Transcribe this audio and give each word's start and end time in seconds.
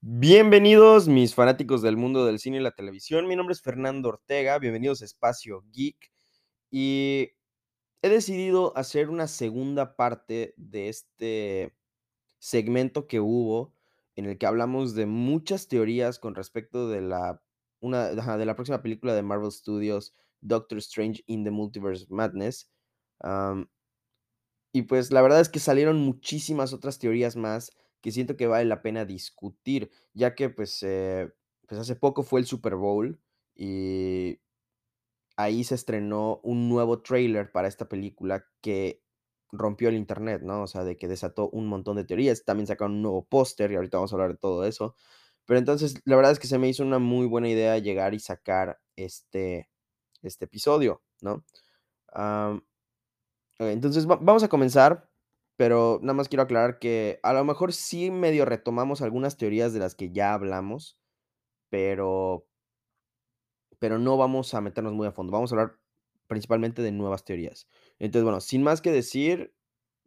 Bienvenidos, 0.00 1.08
mis 1.08 1.34
fanáticos 1.34 1.82
del 1.82 1.96
mundo 1.96 2.24
del 2.24 2.38
cine 2.38 2.58
y 2.58 2.60
la 2.60 2.70
televisión. 2.70 3.26
Mi 3.26 3.34
nombre 3.34 3.52
es 3.52 3.60
Fernando 3.60 4.10
Ortega. 4.10 4.56
Bienvenidos 4.60 5.02
a 5.02 5.04
Espacio 5.04 5.64
Geek. 5.72 6.12
Y 6.70 7.32
he 8.02 8.08
decidido 8.08 8.76
hacer 8.76 9.10
una 9.10 9.26
segunda 9.26 9.96
parte 9.96 10.54
de 10.56 10.88
este 10.88 11.74
segmento 12.38 13.08
que 13.08 13.18
hubo 13.18 13.74
en 14.14 14.26
el 14.26 14.38
que 14.38 14.46
hablamos 14.46 14.94
de 14.94 15.06
muchas 15.06 15.66
teorías 15.66 16.20
con 16.20 16.36
respecto 16.36 16.88
de 16.88 17.00
la, 17.00 17.42
una, 17.80 18.10
de 18.10 18.46
la 18.46 18.54
próxima 18.54 18.82
película 18.82 19.14
de 19.14 19.22
Marvel 19.24 19.50
Studios, 19.50 20.14
Doctor 20.40 20.78
Strange 20.78 21.24
in 21.26 21.42
the 21.42 21.50
Multiverse 21.50 22.06
Madness. 22.08 22.70
y 24.72 24.82
pues 24.82 25.10
la 25.10 25.22
verdad 25.22 25.40
es 25.40 25.48
que 25.48 25.58
salieron 25.58 25.98
muchísimas 25.98 26.72
otras 26.72 27.00
teorías 27.00 27.34
más 27.34 27.72
que 28.00 28.12
siento 28.12 28.36
que 28.36 28.46
vale 28.46 28.64
la 28.64 28.82
pena 28.82 29.04
discutir, 29.04 29.90
ya 30.14 30.34
que 30.34 30.50
pues, 30.50 30.82
eh, 30.82 31.32
pues 31.66 31.80
hace 31.80 31.96
poco 31.96 32.22
fue 32.22 32.40
el 32.40 32.46
Super 32.46 32.76
Bowl 32.76 33.20
y 33.54 34.40
ahí 35.36 35.64
se 35.64 35.74
estrenó 35.74 36.40
un 36.42 36.68
nuevo 36.68 37.00
trailer 37.02 37.52
para 37.52 37.68
esta 37.68 37.88
película 37.88 38.44
que 38.60 39.02
rompió 39.52 39.88
el 39.88 39.96
internet, 39.96 40.42
¿no? 40.42 40.62
O 40.62 40.66
sea, 40.66 40.84
de 40.84 40.96
que 40.96 41.08
desató 41.08 41.48
un 41.50 41.66
montón 41.66 41.96
de 41.96 42.04
teorías. 42.04 42.44
También 42.44 42.66
sacaron 42.66 42.96
un 42.96 43.02
nuevo 43.02 43.24
póster 43.24 43.72
y 43.72 43.76
ahorita 43.76 43.98
vamos 43.98 44.12
a 44.12 44.16
hablar 44.16 44.32
de 44.32 44.38
todo 44.38 44.64
eso. 44.64 44.94
Pero 45.46 45.58
entonces, 45.58 46.00
la 46.04 46.16
verdad 46.16 46.32
es 46.32 46.38
que 46.38 46.46
se 46.46 46.58
me 46.58 46.68
hizo 46.68 46.82
una 46.84 46.98
muy 46.98 47.26
buena 47.26 47.48
idea 47.48 47.78
llegar 47.78 48.14
y 48.14 48.20
sacar 48.20 48.78
este, 48.96 49.70
este 50.22 50.44
episodio, 50.46 51.02
¿no? 51.22 51.44
entonces, 53.58 54.06
vamos 54.06 54.42
a 54.42 54.48
comenzar, 54.48 55.07
pero 55.58 55.98
nada 56.02 56.14
más 56.14 56.28
quiero 56.28 56.44
aclarar 56.44 56.78
que 56.78 57.18
a 57.24 57.32
lo 57.32 57.44
mejor 57.44 57.72
sí 57.72 58.12
medio 58.12 58.44
retomamos 58.44 59.02
algunas 59.02 59.36
teorías 59.36 59.72
de 59.72 59.80
las 59.80 59.96
que 59.96 60.12
ya 60.12 60.32
hablamos, 60.32 61.00
pero 61.68 62.46
pero 63.80 63.98
no 63.98 64.16
vamos 64.16 64.54
a 64.54 64.60
meternos 64.60 64.92
muy 64.92 65.08
a 65.08 65.12
fondo. 65.12 65.32
Vamos 65.32 65.50
a 65.50 65.56
hablar 65.56 65.76
principalmente 66.28 66.80
de 66.80 66.92
nuevas 66.92 67.24
teorías. 67.24 67.66
Entonces, 67.98 68.22
bueno, 68.22 68.40
sin 68.40 68.62
más 68.62 68.80
que 68.80 68.92
decir, 68.92 69.52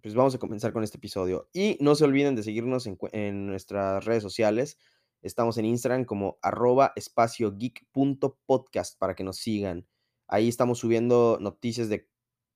pues 0.02 0.16
vamos 0.16 0.34
a 0.36 0.38
comenzar 0.38 0.72
con 0.72 0.84
este 0.84 0.98
episodio. 0.98 1.50
Y 1.52 1.78
no 1.82 1.96
se 1.96 2.06
olviden 2.06 2.36
de 2.36 2.44
seguirnos 2.44 2.88
en, 2.88 3.46
nuestras 3.46 4.06
redes 4.06 4.24
sociales. 4.24 4.78
Estamos 5.22 5.58
en 5.58 5.66
Instagram 5.66 6.06
como 6.06 6.38
arroba 6.42 6.94
espaciogeek.podcast 6.96 8.98
para 8.98 9.16
que 9.16 9.26
nos 9.26 9.36
sigan. 9.36 9.86
Ahí 10.28 10.48
estamos 10.48 10.80
subiendo 10.80 11.40
noticias 11.42 11.90
de, 11.90 12.10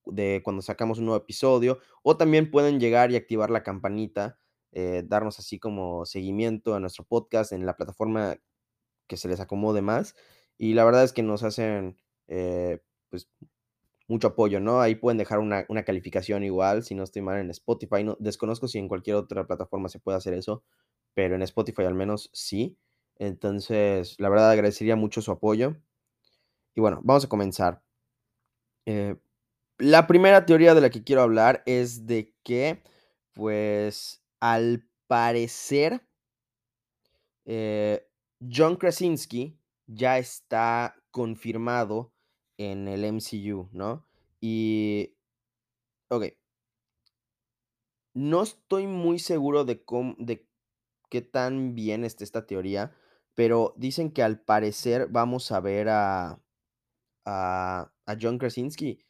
de, 0.05 0.41
cuando 0.43 0.61
sacamos 0.61 0.99
un 0.99 1.05
nuevo 1.05 1.21
episodio. 1.21 1.79
O 2.03 2.17
también 2.17 2.51
pueden 2.51 2.79
llegar 2.79 3.11
y 3.11 3.15
activar 3.15 3.49
la 3.49 3.63
campanita, 3.63 4.39
eh, 4.71 5.03
darnos 5.05 5.39
así 5.39 5.59
como 5.59 6.05
seguimiento 6.05 6.75
a 6.75 6.79
nuestro 6.79 7.05
podcast 7.05 7.51
en 7.51 7.65
la 7.65 7.75
plataforma 7.75 8.37
que 9.07 9.17
se 9.17 9.27
les 9.27 9.39
acomode 9.39 9.81
más. 9.81 10.15
Y 10.57 10.73
la 10.73 10.85
verdad 10.85 11.03
es 11.03 11.13
que 11.13 11.23
nos 11.23 11.43
hacen, 11.43 11.97
eh, 12.27 12.81
pues, 13.09 13.29
mucho 14.07 14.27
apoyo, 14.29 14.59
¿no? 14.59 14.81
Ahí 14.81 14.95
pueden 14.95 15.17
dejar 15.17 15.39
una, 15.39 15.65
calificación 15.83 16.43
igual, 16.43 16.83
si 16.83 16.95
no 16.95 17.03
estoy 17.03 17.21
mal 17.21 17.39
en 17.39 17.49
Spotify. 17.49 18.03
No, 18.03 18.15
desconozco 18.19 18.67
si 18.67 18.79
en 18.79 18.87
cualquier 18.87 19.15
otra 19.17 19.47
plataforma 19.47 19.89
se 19.89 19.99
puede 19.99 20.17
hacer 20.17 20.33
eso, 20.33 20.63
pero 21.13 21.35
en 21.35 21.41
Spotify 21.41 21.83
al 21.83 21.95
menos 21.95 22.29
sí. 22.33 22.77
Entonces, 23.17 24.15
la 24.19 24.29
verdad 24.29 24.51
agradecería 24.51 24.95
mucho 24.95 25.21
su 25.21 25.31
apoyo. 25.31 25.77
Y 26.75 26.81
bueno, 26.81 27.01
vamos 27.03 27.25
a 27.25 27.29
comenzar. 27.29 27.81
Eh, 28.85 29.15
la 29.77 30.07
primera 30.07 30.45
teoría 30.45 30.73
de 30.73 30.81
la 30.81 30.89
que 30.89 31.03
quiero 31.03 31.21
hablar 31.21 31.63
es 31.65 32.05
de 32.05 32.33
que, 32.43 32.83
pues, 33.33 34.23
al 34.39 34.87
parecer, 35.07 36.07
eh, 37.45 38.07
John 38.39 38.75
Krasinski 38.77 39.59
ya 39.87 40.17
está 40.17 40.95
confirmado 41.11 42.13
en 42.57 42.87
el 42.87 43.03
MCU, 43.05 43.69
¿no? 43.71 44.05
Y, 44.41 45.15
ok. 46.09 46.25
No 48.13 48.43
estoy 48.43 48.87
muy 48.87 49.19
seguro 49.19 49.65
de, 49.65 49.83
cómo, 49.83 50.15
de 50.17 50.47
qué 51.09 51.21
tan 51.21 51.75
bien 51.75 52.05
está 52.05 52.23
esta 52.23 52.45
teoría, 52.45 52.95
pero 53.33 53.73
dicen 53.77 54.11
que 54.11 54.23
al 54.23 54.39
parecer 54.39 55.07
vamos 55.09 55.51
a 55.51 55.59
ver 55.59 55.89
a, 55.89 56.39
a, 57.25 57.91
a 58.05 58.17
John 58.19 58.37
Krasinski, 58.37 59.04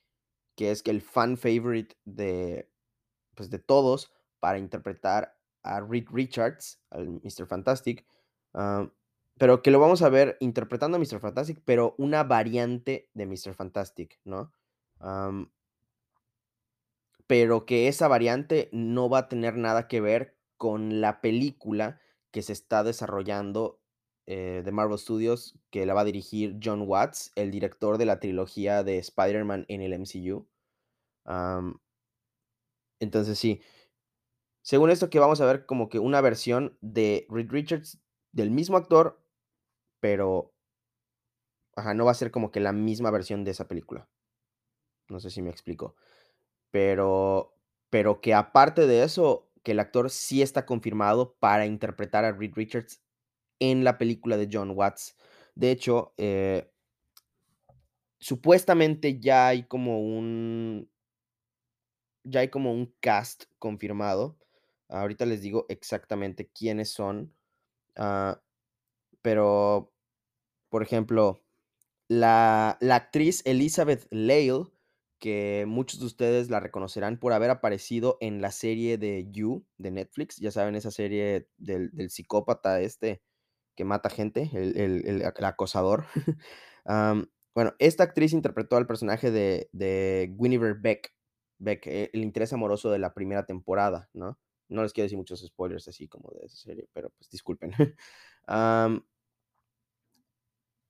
que 0.56 0.72
es 0.72 0.82
el 0.86 1.02
fan 1.02 1.38
favorite 1.38 1.96
de, 2.06 2.70
pues 3.36 3.50
de 3.50 3.60
todos, 3.60 4.12
para 4.40 4.58
interpretar 4.58 5.38
a 5.64 5.82
Rick 5.82 6.12
Richards, 6.12 6.80
al 6.90 7.10
Mr. 7.10 7.46
Fantastic. 7.48 8.06
Ah, 8.54 8.90
pero 9.38 9.62
que 9.62 9.72
lo 9.72 9.80
vamos 9.80 10.02
a 10.02 10.10
ver 10.10 10.38
interpretando 10.40 10.98
a 10.98 11.00
Mr. 11.00 11.20
Fantastic, 11.20 11.62
pero 11.66 11.96
una 11.98 12.24
variante 12.24 13.10
de 13.14 13.26
Mr. 13.26 13.54
Fantastic, 13.54 14.20
¿no? 14.24 14.52
pero 17.28 17.66
que 17.66 17.88
esa 17.88 18.08
variante 18.08 18.70
no 18.72 19.10
va 19.10 19.20
a 19.20 19.28
tener 19.28 19.58
nada 19.58 19.88
que 19.88 20.00
ver 20.00 20.38
con 20.58 21.02
la 21.02 21.22
película 21.22 22.00
que 22.32 22.42
se 22.42 22.54
está 22.54 22.84
desarrollando 22.84 23.82
eh, 24.28 24.62
de 24.66 24.72
Marvel 24.72 24.98
Studios, 24.98 25.58
que 25.70 25.86
la 25.86 25.94
va 25.94 26.02
a 26.02 26.06
dirigir 26.06 26.58
John 26.64 26.84
Watts, 26.88 27.32
el 27.36 27.52
director 27.52 27.98
de 27.98 28.06
la 28.06 28.20
trilogía 28.20 28.84
de 28.84 28.98
Spider-Man 28.98 29.66
en 29.68 29.82
el 29.82 29.94
MCU. 29.94 30.48
entonces 33.00 33.38
sí, 33.38 33.62
según 34.66 34.90
esto 34.90 35.12
que 35.12 35.20
vamos 35.20 35.42
a 35.42 35.46
ver 35.46 35.68
como 35.68 35.90
que 35.90 36.00
una 36.00 36.22
versión 36.22 36.76
de 36.82 37.28
Reed 37.30 37.52
Richards 37.52 38.02
del 38.32 38.50
mismo 38.50 38.78
actor, 38.78 39.24
pero, 40.00 40.56
ajá, 41.76 41.94
no 41.94 42.06
va 42.06 42.12
a 42.12 42.16
ser 42.16 42.32
como 42.32 42.50
que 42.50 42.60
la 42.60 42.74
misma 42.74 43.12
versión 43.12 43.44
de 43.44 43.52
esa 43.52 43.68
película. 43.68 44.10
No 45.08 45.20
sé 45.20 45.30
si 45.30 45.44
me 45.44 45.52
explico. 45.52 45.96
Pero, 46.72 47.54
pero 47.92 48.22
que 48.22 48.34
aparte 48.34 48.88
de 48.88 49.04
eso, 49.04 49.52
que 49.64 49.74
el 49.74 49.80
actor 49.80 50.10
sí 50.10 50.42
está 50.42 50.66
confirmado 50.66 51.36
para 51.40 51.68
interpretar 51.68 52.26
a 52.26 52.32
Reed 52.32 52.54
Richards 52.56 53.05
en 53.60 53.84
la 53.84 53.98
película 53.98 54.38
de 54.38 54.50
John 54.52 54.72
Watts. 54.72 55.16
De 55.56 55.72
hecho, 55.72 56.14
eh, 56.18 56.70
supuestamente 58.20 59.20
ya 59.20 59.48
hay 59.48 59.64
como 59.64 60.02
un. 60.02 60.90
Ya 62.24 62.40
hay 62.40 62.50
como 62.50 62.74
un 62.74 62.94
cast 63.00 63.46
confirmado. 63.60 64.38
Ahorita 64.90 65.26
les 65.26 65.42
digo 65.42 65.66
exactamente 65.70 66.50
quiénes 66.50 66.92
son. 66.92 67.34
Ah, 67.96 68.42
pero 69.22 69.92
por 70.76 70.84
ejemplo, 70.84 71.42
la, 72.10 72.78
actriz 72.92 73.42
Elizabeth 73.46 74.08
Lale, 74.12 74.66
que 75.20 75.64
muchos 75.66 76.02
de 76.02 76.06
ustedes 76.06 76.50
la 76.50 76.60
reconocerán 76.60 77.18
por 77.18 77.32
haber 77.32 77.50
aparecido 77.50 78.18
en 78.20 78.42
la 78.42 78.52
serie 78.52 78.98
de 78.98 79.26
You 79.32 79.66
de 79.78 79.92
Netflix, 79.92 80.36
ya 80.36 80.52
saben, 80.52 80.76
esa 80.76 80.92
serie 80.92 81.48
del, 81.58 81.92
psicópata 82.10 82.82
este 82.82 83.22
que 83.76 83.86
mata 83.86 84.10
gente, 84.10 84.50
el, 84.54 85.24
acosador. 85.44 86.06
bueno, 87.54 87.74
esta 87.80 88.04
actriz 88.04 88.34
interpretó 88.34 88.78
al 88.78 88.88
personaje 88.88 89.32
de, 89.32 89.70
de 89.72 90.34
Guinevere 90.38 90.76
Beck, 90.80 91.14
Beck, 91.58 91.88
eh, 91.88 92.10
el 92.14 92.22
interés 92.22 92.54
amoroso 92.54 92.92
de 92.92 93.00
la 93.00 93.14
primera 93.14 93.46
temporada, 93.46 94.10
¿no? 94.14 94.40
No 94.68 94.84
les 94.84 94.94
quiero 94.94 95.06
decir 95.06 95.18
muchos 95.18 95.42
spoilers 95.46 95.88
así 95.88 96.08
como 96.08 96.32
de 96.32 96.46
esa 96.46 96.58
serie, 96.58 96.88
pero 96.94 97.12
pues 97.12 97.30
disculpen. 97.30 97.72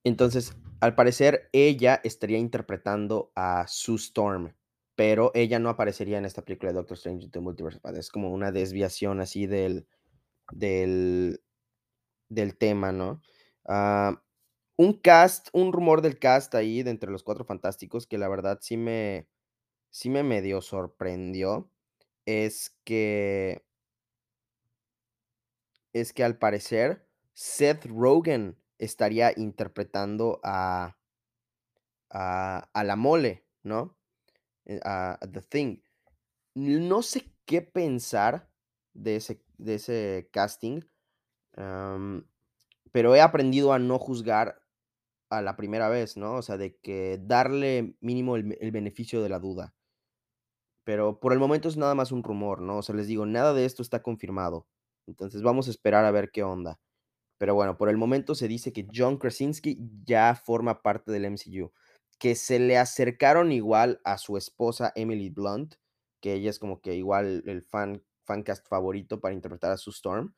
Entonces, 0.03 0.55
al 0.81 0.95
parecer, 0.95 1.49
ella 1.51 1.99
estaría 2.03 2.37
interpretando 2.37 3.31
a 3.35 3.65
Sue 3.67 3.95
Storm, 3.95 4.53
pero 4.95 5.31
ella 5.33 5.59
no 5.59 5.69
aparecería 5.69 6.19
en 6.19 6.25
esta 6.25 6.43
película 6.43 6.71
de 6.71 6.77
Doctor 6.77 6.95
Strange 6.95 7.29
The 7.29 7.39
Multiverse 7.39 7.79
Es 7.95 8.09
como 8.09 8.31
una 8.31 8.51
desviación 8.51 9.19
así 9.19 9.47
del, 9.47 9.87
del, 10.51 11.41
del 12.29 12.57
tema, 12.57 12.91
¿no? 12.91 13.21
Ah, 13.65 14.21
un 14.77 14.93
cast, 14.93 15.49
un 15.53 15.71
rumor 15.73 16.01
del 16.01 16.19
cast 16.19 16.53
ahí 16.55 16.83
de 16.83 16.91
entre 16.91 17.11
los 17.11 17.23
cuatro 17.23 17.45
fantásticos 17.45 18.07
que 18.07 18.17
la 18.17 18.27
verdad 18.27 18.59
sí 18.61 18.77
me, 18.77 19.27
sí 19.89 20.09
me 20.09 20.23
medio 20.23 20.61
sorprendió 20.61 21.71
es 22.25 22.77
que 22.83 23.63
es 25.93 26.11
que 26.11 26.23
al 26.25 26.37
parecer 26.37 27.07
Seth 27.33 27.85
Rogen 27.85 28.57
estaría 28.77 29.31
interpretando 29.37 30.41
a, 30.43 30.97
a, 32.09 32.83
la 32.83 32.95
mole, 32.95 33.45
¿no? 33.63 33.97
Eh, 34.65 34.79
a, 34.83 35.17
The 35.31 35.41
Thing. 35.41 35.77
No 36.53 37.01
sé 37.01 37.31
qué 37.45 37.61
pensar 37.61 38.49
de 38.93 39.17
ese, 39.17 39.41
de 39.57 39.75
ese 39.75 40.29
casting, 40.31 40.81
pero 41.55 43.15
he 43.15 43.21
aprendido 43.21 43.73
a 43.73 43.79
no 43.79 43.99
juzgar 43.99 44.61
a 45.29 45.41
la 45.41 45.55
primera 45.55 45.89
vez, 45.89 46.17
¿no? 46.17 46.35
O 46.35 46.41
sea, 46.41 46.57
de 46.57 46.77
que 46.77 47.19
darle 47.21 47.95
mínimo 48.01 48.35
el, 48.35 48.71
beneficio 48.71 49.21
de 49.21 49.29
la 49.29 49.39
duda. 49.39 49.73
Pero 50.83 51.19
por 51.19 51.33
el 51.33 51.39
momento 51.39 51.67
es 51.67 51.77
nada 51.77 51.95
más 51.95 52.11
un 52.11 52.23
rumor, 52.23 52.61
¿no? 52.61 52.77
O 52.77 52.81
sea, 52.83 52.95
les 52.95 53.07
digo, 53.07 53.25
nada 53.25 53.53
de 53.53 53.65
esto 53.65 53.81
está 53.81 54.03
confirmado. 54.03 54.67
Entonces 55.07 55.41
vamos 55.41 55.67
a 55.67 55.71
esperar 55.71 56.05
a 56.05 56.11
ver 56.11 56.31
qué 56.31 56.43
onda. 56.43 56.79
Pero 57.37 57.55
bueno, 57.55 57.77
por 57.77 57.89
el 57.89 57.97
momento 57.97 58.35
se 58.35 58.47
dice 58.47 58.71
que 58.71 58.87
John 58.93 59.17
Krasinski 59.17 59.77
ya 60.05 60.35
forma 60.35 60.81
parte 60.81 61.11
del 61.11 61.25
MCU, 61.25 61.73
que 62.19 62.35
se 62.35 62.59
le 62.59 62.77
acercaron 62.77 63.51
igual 63.51 63.99
a 64.05 64.17
su 64.17 64.37
esposa 64.37 64.93
Emily 64.95 65.29
Blunt, 65.29 65.75
que 66.21 66.33
ella 66.33 66.49
es 66.49 66.59
como 66.59 66.81
que 66.81 66.95
igual 66.95 67.43
el 67.45 67.61
fan 67.63 68.03
fancast 68.25 68.67
favorito 68.67 69.19
para 69.19 69.35
interpretar 69.35 69.71
a 69.71 69.77
Sue 69.77 69.91
Storm, 69.91 70.33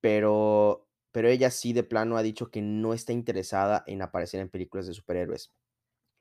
pero 0.00 0.86
pero 1.12 1.28
ella 1.28 1.50
sí 1.50 1.72
de 1.72 1.82
plano 1.84 2.16
ha 2.16 2.22
dicho 2.22 2.50
que 2.50 2.62
no 2.62 2.94
está 2.94 3.12
interesada 3.12 3.82
en 3.86 4.02
aparecer 4.02 4.40
en 4.40 4.50
películas 4.50 4.86
de 4.86 4.94
superhéroes. 4.94 5.52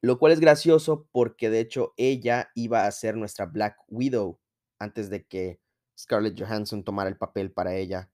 Lo 0.01 0.19
cual 0.19 0.31
es 0.33 0.39
gracioso 0.39 1.07
porque, 1.11 1.49
de 1.49 1.59
hecho, 1.59 1.93
ella 1.97 2.49
iba 2.55 2.85
a 2.85 2.91
ser 2.91 3.15
nuestra 3.17 3.45
Black 3.47 3.77
Widow 3.89 4.39
antes 4.79 5.09
de 5.09 5.25
que 5.25 5.59
Scarlett 5.97 6.39
Johansson 6.39 6.83
tomara 6.83 7.09
el 7.09 7.17
papel 7.17 7.51
para 7.51 7.75
ella 7.75 8.11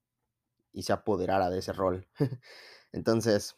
y 0.74 0.84
se 0.84 0.94
apoderara 0.94 1.50
de 1.50 1.60
ese 1.60 1.74
rol. 1.74 2.08
Entonces, 2.94 3.56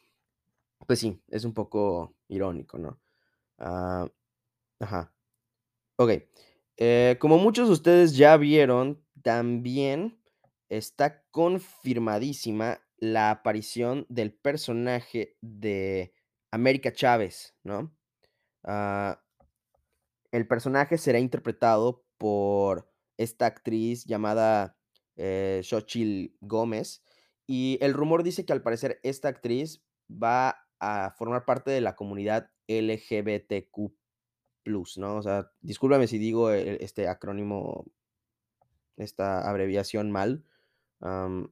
pues 0.88 1.00
sí, 1.00 1.22
es 1.30 1.46
un 1.46 1.54
poco 1.54 2.16
irónico, 2.28 2.78
¿no? 2.78 3.00
Ah, 3.60 4.08
ajá. 4.80 5.14
Ok. 5.98 6.12
Eh, 6.78 7.18
como 7.20 7.38
muchos 7.38 7.68
de 7.68 7.74
ustedes 7.74 8.18
ya 8.18 8.38
vieron, 8.38 9.04
también 9.24 10.20
está 10.70 11.24
confirmadísima 11.32 12.82
la 12.98 13.32
aparición 13.32 14.06
del 14.10 14.34
personaje 14.34 15.38
de 15.42 16.14
América 16.52 16.94
Chávez, 16.94 17.56
¿no? 17.64 17.96
Ah, 18.64 19.22
el 20.32 20.48
personaje 20.48 20.98
será 20.98 21.20
interpretado 21.20 22.06
por 22.18 22.90
esta 23.18 23.46
actriz 23.46 24.06
llamada 24.06 24.78
eh, 25.16 25.62
Gómez. 26.42 27.04
Y 27.48 27.78
el 27.82 27.94
rumor 27.94 28.24
dice 28.24 28.46
que 28.46 28.54
al 28.54 28.64
parecer 28.64 29.00
esta 29.04 29.28
actriz 29.30 29.84
va 30.10 30.68
a 30.80 31.12
formar 31.18 31.46
parte 31.46 31.72
de 31.72 31.82
la 31.82 31.96
comunidad 31.96 32.52
LGBTQ, 32.68 33.94
¿no? 34.98 35.18
O 35.18 35.22
sea, 35.22 35.52
discúlpame 35.62 36.08
si 36.08 36.18
digo 36.18 36.52
e- 36.52 36.84
este 36.84 37.08
acrónimo, 37.08 37.86
esta 38.98 39.48
abreviación 39.48 40.12
mal. 40.12 40.44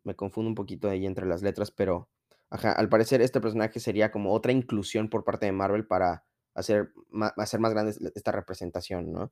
Me 0.03 0.15
confundo 0.15 0.49
un 0.49 0.55
poquito 0.55 0.89
ahí 0.89 1.05
entre 1.05 1.25
las 1.25 1.41
letras, 1.41 1.71
pero 1.71 2.09
al 2.49 2.89
parecer 2.89 3.21
este 3.21 3.41
personaje 3.41 3.79
sería 3.79 4.11
como 4.11 4.33
otra 4.33 4.51
inclusión 4.51 5.09
por 5.09 5.23
parte 5.23 5.45
de 5.45 5.51
Marvel 5.51 5.87
para 5.87 6.25
hacer, 6.53 6.91
hacer 7.37 7.59
más 7.59 7.73
grande 7.73 7.95
esta 8.15 8.31
representación, 8.31 9.11
¿no? 9.11 9.31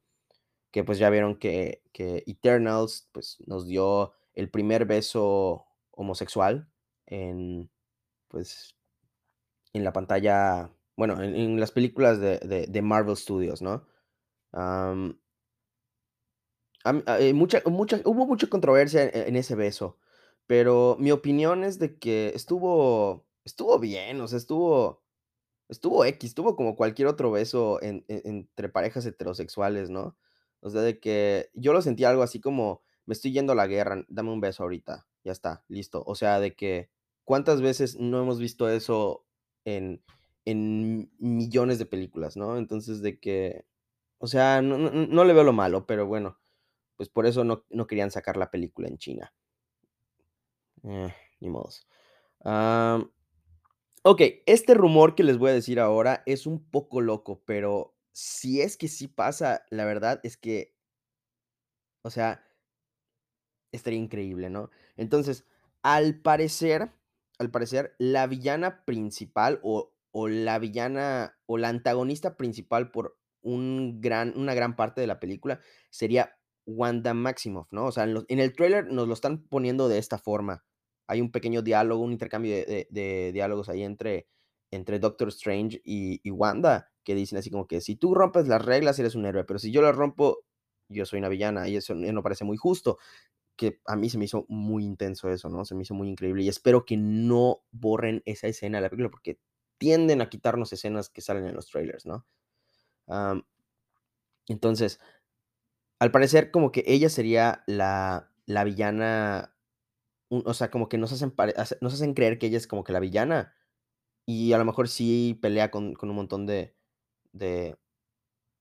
que 0.71 0.83
pues 0.83 0.97
ya 0.97 1.09
vieron 1.09 1.35
que, 1.35 1.83
que 1.91 2.23
Eternals 2.25 3.09
pues 3.11 3.37
nos 3.45 3.67
dio 3.67 4.13
el 4.33 4.49
primer 4.49 4.85
beso 4.85 5.65
homosexual 5.91 6.69
en 7.05 7.69
pues 8.29 8.75
en 9.73 9.83
la 9.83 9.93
pantalla, 9.93 10.69
bueno, 10.97 11.21
en, 11.21 11.59
las 11.59 11.71
películas 11.71 12.19
de, 12.19 12.39
de- 12.67 12.81
Marvel 12.81 13.15
Studios, 13.15 13.61
¿no? 13.61 13.85
Eh, 17.19 17.33
mucha, 17.33 17.61
mucha, 17.65 18.01
hubo 18.05 18.25
mucha 18.25 18.47
controversia 18.47 19.09
en 19.13 19.35
ese 19.35 19.55
beso, 19.55 19.97
pero 20.51 20.97
mi 20.99 21.11
opinión 21.11 21.63
es 21.63 21.79
de 21.79 21.97
que 21.97 22.33
estuvo, 22.35 23.25
estuvo 23.45 23.79
bien, 23.79 24.19
o 24.21 24.27
sea, 24.27 24.37
estuvo, 24.37 25.01
Estuvo 25.69 26.05
X, 26.05 26.31
estuvo 26.31 26.55
como 26.57 26.75
cualquier 26.75 27.07
otro 27.09 27.31
beso 27.31 27.81
en 27.83 28.05
en 28.09 28.21
entre 28.25 28.69
parejas 28.69 29.05
heterosexuales, 29.05 29.89
¿no? 29.91 30.17
O 30.61 30.69
sea, 30.71 30.81
de 30.81 30.99
que 30.99 31.49
yo 31.55 31.73
lo 31.73 31.81
sentí 31.81 32.05
algo 32.05 32.23
así 32.23 32.41
como: 32.41 32.83
"Me 33.05 33.13
estoy 33.13 33.33
yendo 33.33 33.53
a 33.53 33.55
la 33.55 33.67
guerra, 33.67 34.05
dame 34.09 34.31
un 34.31 34.41
beso 34.41 34.63
ahorita, 34.63 35.07
ya 35.23 35.31
está, 35.33 35.65
listo". 35.69 36.03
O 36.07 36.15
sea, 36.15 36.39
de 36.41 36.55
que, 36.55 36.91
¿cuántas 37.25 37.61
veces 37.61 37.99
no 37.99 38.21
hemos 38.21 38.39
visto 38.39 38.69
eso 38.69 39.25
en 39.65 40.03
en 40.45 41.11
millones 41.19 41.79
de 41.79 41.85
películas, 41.87 42.37
no? 42.37 42.57
Entonces, 42.57 43.01
de 43.03 43.19
que, 43.19 43.65
o 44.19 44.27
sea, 44.27 44.61
no 44.61 44.77
no 44.77 44.91
no 44.91 45.25
le 45.25 45.33
veo 45.33 45.43
lo 45.45 45.53
malo, 45.53 45.85
pero 45.87 46.07
bueno, 46.07 46.39
pues 46.97 47.09
por 47.09 47.25
eso 47.27 47.43
no 47.45 47.65
no 47.71 47.87
querían 47.87 48.11
sacar 48.11 48.37
la 48.37 48.51
película 48.51 48.87
en 48.89 48.97
China. 48.99 49.33
Eh, 50.83 51.13
ni 51.39 51.49
modos. 51.49 51.87
Am 52.43 53.11
Ok, 54.03 54.21
este 54.47 54.73
rumor 54.73 55.13
que 55.13 55.23
les 55.23 55.37
voy 55.37 55.51
a 55.51 55.53
decir 55.53 55.79
ahora 55.79 56.23
es 56.25 56.47
un 56.47 56.63
poco 56.71 57.01
loco, 57.01 57.43
pero 57.45 57.95
si 58.13 58.61
es 58.61 58.75
que 58.75 58.87
sí 58.87 59.07
pasa, 59.07 59.63
la 59.69 59.85
verdad 59.85 60.19
es 60.23 60.37
que, 60.37 60.75
o 62.03 62.09
sea, 62.09 62.43
estaría 63.71 63.99
increíble, 63.99 64.49
¿no? 64.49 64.69
Entonces, 64.97 65.45
al 65.83 66.19
parecer, 66.21 66.91
al 67.39 67.51
parecer, 67.51 67.95
la 67.99 68.27
villana 68.27 68.85
principal 68.85 69.59
o, 69.63 69.93
o 70.11 70.27
la 70.27 70.59
villana 70.59 71.37
o 71.45 71.57
la 71.57 71.69
antagonista 71.69 72.37
principal 72.37 72.91
por 72.91 73.17
un 73.41 74.01
gran, 74.01 74.33
una 74.37 74.53
gran 74.53 74.75
parte 74.75 75.01
de 75.01 75.07
la 75.07 75.19
película 75.19 75.59
sería 75.89 76.37
Wanda 76.65 77.13
Maximoff, 77.13 77.71
¿no? 77.71 77.85
O 77.85 77.91
sea, 77.91 78.03
en, 78.03 78.25
en 78.27 78.39
el 78.39 78.53
tráiler 78.53 78.87
nos 78.91 79.07
lo 79.07 79.13
están 79.13 79.43
poniendo 79.47 79.87
de 79.89 79.97
esta 79.97 80.17
forma. 80.17 80.63
Hay 81.11 81.19
un 81.19 81.29
pequeño 81.29 81.61
diálogo, 81.61 82.03
un 82.03 82.13
intercambio 82.13 82.55
de, 82.55 83.31
diálogos 83.33 83.67
ahí 83.67 83.83
entre, 83.83 84.27
entre 84.71 84.97
Doctor 84.97 85.27
Strange 85.27 85.81
y, 85.83 86.29
Wanda, 86.31 86.89
que 87.03 87.15
dicen 87.15 87.37
así 87.37 87.49
como 87.49 87.67
que 87.67 87.81
si 87.81 87.97
tú 87.97 88.15
rompes 88.15 88.47
las 88.47 88.63
reglas 88.63 88.97
eres 88.97 89.15
un 89.15 89.25
héroe, 89.25 89.43
pero 89.43 89.59
si 89.59 89.71
yo 89.71 89.81
las 89.81 89.93
rompo, 89.93 90.45
yo 90.87 91.05
soy 91.05 91.19
una 91.19 91.27
villana 91.27 91.67
y 91.67 91.75
eso 91.75 91.95
no 91.95 92.23
parece 92.23 92.45
muy 92.45 92.55
justo 92.55 92.97
que 93.57 93.81
a 93.87 93.97
mí 93.97 94.09
se 94.09 94.17
me 94.17 94.23
hizo 94.23 94.45
muy 94.47 94.85
intenso 94.85 95.29
eso, 95.29 95.49
¿no? 95.49 95.65
Se 95.65 95.75
me 95.75 95.83
hizo 95.83 95.93
muy 95.93 96.07
increíble 96.07 96.43
y 96.43 96.47
espero 96.47 96.85
que 96.85 96.95
no 96.95 97.61
borren 97.71 98.23
esa 98.25 98.47
escena 98.47 98.77
de 98.77 98.83
la 98.83 98.89
película 98.89 99.11
porque 99.11 99.37
tienden 99.77 100.21
a 100.21 100.29
quitarnos 100.29 100.71
escenas 100.71 101.09
que 101.09 101.19
salen 101.19 101.45
en 101.45 101.55
los 101.55 101.67
trailers, 101.67 102.05
¿no? 102.05 102.25
Entonces, 104.47 105.01
al 105.99 106.11
parecer 106.11 106.51
como 106.51 106.71
que 106.71 106.85
ella 106.87 107.09
sería 107.09 107.63
la, 107.67 108.31
la 108.45 108.63
villana, 108.63 109.53
o 110.31 110.53
sea, 110.53 110.71
como 110.71 110.89
que 110.89 110.97
nos 110.97 111.11
hacen, 111.13 111.33
hacen 111.37 112.13
creer 112.13 112.39
que 112.39 112.47
ella 112.47 112.57
es 112.57 112.67
como 112.67 112.83
que 112.83 112.93
la 112.93 112.99
villana 112.99 113.53
y 114.25 114.53
a 114.53 114.57
lo 114.59 114.65
mejor 114.65 114.89
sí 114.89 115.39
pelea 115.41 115.71
con, 115.71 115.93
con 115.95 116.09
un 116.09 116.17
montón 116.17 116.45
de, 116.47 116.75
de, 117.33 117.77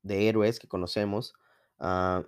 de 0.02 0.28
héroes 0.28 0.60
que 0.60 0.68
conocemos. 0.68 1.34
ah, 1.80 2.24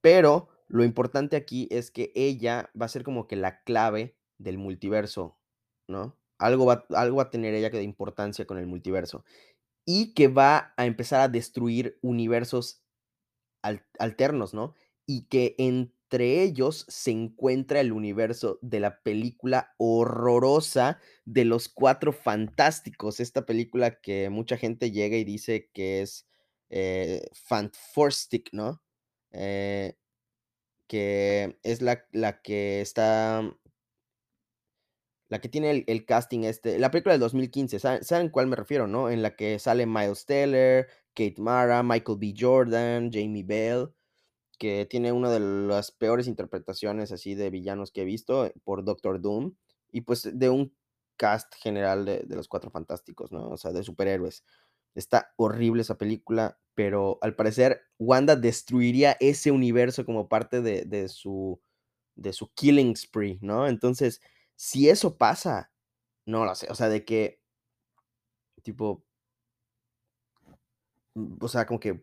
Pero 0.00 0.48
lo 0.68 0.84
importante 0.84 1.36
aquí 1.36 1.68
es 1.70 1.90
que 1.90 2.12
ella 2.14 2.70
va 2.80 2.86
a 2.86 2.88
ser 2.88 3.02
como 3.02 3.26
que 3.26 3.36
la 3.36 3.62
clave 3.62 4.16
del 4.38 4.58
multiverso, 4.58 5.38
¿no? 5.88 6.16
Algo 6.38 6.66
va 6.66 6.86
algo 6.90 7.20
a 7.20 7.30
tener 7.30 7.54
ella 7.54 7.70
que 7.70 7.78
de 7.78 7.82
importancia 7.82 8.46
con 8.46 8.58
el 8.58 8.66
multiverso, 8.66 9.24
y 9.86 10.14
que 10.14 10.28
va 10.28 10.74
a 10.76 10.86
empezar 10.86 11.20
a 11.22 11.28
destruir 11.28 11.98
universos 12.02 12.82
al 13.62 13.86
alternos, 13.98 14.54
¿no? 14.54 14.74
Y 15.06 15.26
que 15.28 15.56
entre 16.08 16.42
ellos 16.42 16.84
se 16.88 17.10
encuentra 17.10 17.80
el 17.80 17.92
universo 17.92 18.58
de 18.62 18.78
la 18.80 19.00
película 19.02 19.74
horrorosa 19.76 21.00
de 21.24 21.44
Los 21.44 21.68
Cuatro 21.68 22.12
Fantásticos, 22.12 23.18
esta 23.20 23.44
película 23.44 24.00
que 24.00 24.30
mucha 24.30 24.56
gente 24.56 24.92
llega 24.92 25.16
y 25.16 25.24
dice 25.24 25.68
que 25.72 26.02
es, 26.02 26.28
eh, 26.70 27.28
Fantastic, 27.34 28.50
¿no? 28.52 28.82
Eh 29.32 29.94
que 30.88 31.58
es 31.62 31.82
la 31.82 32.04
la 32.12 32.40
que 32.42 32.80
está 32.80 33.42
la 35.28 35.40
que 35.40 35.48
tiene 35.48 35.70
el 35.70 35.84
el 35.88 36.04
casting, 36.06 36.44
este, 36.44 36.78
la 36.78 36.90
película 36.90 37.12
del 37.14 37.20
2015, 37.20 37.78
¿saben 37.80 38.04
saben 38.04 38.28
cuál 38.30 38.46
me 38.46 38.56
refiero, 38.56 38.86
no? 38.86 39.10
En 39.10 39.22
la 39.22 39.34
que 39.36 39.58
sale 39.58 39.86
Miles 39.86 40.24
Teller, 40.26 40.88
Kate 41.14 41.34
Mara, 41.38 41.82
Michael 41.82 42.18
B. 42.18 42.34
Jordan, 42.38 43.10
Jamie 43.12 43.42
Bell, 43.44 43.88
que 44.58 44.86
tiene 44.86 45.12
una 45.12 45.30
de 45.30 45.40
las 45.40 45.90
peores 45.92 46.26
interpretaciones 46.28 47.12
así 47.12 47.34
de 47.34 47.50
villanos 47.50 47.90
que 47.90 48.02
he 48.02 48.04
visto, 48.04 48.46
eh, 48.46 48.54
por 48.64 48.84
Doctor 48.84 49.20
Doom, 49.20 49.54
y 49.92 50.02
pues 50.02 50.28
de 50.32 50.50
un 50.50 50.74
cast 51.16 51.54
general 51.56 52.04
de 52.04 52.36
los 52.36 52.48
Cuatro 52.48 52.70
Fantásticos, 52.70 53.32
¿no? 53.32 53.48
O 53.48 53.56
sea, 53.56 53.72
de 53.72 53.82
superhéroes. 53.82 54.44
Está 54.94 55.32
horrible 55.36 55.82
esa 55.82 55.98
película, 55.98 56.58
pero 56.74 57.18
al 57.22 57.34
parecer 57.34 57.82
Wanda 57.98 58.36
destruiría 58.36 59.16
ese 59.20 59.50
universo 59.50 60.04
como 60.04 60.28
parte 60.28 60.60
de 60.60 60.84
de 60.84 61.08
su 61.08 61.60
de 62.16 62.32
su 62.32 62.50
killing 62.54 62.96
spree, 62.96 63.38
¿no? 63.42 63.68
Entonces, 63.68 64.20
si 64.56 64.88
eso 64.88 65.16
pasa, 65.18 65.70
no 66.26 66.44
lo 66.44 66.54
sé, 66.54 66.68
o 66.70 66.74
sea, 66.74 66.88
de 66.88 67.04
que 67.04 67.40
tipo, 68.62 69.04
mm, 71.14 71.36
o 71.40 71.48
sea, 71.48 71.66
como 71.66 71.80
que, 71.80 72.02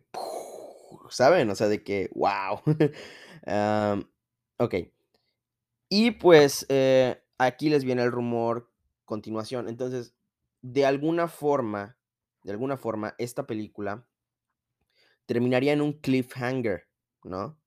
¿saben? 1.10 1.50
O 1.50 1.54
sea, 1.54 1.68
de 1.68 1.82
que, 1.82 2.10
guau. 2.12 2.60
Am, 3.46 4.08
okey. 4.58 4.92
Y 5.88 6.12
pues, 6.12 6.66
eh, 6.68 7.22
aquí 7.38 7.68
les 7.68 7.84
viene 7.84 8.02
el 8.02 8.12
rumor 8.12 8.70
continuación. 9.04 9.68
Entonces, 9.68 10.14
de 10.62 10.86
alguna 10.86 11.28
forma 11.28 11.96
de 12.44 12.52
alguna 12.52 12.76
forma, 12.76 13.14
esta 13.18 13.46
película 13.46 14.06
terminaría 15.26 15.72
en 15.72 15.80
un 15.80 15.94
cliffhanger, 15.94 16.86
¿no? 17.24 17.58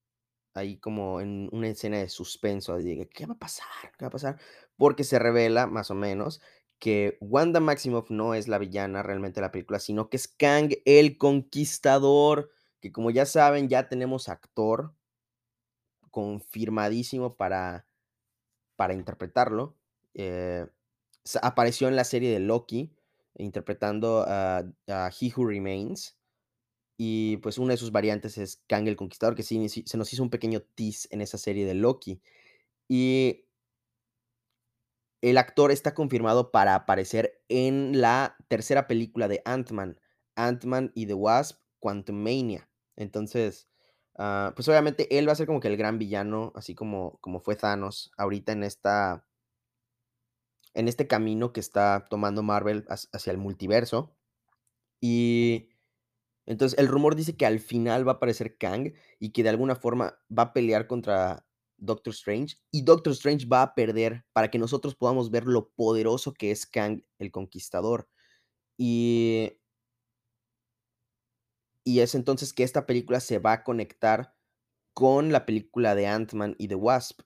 ahí 0.54 0.78
como 0.80 1.22
en 1.22 1.50
una 1.52 1.68
escena 1.68 2.00
de 2.00 2.10
suspenso, 2.10 2.78
de, 2.78 3.08
¿qué 3.14 3.28
va 3.28 3.34
a 3.34 3.40
pasar? 3.40 3.68
¿Qué 3.96 4.06
va 4.06 4.08
a 4.08 4.12
pasar? 4.12 4.40
Porque 4.76 5.04
se 5.04 5.20
revela, 5.20 5.68
más 5.68 5.92
o 5.92 5.96
menos, 5.96 6.42
que 6.80 7.18
Wanda 7.22 7.60
Maximoff 7.60 8.10
no 8.10 8.34
es 8.34 8.48
la 8.48 8.58
villana 8.58 9.04
realmente 9.04 9.40
de 9.40 9.46
la 9.46 9.52
película, 9.52 9.80
sino 9.80 10.10
que 10.10 10.18
es 10.18 10.28
Kang 10.28 10.74
el 10.86 11.20
Conquistador, 11.20 12.50
que 12.80 12.92
como 12.92 13.12
ya 13.12 13.26
saben, 13.26 13.70
ya 13.70 13.90
tenemos 13.90 14.30
actor 14.30 14.94
confirmadísimo 16.12 17.36
para, 17.36 17.86
para 18.76 18.94
interpretarlo. 18.94 19.76
Eh, 20.14 20.66
apareció 21.42 21.88
en 21.88 21.96
la 21.96 22.04
serie 22.04 22.32
de 22.32 22.40
Loki, 22.40 22.92
interpretando 23.36 24.26
a, 24.28 24.64
He 24.88 25.32
Who 25.36 25.46
Remains. 25.46 26.18
Y 27.00 27.38
pues 27.38 27.60
una 27.60 27.74
de 27.74 27.78
sus 27.78 27.92
variantes 27.92 28.38
es 28.40 28.64
Kang 28.68 28.88
el 28.88 28.96
Conquistador, 28.96 29.36
que 29.36 29.44
sí, 29.44 29.68
se 29.70 29.98
nos 29.98 30.12
hizo 30.12 30.24
un 30.24 30.32
pequeño 30.32 30.62
tease 30.62 31.08
en 31.12 31.22
esa 31.22 31.38
serie 31.38 31.66
de 31.66 31.76
Loki. 31.76 32.22
Y 32.88 33.46
el 35.22 35.38
actor 35.38 35.72
está 35.72 35.94
confirmado 35.94 36.52
para 36.52 36.74
aparecer 36.74 37.42
en 37.50 38.02
la 38.02 38.36
tercera 38.48 38.88
película 38.88 39.28
de 39.28 39.42
Ant-Man, 39.46 40.00
Ant-Man 40.36 40.92
y 40.96 41.06
the 41.06 41.14
Wasp, 41.14 41.60
Quantumania. 41.80 42.70
Entonces, 42.96 43.68
uh, 44.16 44.54
pues 44.56 44.68
obviamente 44.68 45.18
él 45.18 45.28
va 45.28 45.34
a 45.34 45.36
ser 45.36 45.48
como 45.48 45.60
que 45.60 45.68
el 45.68 45.78
gran 45.78 46.00
villano, 46.00 46.52
así 46.56 46.76
como, 46.76 47.18
como 47.22 47.40
fue 47.40 47.56
Thanos 47.56 48.12
ahorita 48.18 48.52
en 48.54 48.64
esta 48.64 49.28
en 50.78 50.88
este 50.88 51.08
camino 51.08 51.54
que 51.54 51.60
está 51.60 52.06
tomando 52.08 52.44
Marvel 52.44 52.86
hacia 52.88 53.32
el 53.32 53.40
multiverso. 53.40 54.16
Y 55.02 55.70
entonces 56.46 56.78
el 56.78 56.88
rumor 56.88 57.16
dice 57.16 57.36
que 57.36 57.48
al 57.48 57.60
final 57.60 58.08
va 58.08 58.14
a 58.14 58.16
aparecer 58.16 58.58
Kang 58.58 58.94
y 59.20 59.32
que 59.32 59.42
de 59.42 59.50
alguna 59.50 59.76
forma 59.76 60.20
va 60.36 60.44
a 60.44 60.54
pelear 60.54 60.86
contra 60.86 61.48
Doctor 61.78 62.14
Strange 62.14 62.58
y 62.72 62.84
Doctor 62.84 63.14
Strange 63.14 63.48
va 63.48 63.64
a 63.64 63.74
perder 63.74 64.24
para 64.34 64.52
que 64.52 64.60
nosotros 64.60 64.96
podamos 64.96 65.32
ver 65.32 65.46
lo 65.46 65.70
poderoso 65.70 66.34
que 66.34 66.52
es 66.52 66.68
Kang 66.68 67.04
el 67.18 67.32
Conquistador. 67.32 68.08
Y 68.78 69.57
y 71.88 72.02
es 72.02 72.16
entonces 72.16 72.52
que 72.52 72.64
esta 72.64 72.86
película 72.86 73.22
se 73.22 73.40
va 73.40 73.54
a 73.54 73.64
conectar 73.64 74.34
con 74.94 75.32
la 75.32 75.46
película 75.46 75.96
de 75.96 76.06
Ant-Man 76.06 76.58
y 76.58 76.68
The 76.68 76.76
Wasp 76.76 77.22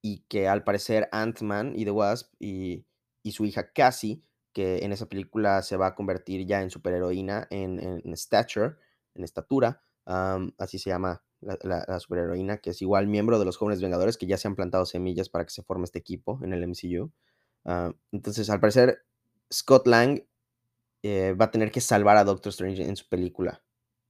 y 0.00 0.20
que 0.28 0.46
al 0.46 0.62
parecer 0.62 1.08
Ant-Man 1.10 1.72
y 1.74 1.84
The 1.84 1.90
Wasp 1.90 2.32
y, 2.38 2.86
y, 3.24 3.32
su 3.32 3.44
hija 3.44 3.72
Cassie, 3.72 4.22
que 4.52 4.84
en 4.84 4.92
esa 4.92 5.06
película 5.06 5.60
se 5.62 5.76
va 5.76 5.88
a 5.88 5.94
convertir 5.96 6.46
ya 6.46 6.62
en 6.62 6.70
superheroína, 6.70 7.48
en, 7.50 7.80
en 7.80 8.16
stature, 8.16 8.76
en 9.14 9.24
estatura, 9.24 9.82
así 10.04 10.78
se 10.78 10.90
llama 10.90 11.24
la, 11.40 11.98
superheroína, 11.98 12.58
que 12.58 12.70
es 12.70 12.82
igual 12.82 13.08
miembro 13.08 13.40
de 13.40 13.44
los 13.44 13.56
jóvenes 13.56 13.82
vengadores, 13.82 14.16
que 14.16 14.26
ya 14.26 14.38
se 14.38 14.46
han 14.46 14.54
plantado 14.54 14.86
semillas 14.86 15.28
para 15.28 15.44
que 15.44 15.50
se 15.50 15.64
forme 15.64 15.82
este 15.82 15.98
equipo 15.98 16.38
en 16.44 16.52
el 16.52 16.62
MCU. 16.62 17.10
entonces, 18.12 18.50
al 18.50 18.60
parecer, 18.60 19.04
Scott 19.52 19.88
Lang 19.88 20.22
eh, 21.02 21.32
va 21.32 21.46
a 21.46 21.50
tener 21.50 21.72
que 21.72 21.80
salvar 21.80 22.16
a 22.18 22.24
Doctor 22.24 22.50
Strange 22.50 22.84
en 22.84 22.94
su 22.94 23.08
película. 23.08 23.65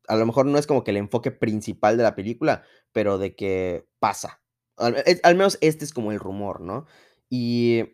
A 0.08 0.16
lo 0.16 0.26
mejor 0.26 0.46
no 0.46 0.58
es 0.58 0.66
como 0.66 0.84
que 0.84 0.90
el 0.92 0.98
enfoque 0.98 1.30
principal 1.30 1.96
de 1.96 2.02
la 2.02 2.14
película, 2.14 2.64
pero 2.92 3.18
de 3.18 3.34
que 3.34 3.86
pasa, 3.98 4.40
al, 4.76 5.36
menos 5.36 5.58
este 5.60 5.84
es 5.84 5.92
como 5.92 6.12
el 6.12 6.20
rumor, 6.20 6.60
¿no? 6.60 6.86
Y... 7.30 7.84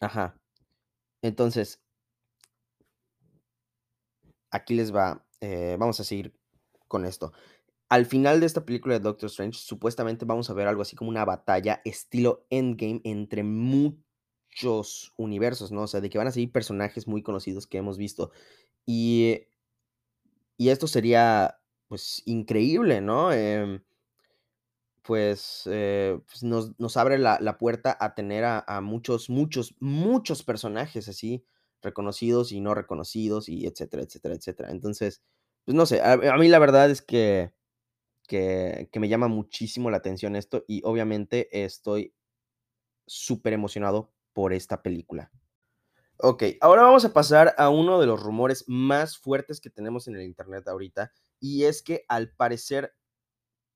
Ajá. 0.00 0.38
Entonces... 1.22 1.80
Aquí 4.50 4.74
les 4.74 4.94
va. 4.94 5.26
Eh, 5.40 5.76
vamos 5.78 5.98
a 5.98 6.04
seguir 6.04 6.38
con 6.86 7.04
esto. 7.04 7.32
Al 7.88 8.06
final 8.06 8.40
de 8.40 8.46
esta 8.46 8.64
película 8.64 8.94
de 8.94 9.00
Doctor 9.00 9.28
Strange, 9.28 9.58
supuestamente 9.58 10.24
vamos 10.24 10.48
a 10.48 10.54
ver 10.54 10.68
algo 10.68 10.82
así 10.82 10.96
como 10.96 11.10
una 11.10 11.24
batalla 11.24 11.80
estilo 11.84 12.46
Endgame 12.50 13.00
entre 13.04 13.42
muchos 13.42 15.12
universos, 15.16 15.72
¿no? 15.72 15.82
O 15.82 15.86
sea, 15.86 16.00
de 16.00 16.10
que 16.10 16.18
van 16.18 16.28
a 16.28 16.32
seguir 16.32 16.52
personajes 16.52 17.08
muy 17.08 17.22
conocidos 17.22 17.66
que 17.66 17.78
hemos 17.78 17.98
visto. 17.98 18.30
Y, 18.86 19.42
y 20.56 20.68
esto 20.68 20.86
sería, 20.86 21.58
pues, 21.88 22.22
increíble, 22.26 23.00
¿no? 23.00 23.32
Eh, 23.32 23.80
pues, 25.04 25.64
eh, 25.66 26.18
pues 26.26 26.42
nos, 26.42 26.96
abre 26.96 27.18
la, 27.18 27.38
la, 27.40 27.58
puerta 27.58 27.96
a 28.00 28.14
tener 28.14 28.44
a, 28.44 28.80
muchos, 28.80 29.28
muchos, 29.28 29.74
muchos 29.78 30.42
personajes 30.42 31.08
así, 31.08 31.44
reconocidos 31.82 32.52
y 32.52 32.60
no 32.60 32.74
reconocidos, 32.74 33.48
y 33.50 33.66
etcétera, 33.66 34.02
etcétera, 34.02 34.34
etcétera. 34.34 34.70
Entonces, 34.70 35.22
pues 35.66 35.74
no 35.74 35.84
sé, 35.84 36.00
a, 36.00 36.12
a 36.12 36.38
mí 36.38 36.48
la 36.48 36.58
verdad 36.58 36.90
es 36.90 37.02
que, 37.02 37.52
que, 38.26 38.88
que, 38.90 39.00
me 39.00 39.08
llama 39.10 39.28
muchísimo 39.28 39.90
la 39.90 39.98
atención 39.98 40.36
esto 40.36 40.64
y 40.66 40.80
obviamente 40.84 41.48
estoy 41.64 42.14
súper 43.06 43.52
emocionado 43.52 44.12
por 44.32 44.54
esta 44.54 44.82
película. 44.82 45.30
Ok, 46.18 46.44
ahora 46.60 46.82
vamos 46.82 47.04
a 47.04 47.12
pasar 47.12 47.54
a 47.58 47.70
uno 47.70 47.98
de 48.00 48.06
los 48.06 48.22
rumores 48.22 48.64
más 48.68 49.18
fuertes 49.18 49.60
que 49.60 49.68
tenemos 49.68 50.06
en 50.06 50.14
el 50.14 50.22
Internet 50.22 50.68
ahorita, 50.68 51.10
y 51.40 51.64
es 51.64 51.82
que 51.82 52.04
al 52.08 52.30
parecer 52.30 52.94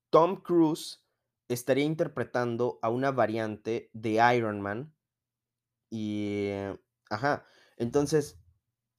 Tom 0.09 0.41
Cruise 0.41 1.03
estaría 1.49 1.85
interpretando 1.85 2.79
a 2.81 2.89
una 2.89 3.11
variante 3.11 3.89
de 3.93 4.21
Iron 4.35 4.61
Man. 4.61 4.93
Y, 5.91 6.49
ajá, 7.09 7.45
entonces, 7.77 8.39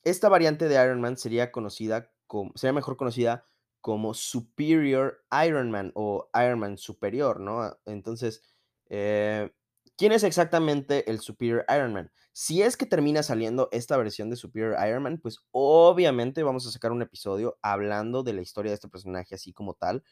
esta 0.05 0.29
variante 0.29 0.69
de 0.69 0.83
Iron 0.85 1.01
Man 1.01 1.17
sería 1.19 1.53
conocida 1.53 2.13
como, 2.27 2.53
sería 2.57 2.73
mejor 2.75 2.97
conocida 2.97 3.47
como 3.81 4.15
Superior 4.15 5.25
Iron 5.47 5.71
Man 5.71 5.93
o 5.95 6.31
Iron 6.35 6.61
Man 6.61 6.79
Superior, 6.79 7.41
¿no? 7.41 7.79
Entonces, 7.87 8.43
eh, 8.91 9.53
¿quién 10.01 10.13
es 10.13 10.25
exactamente 10.25 11.11
el 11.11 11.21
Superior 11.21 11.67
Iron 11.69 11.93
Man? 11.93 12.11
Si 12.33 12.63
es 12.63 12.79
que 12.79 12.87
termina 12.87 13.23
saliendo 13.23 13.69
esta 13.71 13.99
versión 13.99 14.31
de 14.31 14.37
Superior 14.37 14.75
Iron 14.89 15.03
Man, 15.03 15.19
pues 15.23 15.41
obviamente 15.51 16.43
vamos 16.43 16.67
a 16.67 16.71
sacar 16.71 16.91
un 16.91 17.03
episodio 17.03 17.59
hablando 17.61 18.23
de 18.23 18.33
la 18.33 18.41
historia 18.41 18.71
de 18.71 18.77
este 18.77 18.89
personaje 18.89 19.35
así 19.35 19.53
como 19.53 19.75
tal, 19.75 20.03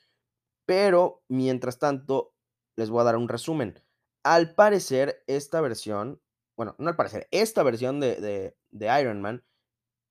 pero 0.66 1.23
mientras 1.28 1.78
tanto, 1.78 2.35
les 2.76 2.90
voy 2.90 3.00
a 3.00 3.04
dar 3.04 3.16
un 3.16 3.30
resumen. 3.30 3.83
Al 4.25 4.54
parecer, 4.54 5.25
esta 5.26 5.62
versión, 5.62 6.21
bueno, 6.54 6.76
no 6.78 6.90
al 6.90 6.97
parecer, 6.97 7.26
esta 7.30 7.62
versión 7.62 7.99
de, 7.99 8.16
de, 8.16 8.59
de 8.71 9.00
Iron 9.00 9.23
Man 9.23 9.42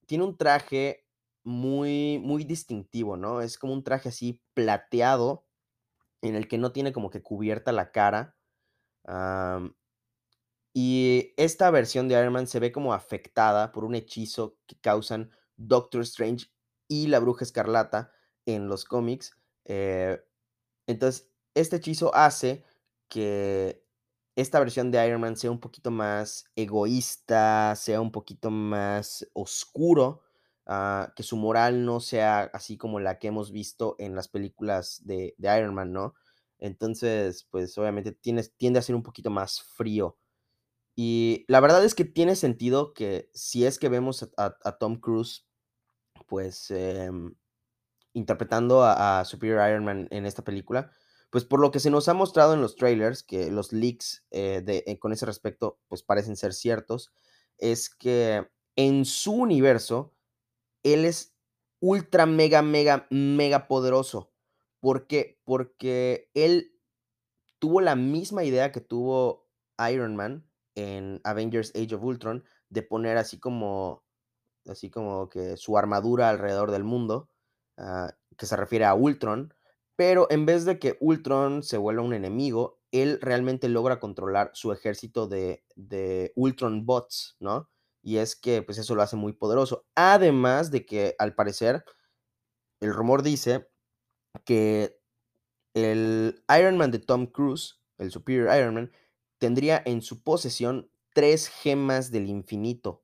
tiene 0.07 0.24
un 0.24 0.38
traje 0.38 1.05
muy, 1.43 2.17
muy 2.17 2.46
distintivo, 2.46 3.15
¿no? 3.15 3.41
Es 3.41 3.60
como 3.60 3.74
un 3.74 3.84
traje 3.84 4.10
así 4.10 4.41
plateado, 4.55 5.46
en 6.24 6.34
el 6.34 6.48
que 6.48 6.57
no 6.57 6.72
tiene 6.72 6.93
como 6.93 7.12
que 7.12 7.22
cubierta 7.22 7.72
la 7.72 7.91
cara. 7.91 8.37
Y 10.73 11.33
esta 11.37 11.71
versión 11.71 12.07
de 12.07 12.19
Iron 12.19 12.33
Man 12.33 12.47
se 12.47 12.59
ve 12.59 12.71
como 12.71 12.93
afectada 12.93 13.71
por 13.71 13.83
un 13.83 13.95
hechizo 13.95 14.57
que 14.67 14.77
causan 14.79 15.31
Doctor 15.55 16.01
Strange 16.03 16.47
y 16.87 17.07
la 17.07 17.19
Bruja 17.19 17.43
Escarlata 17.43 18.11
en 18.45 18.67
los 18.67 18.85
cómics. 18.85 19.35
Eh, 19.65 20.21
entonces, 20.87 21.31
este 21.55 21.77
hechizo 21.77 22.13
hace 22.15 22.63
que 23.09 23.83
esta 24.35 24.59
versión 24.59 24.91
de 24.91 25.05
Iron 25.07 25.21
Man 25.21 25.35
sea 25.35 25.51
un 25.51 25.59
poquito 25.59 25.89
más 25.89 26.45
egoísta, 26.55 27.75
sea 27.75 27.99
un 27.99 28.11
poquito 28.11 28.51
más 28.51 29.27
oscuro, 29.33 30.21
uh, 30.67 31.11
que 31.15 31.23
su 31.23 31.37
moral 31.37 31.85
no 31.85 31.99
sea 31.99 32.41
así 32.53 32.77
como 32.77 32.99
la 32.99 33.17
que 33.17 33.29
hemos 33.29 33.51
visto 33.51 33.95
en 33.97 34.15
las 34.15 34.27
películas 34.27 35.01
de, 35.05 35.33
de 35.39 35.57
Iron 35.57 35.73
Man, 35.73 35.91
¿no? 35.91 36.13
Entonces, 36.59 37.47
pues 37.49 37.77
obviamente 37.77 38.11
tiene, 38.11 38.43
tiende 38.57 38.79
a 38.79 38.83
ser 38.83 38.95
un 38.95 39.03
poquito 39.03 39.29
más 39.29 39.61
frío. 39.61 40.17
Y 40.95 41.45
la 41.47 41.59
verdad 41.59 41.83
es 41.85 41.95
que 41.95 42.05
tiene 42.05 42.35
sentido 42.35 42.93
que 42.93 43.29
si 43.33 43.65
es 43.65 43.77
que 43.79 43.89
vemos 43.89 44.29
a, 44.37 44.77
Tom 44.79 44.99
Cruise, 44.99 45.45
pues 46.27 46.71
eh, 46.71 47.11
interpretando 48.13 48.83
a, 48.83 49.19
a, 49.19 49.25
Superior 49.25 49.69
Iron 49.69 49.85
Man 49.85 50.07
en 50.11 50.25
esta 50.25 50.43
película, 50.43 50.91
pues 51.29 51.45
por 51.45 51.59
lo 51.59 51.71
que 51.71 51.79
se 51.79 51.89
nos 51.89 52.07
ha 52.07 52.13
mostrado 52.13 52.53
en 52.53 52.61
los 52.61 52.75
trailers, 52.75 53.23
que 53.23 53.51
los 53.51 53.73
leaks 53.73 54.25
eh, 54.31 54.61
de, 54.63 54.83
eh, 54.87 54.97
con 54.97 55.11
ese 55.11 55.25
respecto, 55.25 55.79
pues 55.87 56.03
parecen 56.03 56.35
ser 56.35 56.53
ciertos, 56.53 57.11
es 57.57 57.89
que 57.89 58.47
en 58.75 59.05
su 59.05 59.33
universo, 59.33 60.13
él 60.83 61.05
es 61.05 61.35
ultra, 61.79 62.25
mega, 62.25 62.61
mega, 62.61 63.07
mega 63.09 63.67
poderoso. 63.67 64.31
¿Por 64.79 65.07
qué? 65.07 65.39
Porque 65.43 66.29
él 66.34 66.74
tuvo 67.60 67.81
la 67.81 67.96
misma 67.96 68.43
idea 68.43 68.72
que 68.72 68.81
tuvo 68.81 69.48
Iron 69.91 70.15
Man 70.15 70.48
en 70.75 71.22
Avengers 71.24 71.74
Age 71.75 71.96
of 71.96 72.03
Ultron, 72.03 72.43
de 72.69 72.84
poner 72.84 73.17
así 73.17 73.39
como, 73.39 74.03
así 74.67 74.89
como 74.89 75.29
que 75.29 75.57
su 75.57 75.77
armadura 75.77 76.29
alrededor 76.29 76.72
del 76.72 76.84
mundo 76.84 77.29
uh, 77.77 78.10
que 78.38 78.46
se 78.46 78.55
refiere 78.55 78.86
a 78.86 78.93
Ultron, 78.93 79.53
pero 79.96 80.27
en 80.29 80.46
vez 80.46 80.65
de 80.65 80.77
que 80.77 80.98
Ultron 81.00 81.63
se 81.63 81.77
vuelva 81.77 82.03
un 82.03 82.13
enemigo, 82.13 82.79
él 82.91 83.19
realmente 83.22 83.69
logra 83.69 84.00
controlar 84.00 84.51
su 84.53 84.72
ejército 84.72 85.27
de, 85.27 85.63
de 85.75 86.31
Ultron 86.36 86.86
bots, 86.86 87.36
¿no? 87.39 87.69
Y 88.03 88.17
es 88.17 88.36
que 88.36 88.62
pues 88.62 88.77
eso 88.77 88.96
lo 88.96 89.01
hace 89.01 89.15
muy 89.15 89.34
poderoso. 89.34 89.86
Además 89.96 90.72
de 90.72 90.86
que 90.86 91.15
al 91.17 91.34
parecer 91.34 91.84
el 92.79 92.93
rumor 92.93 93.24
dice 93.24 93.67
que 94.46 95.00
el 95.74 96.44
Iron 96.58 96.77
Man 96.77 96.91
de 96.91 97.00
Tom 97.00 97.27
Cruise, 97.27 97.82
el 97.98 98.12
Superior 98.12 98.56
Iron 98.58 98.75
Man, 98.75 98.91
tendría 99.38 99.82
en 99.86 100.01
su 100.01 100.24
posesión 100.24 100.89
tres 101.13 101.48
gemas 101.48 102.12
del 102.12 102.29
infinito, 102.29 103.03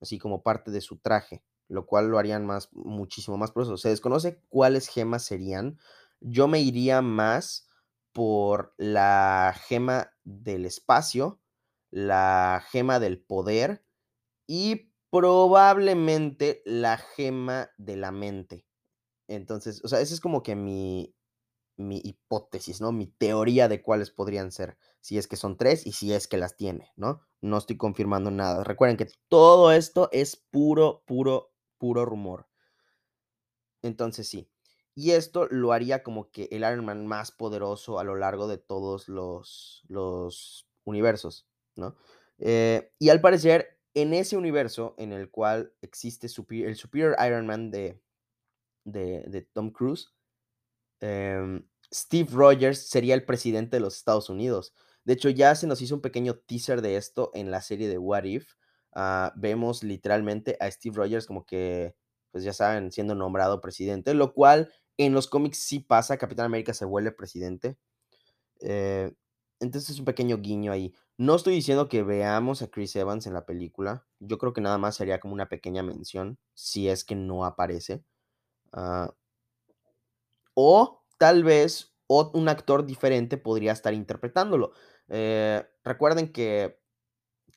así 0.00 0.18
como 0.18 0.42
parte 0.42 0.70
de 0.70 0.80
su 0.80 0.98
traje, 0.98 1.44
lo 1.68 1.86
cual 1.86 2.08
lo 2.08 2.18
harían 2.18 2.46
más, 2.46 2.68
muchísimo 2.72 3.36
más 3.36 3.52
poderoso. 3.52 3.76
Se 3.76 3.88
desconoce 3.88 4.40
cuáles 4.48 4.88
gemas 4.88 5.24
serían. 5.24 5.78
Yo 6.20 6.48
me 6.48 6.60
iría 6.60 7.02
más 7.02 7.68
por 8.12 8.74
la 8.78 9.54
gema 9.66 10.12
del 10.24 10.64
espacio, 10.64 11.40
la 11.90 12.64
gema 12.70 12.98
del 12.98 13.20
poder 13.20 13.84
y 14.46 14.92
probablemente 15.10 16.62
la 16.64 16.98
gema 16.98 17.70
de 17.78 17.96
la 17.96 18.12
mente. 18.12 18.65
Entonces, 19.28 19.82
o 19.84 19.88
sea, 19.88 20.00
esa 20.00 20.14
es 20.14 20.20
como 20.20 20.42
que 20.42 20.54
mi, 20.54 21.14
mi 21.76 22.00
hipótesis, 22.02 22.80
¿no? 22.80 22.92
Mi 22.92 23.06
teoría 23.06 23.68
de 23.68 23.82
cuáles 23.82 24.10
podrían 24.10 24.52
ser, 24.52 24.78
si 25.00 25.18
es 25.18 25.28
que 25.28 25.36
son 25.36 25.56
tres 25.56 25.86
y 25.86 25.92
si 25.92 26.12
es 26.12 26.26
que 26.26 26.36
las 26.38 26.56
tiene, 26.56 26.92
¿no? 26.96 27.20
No 27.40 27.58
estoy 27.58 27.76
confirmando 27.76 28.30
nada. 28.30 28.64
Recuerden 28.64 28.96
que 28.96 29.08
todo 29.28 29.72
esto 29.72 30.08
es 30.12 30.36
puro, 30.36 31.02
puro, 31.06 31.52
puro 31.78 32.04
rumor. 32.04 32.48
Entonces 33.82 34.28
sí. 34.28 34.50
Y 34.94 35.10
esto 35.10 35.46
lo 35.50 35.72
haría 35.72 36.02
como 36.02 36.30
que 36.30 36.48
el 36.50 36.60
Iron 36.60 36.84
Man 36.84 37.06
más 37.06 37.30
poderoso 37.30 37.98
a 37.98 38.04
lo 38.04 38.16
largo 38.16 38.48
de 38.48 38.56
todos 38.56 39.08
los, 39.08 39.84
los 39.88 40.66
universos, 40.84 41.46
¿no? 41.76 41.96
Eh, 42.38 42.92
y 42.98 43.10
al 43.10 43.20
parecer, 43.20 43.78
en 43.92 44.14
ese 44.14 44.36
universo 44.36 44.94
en 44.96 45.12
el 45.12 45.30
cual 45.30 45.74
existe 45.82 46.26
el 46.26 46.76
Superior 46.76 47.16
Iron 47.26 47.46
Man 47.46 47.70
de, 47.70 48.02
de, 48.86 49.24
de 49.28 49.42
Tom 49.42 49.70
Cruise, 49.70 50.14
em, 51.00 51.66
Steve 51.92 52.30
Rogers 52.32 52.88
sería 52.88 53.14
el 53.14 53.24
presidente 53.24 53.76
de 53.76 53.80
los 53.80 53.96
Estados 53.96 54.30
Unidos. 54.30 54.72
De 55.04 55.14
hecho, 55.14 55.30
ya 55.30 55.54
se 55.54 55.66
nos 55.66 55.82
hizo 55.82 55.94
un 55.94 56.00
pequeño 56.02 56.36
teaser 56.36 56.82
de 56.82 56.96
esto 56.96 57.30
en 57.34 57.50
la 57.50 57.62
serie 57.62 57.88
de 57.88 57.98
What 57.98 58.24
If. 58.24 58.54
Ah, 58.94 59.32
vemos 59.36 59.84
literalmente 59.84 60.56
a 60.60 60.70
Steve 60.70 60.96
Rogers 60.96 61.26
como 61.26 61.46
que, 61.46 61.94
pues 62.32 62.44
ya 62.44 62.52
saben, 62.52 62.90
siendo 62.92 63.14
nombrado 63.14 63.60
presidente, 63.60 64.14
lo 64.14 64.34
cual 64.34 64.72
en 64.98 65.12
los 65.14 65.28
cómics 65.28 65.58
sí 65.58 65.80
pasa, 65.80 66.16
Capitán 66.18 66.46
América 66.46 66.74
se 66.74 66.84
vuelve 66.86 67.12
presidente. 67.12 67.78
Eh, 68.60 69.12
entonces 69.60 69.90
es 69.90 69.98
un 69.98 70.04
pequeño 70.04 70.38
guiño 70.38 70.72
ahí. 70.72 70.94
No 71.18 71.34
estoy 71.36 71.54
diciendo 71.54 71.88
que 71.88 72.02
veamos 72.02 72.62
a 72.62 72.68
Chris 72.68 72.94
Evans 72.96 73.26
en 73.26 73.34
la 73.34 73.46
película. 73.46 74.06
Yo 74.20 74.38
creo 74.38 74.52
que 74.52 74.60
nada 74.60 74.78
más 74.78 74.96
sería 74.96 75.20
como 75.20 75.34
una 75.34 75.48
pequeña 75.48 75.82
mención, 75.82 76.38
si 76.54 76.88
es 76.88 77.04
que 77.04 77.14
no 77.14 77.44
aparece. 77.44 78.04
Ah, 78.72 79.12
o 80.54 81.04
tal 81.18 81.44
vez 81.44 81.94
un 82.08 82.48
actor 82.48 82.86
diferente 82.86 83.36
podría 83.36 83.72
estar 83.72 83.92
interpretándolo. 83.94 84.72
Eh, 85.08 85.64
recuerden 85.84 86.32
que, 86.32 86.78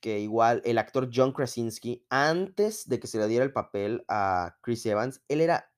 que 0.02 0.20
igual 0.20 0.62
el 0.66 0.78
actor 0.78 1.10
John 1.14 1.34
Krasinski, 1.34 2.06
antes 2.10 2.88
de 2.88 3.00
que 3.00 3.08
se 3.08 3.20
le 3.20 3.28
diera 3.28 3.46
el 3.46 3.54
papel 3.54 4.04
a 4.08 4.58
Chris 4.62 4.86
Evans, 4.86 5.22
él 5.28 5.42
era, 5.42 5.72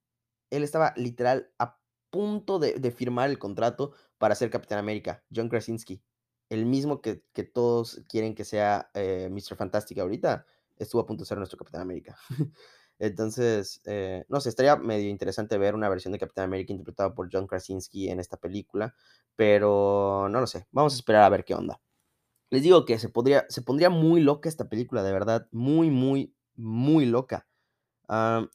él 0.50 0.64
estaba 0.64 0.94
literal 0.96 1.52
a 1.60 1.80
punto 2.10 2.60
de, 2.60 2.92
firmar 2.92 3.30
el 3.30 3.40
contrato 3.40 3.94
para 4.18 4.36
ser 4.36 4.50
Capitán 4.50 4.80
América, 4.80 5.24
John 5.34 5.50
Krasinski. 5.50 6.04
El 6.50 6.66
mismo 6.66 7.02
que, 7.02 7.24
todos 7.54 8.02
quieren 8.10 8.36
que 8.36 8.44
sea 8.44 8.92
eh, 8.94 9.30
Mr. 9.32 9.56
Fantastic 9.56 9.98
ahorita, 10.00 10.46
estuvo 10.78 11.02
a 11.02 11.06
punto 11.06 11.24
de 11.24 11.28
ser 11.28 11.38
nuestro 11.38 11.58
Capitán 11.58 11.82
América. 11.82 12.18
Entonces, 13.02 13.82
eh, 13.86 14.26
no 14.30 14.40
sé, 14.40 14.50
estaría 14.50 14.76
medio 14.76 15.10
interesante 15.10 15.58
ver 15.58 15.74
una 15.74 15.90
versión 15.90 16.12
de 16.14 16.20
Capitán 16.20 16.46
América 16.46 16.72
interpretada 16.72 17.16
por 17.16 17.30
John 17.34 17.48
Krasinski 17.48 18.10
en 18.10 18.20
esta 18.20 18.38
película, 18.38 18.94
pero 19.36 20.28
no 20.30 20.40
lo 20.40 20.46
sé, 20.46 20.68
vamos 20.72 20.94
a 20.94 20.98
esperar 20.98 21.24
a 21.24 21.30
ver 21.30 21.44
qué 21.44 21.56
onda. 21.56 21.82
Les 22.52 22.62
digo 22.62 22.86
que 22.86 23.00
se, 23.00 23.10
podría, 23.10 23.46
se 23.50 23.64
pondría 23.64 23.90
muy 23.90 24.22
loca 24.22 24.48
esta 24.50 24.70
película, 24.70 25.02
de 25.02 25.14
verdad, 25.14 25.48
muy, 25.52 25.90
muy, 25.90 26.36
muy 26.56 27.08
loca. 27.08 27.48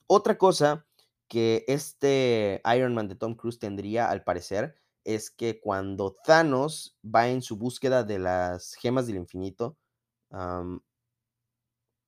otra 0.06 0.38
cosa 0.38 0.86
que 1.26 1.64
este 1.66 2.62
Iron 2.76 2.94
Man 2.94 3.08
de 3.08 3.16
Tom 3.16 3.34
Cruise 3.34 3.58
tendría, 3.58 4.10
al 4.10 4.22
parecer, 4.22 4.76
es 5.02 5.30
que 5.30 5.60
cuando 5.60 6.14
Thanos 6.24 6.96
va 7.04 7.28
en 7.28 7.42
su 7.42 7.56
búsqueda 7.56 8.04
de 8.04 8.20
las 8.20 8.74
gemas 8.74 9.08
del 9.08 9.16
infinito, 9.16 9.76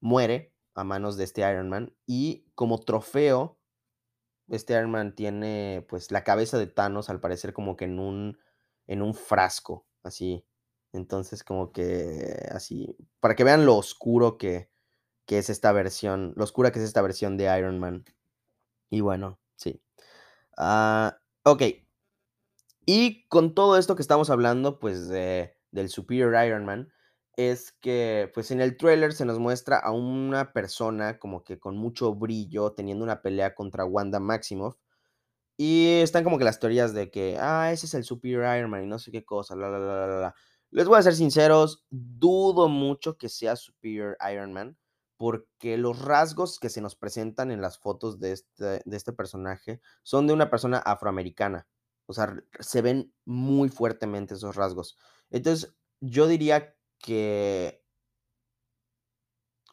muere 0.00 0.52
a 0.78 0.84
manos 0.84 1.16
de 1.16 1.24
este 1.24 1.40
Iron 1.42 1.68
Man. 1.68 1.94
Y 2.06 2.46
como 2.54 2.78
trofeo, 2.78 3.58
este 4.48 4.74
Iron 4.74 4.90
Man 4.90 5.14
tiene 5.14 5.84
pues 5.88 6.10
la 6.10 6.24
cabeza 6.24 6.58
de 6.58 6.66
Thanos 6.66 7.10
al 7.10 7.20
parecer 7.20 7.52
como 7.52 7.76
que 7.76 7.84
en 7.86 7.98
un, 7.98 8.38
en 8.86 9.02
un 9.02 9.14
frasco, 9.14 9.86
así. 10.02 10.46
Entonces 10.92 11.44
como 11.44 11.72
que 11.72 12.48
así, 12.50 12.96
para 13.20 13.34
que 13.34 13.44
vean 13.44 13.66
lo 13.66 13.76
oscuro 13.76 14.38
que, 14.38 14.70
que 15.26 15.38
es 15.38 15.50
esta 15.50 15.72
versión, 15.72 16.32
lo 16.36 16.44
oscura 16.44 16.72
que 16.72 16.78
es 16.78 16.84
esta 16.84 17.02
versión 17.02 17.36
de 17.36 17.58
Iron 17.58 17.78
Man. 17.78 18.04
Y 18.90 19.00
bueno, 19.00 19.40
sí. 19.56 19.82
Ah, 20.56 21.18
ok. 21.44 21.62
Y 22.86 23.26
con 23.28 23.54
todo 23.54 23.76
esto 23.76 23.96
que 23.96 24.02
estamos 24.02 24.30
hablando, 24.30 24.78
pues 24.78 25.08
de, 25.08 25.56
del 25.72 25.90
Superior 25.90 26.34
Iron 26.46 26.64
Man, 26.64 26.90
es 27.38 27.70
que, 27.70 28.33
pues 28.35 28.51
en 28.51 28.61
el 28.61 28.77
tráiler 28.77 29.12
se 29.12 29.24
nos 29.24 29.38
muestra 29.38 29.79
a 29.79 29.92
una 29.92 30.53
persona 30.53 31.20
como 31.20 31.44
que 31.44 31.61
con 31.61 31.77
mucho 31.77 32.12
brillo 32.12 32.72
teniendo 32.72 33.05
una 33.05 33.22
pelea 33.22 33.55
contra 33.55 33.85
Wanda 33.85 34.18
Maximoff. 34.18 34.77
Y 35.57 36.01
están 36.03 36.24
como 36.24 36.38
que 36.38 36.44
las 36.44 36.59
teorías 36.61 36.94
de 36.94 37.11
que, 37.12 37.38
ah, 37.40 37.72
ese 37.72 37.87
es 37.87 37.94
el 37.94 38.05
Superior 38.05 38.44
Iron 38.59 38.70
Man 38.70 38.85
y 38.85 38.87
no 38.88 38.98
sé 38.98 39.12
qué 39.12 39.24
cosa, 39.24 39.55
la, 39.57 39.70
la, 39.70 39.79
la, 39.79 40.07
la. 40.09 40.35
Les 40.72 40.88
voy 40.88 40.98
a 40.98 41.03
ser 41.03 41.14
sinceros, 41.14 41.85
dudo 41.90 42.68
mucho 42.68 43.18
que 43.18 43.29
sea 43.29 43.55
Superior 43.57 44.16
Iron 44.33 44.53
Man, 44.53 44.77
porque 45.16 45.77
los 45.79 46.03
rasgos 46.03 46.59
que 46.59 46.70
se 46.70 46.81
nos 46.81 46.96
presentan 46.96 47.53
en 47.53 47.61
las 47.61 47.79
fotos 47.79 48.18
de 48.18 48.33
este, 48.33 48.83
de 48.85 48.96
este 48.96 49.12
personaje 49.12 49.81
son 50.03 50.27
de 50.27 50.33
una 50.33 50.51
persona 50.51 50.79
afroamericana. 50.79 51.68
O 52.07 52.14
sea, 52.14 52.37
se 52.59 52.83
ven 52.83 53.12
muy 53.24 53.68
fuertemente 53.68 54.35
esos 54.35 54.57
rasgos. 54.57 54.96
Entonces, 55.31 55.74
yo 56.01 56.27
diría 56.27 56.74
que 56.98 57.84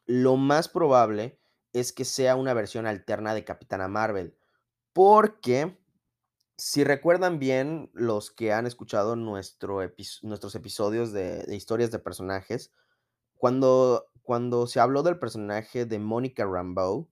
lo 0.06 0.38
más 0.38 0.70
probable 0.70 1.40
es 1.74 1.92
que 1.92 2.06
sea 2.06 2.36
una 2.36 2.54
versión 2.54 2.88
alterna 2.88 3.34
de 3.34 3.44
Capitana 3.44 3.88
Marvel. 3.88 4.38
Porque, 4.94 5.78
si 6.58 6.84
recuerdan 6.84 7.40
bien 7.40 7.90
los 7.94 8.32
que 8.32 8.54
han 8.54 8.66
escuchado 8.66 9.16
nuestro 9.16 9.80
nuestros 10.24 10.56
episodios 10.56 11.12
de, 11.12 11.46
historias 11.50 11.92
de 11.92 12.00
personajes, 12.00 12.72
cuando, 13.36 14.06
cuando 14.24 14.68
se 14.68 14.80
habló 14.80 15.04
del 15.04 15.20
personaje 15.20 15.86
de 15.86 16.00
Monica 16.00 16.46
Rambeau, 16.46 17.10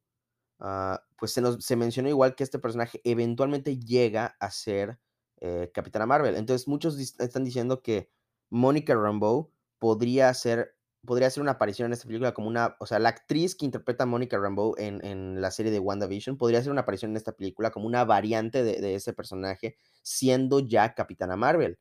ah, 0.60 1.04
pues 1.18 1.34
se, 1.34 1.42
nos, 1.42 1.64
se 1.64 1.76
mencionó 1.76 2.10
igual 2.10 2.36
que 2.36 2.44
este 2.44 2.60
personaje 2.60 3.02
eventualmente 3.04 3.78
llega 3.78 4.38
a 4.40 4.50
ser 4.50 5.00
eh, 5.42 5.72
Capitana 5.74 6.06
Marvel. 6.06 6.36
Entonces 6.36 6.70
muchos 6.70 6.98
están 6.98 7.44
diciendo 7.44 7.82
que 7.82 8.10
Monica 8.50 8.96
Rambeau 8.96 9.53
podría 9.84 10.34
ser, 10.34 10.78
podría 11.06 11.30
ser 11.30 11.44
una 11.44 11.52
aparición 11.52 11.88
en 11.88 11.92
esta 11.92 12.08
película 12.08 12.34
como 12.34 12.48
una, 12.48 12.78
o 12.80 12.86
sea, 12.86 13.00
la 13.00 13.10
actriz 13.10 13.54
que 13.54 13.66
interpreta 13.66 14.06
a 14.06 14.08
Monica 14.08 14.40
Rambeau 14.40 14.76
en, 14.78 15.04
en 15.04 15.42
la 15.42 15.52
serie 15.52 15.74
de 15.74 15.80
WandaVision 15.80 16.38
podría 16.38 16.62
ser 16.62 16.72
una 16.72 16.84
aparición 16.84 17.12
en 17.12 17.18
esta 17.18 17.34
película 17.34 17.70
como 17.70 17.86
una 17.86 18.06
variante 18.06 18.64
de, 18.64 18.80
de 18.80 18.96
ese 18.96 19.12
personaje, 19.12 19.76
siendo 20.02 20.62
ya 20.62 20.94
Capitana 20.94 21.36
Marvel. 21.36 21.80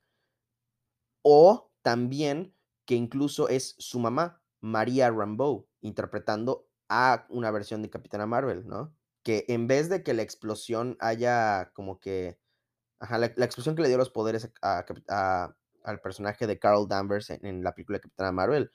O 1.22 1.70
también 1.82 2.56
que 2.86 2.96
incluso 2.96 3.48
es 3.48 3.76
su 3.78 4.00
mamá, 4.00 4.42
María 4.60 5.08
Rambeau, 5.08 5.68
interpretando 5.80 6.66
a 6.88 7.24
una 7.28 7.52
versión 7.52 7.82
de 7.82 7.90
Capitana 7.90 8.26
Marvel, 8.26 8.66
¿no? 8.66 8.92
Que 9.22 9.44
en 9.46 9.68
vez 9.68 9.88
de 9.88 10.02
que 10.02 10.12
la 10.12 10.22
explosión 10.22 10.96
haya 10.98 11.70
como 11.72 12.00
que, 12.00 12.36
ajá, 12.98 13.18
la, 13.18 13.26
explosión 13.26 13.76
que 13.76 13.82
le 13.82 13.88
dio 13.90 13.96
los 13.96 14.10
poderes 14.10 14.52
a, 14.60 15.54
al 15.84 16.00
personaje 16.00 16.46
de 16.46 16.58
Carol 16.58 16.88
Danvers 16.88 17.30
en, 17.30 17.62
la 17.62 17.74
película 17.74 18.00
Capitana 18.00 18.32
Marvel, 18.32 18.72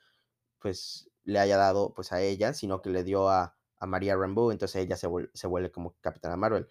pues 0.60 1.10
le 1.24 1.39
haya 1.39 1.58
dado 1.58 1.93
pues 1.93 2.12
a 2.13 2.22
ella, 2.22 2.54
sino 2.54 2.82
que 2.82 2.89
le 2.89 3.04
dio 3.04 3.30
a, 3.30 3.56
a 3.80 3.86
María 3.86 4.15
Rambeau, 4.15 4.52
entonces 4.52 4.84
ella 4.84 4.98
se, 4.98 5.08
se 5.34 5.48
vuelve 5.48 5.72
como 5.72 5.96
Capitana 6.02 6.38
Marvel. 6.38 6.67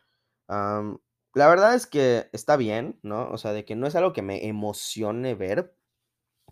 la 0.48 1.48
verdad 1.48 1.74
es 1.74 1.86
que 1.86 2.28
está 2.32 2.56
bien, 2.56 2.98
¿no? 3.02 3.30
O 3.30 3.38
sea, 3.38 3.52
de 3.52 3.64
que 3.64 3.76
no 3.76 3.86
es 3.86 3.94
algo 3.96 4.12
que 4.12 4.22
me 4.22 4.46
emocione 4.46 5.34
ver. 5.34 5.76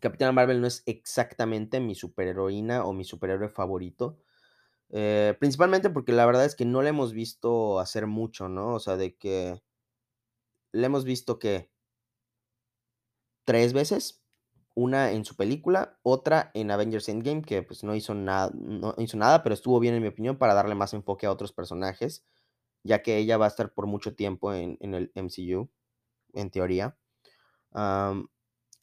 Capitana 0.01 0.33
Marvel 0.33 0.61
no 0.61 0.67
es 0.67 0.83
exactamente 0.87 1.81
mi 1.81 1.95
superheroína 1.95 2.85
o 2.85 2.93
mi 2.93 3.05
superhéroe 3.05 3.49
favorito. 3.49 4.19
Eh, 4.91 5.37
principalmente 5.41 5.91
porque 5.91 6.13
la 6.13 6.27
verdad 6.27 6.45
es 6.45 6.55
que 6.55 6.65
no 6.65 6.83
le 6.83 6.91
hemos 6.91 7.13
visto 7.13 7.81
hacer 7.81 8.07
mucho, 8.07 8.49
¿no? 8.49 8.75
O 8.75 8.81
sea, 8.81 8.97
de 8.97 9.17
que 9.17 9.63
le 10.73 10.87
hemos 10.87 11.05
visto 11.05 11.39
que 11.39 11.71
tres 13.45 13.73
veces. 13.73 14.23
Una 14.75 15.13
en 15.13 15.25
su 15.25 15.37
película, 15.37 15.99
otra 16.03 16.51
en 16.55 16.71
Avengers 16.71 17.09
Endgame, 17.09 17.43
que 17.43 17.63
pues 17.63 17.85
no 17.85 17.95
hizo 17.95 18.15
nada, 18.15 18.51
no 18.55 18.95
hizo 18.99 19.17
nada, 19.17 19.43
pero 19.45 19.55
estuvo 19.55 19.79
bien 19.79 19.95
en 19.95 20.03
mi 20.03 20.09
opinión 20.09 20.37
para 20.37 20.55
darle 20.55 20.75
más 20.75 20.95
enfoque 20.95 21.27
a 21.27 21.33
otros 21.33 21.53
personajes, 21.53 22.25
ya 22.83 23.03
que 23.03 23.19
ella 23.19 23.37
va 23.39 23.47
a 23.47 23.49
estar 23.49 23.73
por 23.73 23.87
mucho 23.87 24.17
tiempo 24.17 24.53
en, 24.53 24.79
el 24.81 25.13
MCU, 25.15 25.71
en 26.35 26.51
teoría. 26.51 26.97
am, 27.73 28.29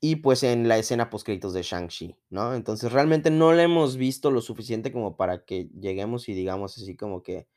y, 0.01 0.17
pues, 0.17 0.43
en 0.43 0.67
la 0.67 0.77
escena 0.79 1.09
postcréditos 1.11 1.53
de 1.53 1.63
Shang-Chi, 1.63 2.17
¿no? 2.29 2.55
Entonces, 2.55 2.91
realmente 2.91 3.31
no 3.31 3.53
la 3.53 3.63
hemos 3.63 3.97
visto 3.97 4.31
lo 4.31 4.41
suficiente 4.41 4.91
como 4.91 5.17
para 5.17 5.45
que 5.45 5.69
lleguemos 5.79 6.27
y 6.29 6.33
digamos 6.33 6.77
así 6.77 6.95
como 6.97 7.23
que 7.23 7.47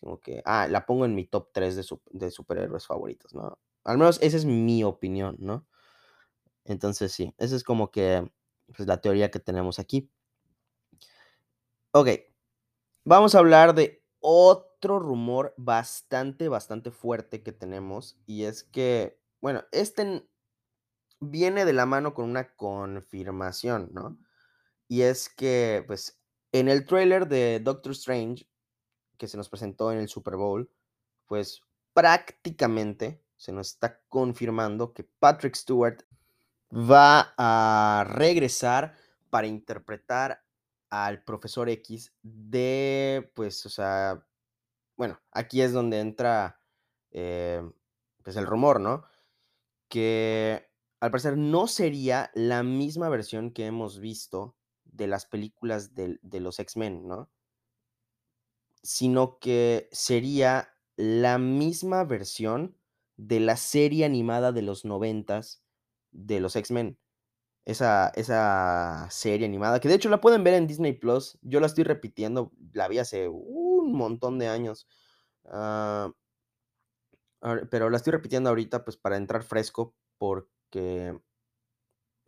como 0.00 0.20
que, 0.20 0.42
ah, 0.46 0.66
la 0.68 0.86
pongo 0.86 1.04
en 1.04 1.14
mi 1.14 1.26
top 1.26 1.50
3 1.52 1.76
de 1.76 1.82
sup 1.82 2.02
de 2.10 2.30
superhéroes 2.30 2.86
favoritos, 2.86 3.34
¿no? 3.34 3.58
Al 3.84 3.98
menos 3.98 4.18
esa 4.22 4.36
es 4.36 4.44
mi 4.46 4.82
opinión, 4.84 5.36
¿no? 5.40 5.66
Entonces, 6.66 7.12
sí, 7.12 7.34
esa 7.38 7.56
es 7.56 7.64
como 7.64 7.90
que, 7.90 8.30
pues, 8.76 8.88
la 8.88 9.00
teoría 9.00 9.30
que 9.30 9.40
tenemos 9.40 9.78
aquí. 9.78 10.10
Okey, 11.94 12.24
vamos 13.04 13.34
a 13.34 13.40
hablar 13.40 13.74
de 13.74 14.04
otro 14.20 14.98
rumor 15.00 15.54
bastante, 15.58 16.48
bastante 16.48 16.90
fuerte 16.90 17.42
que 17.42 17.52
tenemos, 17.52 18.18
y 18.26 18.44
es 18.44 18.64
que, 18.64 19.20
bueno, 19.40 19.64
este 19.72 20.26
viene 21.20 21.66
de 21.66 21.74
la 21.74 21.86
mano 21.86 22.14
con 22.14 22.24
una 22.30 22.54
confirmación, 22.56 23.90
¿no? 23.92 24.18
Y 24.88 25.02
es 25.02 25.28
que, 25.30 25.84
pues, 25.86 26.20
en 26.52 26.68
el 26.68 26.86
tráiler 26.86 27.28
de 27.28 27.60
Doctor 27.60 27.92
Strange, 27.92 28.48
que 29.18 29.28
se 29.28 29.36
nos 29.38 29.48
presentó 29.50 29.92
en 29.92 29.98
el 30.00 30.08
Super 30.08 30.36
Bowl, 30.36 30.70
pues, 31.26 31.62
prácticamente 31.94 33.24
se 33.36 33.52
nos 33.52 33.68
está 33.68 34.00
confirmando 34.08 34.94
que 34.94 35.04
Patrick 35.04 35.56
Stewart 35.56 36.02
va 36.72 37.34
a 37.36 38.04
regresar 38.08 38.94
para 39.30 39.46
interpretar 39.46 40.42
al 40.90 41.22
Profesor 41.22 41.68
X 41.68 42.12
de, 42.22 43.30
pues, 43.34 43.64
o 43.66 43.68
sea, 43.70 44.26
bueno, 44.96 45.20
aquí 45.32 45.62
es 45.62 45.72
donde 45.72 46.00
entra, 46.00 46.60
eh, 47.12 47.62
pues, 48.22 48.36
el 48.36 48.46
rumor, 48.46 48.80
¿no? 48.80 49.04
Que 49.88 50.68
al 51.00 51.10
parecer 51.10 51.36
no 51.36 51.66
sería 51.66 52.30
la 52.34 52.62
misma 52.62 53.08
versión 53.08 53.52
que 53.52 53.66
hemos 53.66 54.00
visto 54.00 54.56
de 54.84 55.06
las 55.06 55.26
películas 55.26 55.94
del 55.94 56.20
de 56.22 56.40
los 56.40 56.58
X-Men, 56.58 57.08
¿no? 57.08 57.30
Sino 58.82 59.38
que 59.38 59.88
sería 59.92 60.74
la 60.96 61.38
misma 61.38 62.04
versión 62.04 62.76
de 63.16 63.40
la 63.40 63.56
serie 63.56 64.04
animada 64.04 64.52
de 64.52 64.62
los 64.62 64.84
noventas 64.84 65.62
de 66.12 66.40
los 66.40 66.56
X-Men. 66.56 66.98
Esa 67.66 68.10
esa 68.16 69.08
serie 69.10 69.46
animada, 69.46 69.80
que 69.80 69.88
de 69.88 69.94
hecho 69.96 70.10
la 70.10 70.20
pueden 70.22 70.44
ver 70.44 70.54
en 70.54 70.66
Disney 70.68 70.94
Plus. 70.94 71.38
Yo 71.42 71.60
la 71.60 71.66
estoy 71.66 71.84
repitiendo, 71.84 72.52
la 72.72 72.88
vi 72.88 72.98
hace 72.98 73.28
un 73.28 73.92
montón 73.94 74.38
de 74.38 74.48
años. 74.48 74.88
Ah 75.46 76.12
pero 77.70 77.90
la 77.90 77.96
estoy 77.96 78.12
repitiendo 78.12 78.50
ahorita, 78.50 78.84
pues, 78.84 78.96
para 78.96 79.16
entrar 79.16 79.42
fresco, 79.42 79.94
porque 80.18 81.18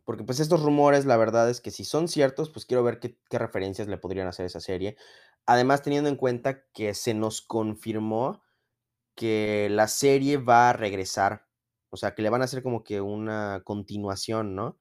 porque, 0.05 0.23
pues, 0.23 0.39
estos 0.39 0.61
rumores, 0.63 1.05
la 1.05 1.17
verdad 1.17 1.49
es 1.49 1.61
que 1.61 1.71
si 1.71 1.85
son 1.85 2.07
ciertos, 2.07 2.49
pues, 2.49 2.65
quiero 2.65 2.83
ver 2.83 2.99
qué 2.99 3.17
qué 3.29 3.39
referencias 3.39 3.87
le 3.87 3.97
podrían 3.97 4.27
hacer 4.27 4.43
a 4.43 4.47
esa 4.47 4.59
serie. 4.59 4.97
Además, 5.45 5.81
teniendo 5.81 6.09
en 6.09 6.15
cuenta 6.17 6.65
que 6.73 6.93
se 6.93 7.13
nos 7.13 7.41
confirmó 7.41 8.41
que 9.15 9.69
la 9.71 9.87
serie 9.89 10.37
va 10.37 10.71
a 10.71 10.73
regresar, 10.73 11.47
o 11.93 11.97
sea, 11.97 12.15
que 12.15 12.23
le 12.23 12.31
van 12.31 12.41
a 12.41 12.45
hacer 12.45 12.63
como 12.63 12.83
que 12.83 13.01
una 13.01 13.61
continuación, 13.65 14.55
¿no? 14.55 14.79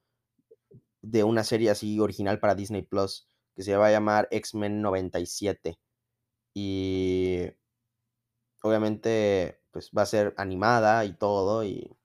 De 1.03 1.25
una 1.25 1.45
serie 1.45 1.71
así 1.71 2.01
original 2.01 2.41
para 2.41 2.55
Disney 2.55 2.83
Plus, 2.83 3.29
que 3.55 3.63
se 3.63 3.77
va 3.77 3.89
a 3.89 3.91
llamar 3.91 4.29
X-Men 4.31 4.81
97. 4.81 5.79
Y 6.55 7.49
obviamente, 8.63 9.61
pues, 9.71 9.91
va 9.97 10.03
a 10.03 10.07
ser 10.07 10.35
animada 10.37 11.05
y 11.05 11.15
todo, 11.17 11.65
y 11.65 11.97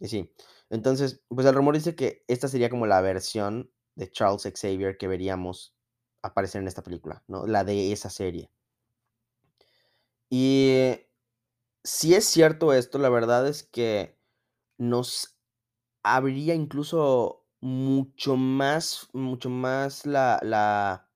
y 0.00 0.08
sí. 0.08 0.32
Entonces, 0.70 1.22
pues, 1.28 1.46
el 1.46 1.54
rumor 1.54 1.74
dice 1.76 1.96
que 1.96 2.24
esta 2.28 2.48
sería 2.48 2.70
como 2.70 2.86
la 2.86 3.00
versión 3.02 3.72
de 3.96 4.10
Charles 4.10 4.44
Xavier 4.44 4.98
que 4.98 5.08
veríamos 5.08 5.76
aparecer 6.22 6.62
en 6.62 6.68
esta 6.68 6.82
película, 6.84 7.24
¿no? 7.28 7.46
La 7.46 7.64
de 7.64 7.92
esa 7.92 8.10
serie. 8.10 8.50
Y 10.30 10.94
si 11.84 12.14
es 12.14 12.26
cierto 12.26 12.72
esto, 12.74 12.98
la 12.98 13.08
verdad 13.10 13.48
es 13.48 13.62
que 13.62 14.17
nos 14.78 15.38
abriría 16.02 16.54
incluso 16.54 17.44
mucho 17.60 18.36
más 18.36 19.08
mucho 19.12 19.50
más 19.50 20.06
la 20.06 20.40
la 20.42 21.08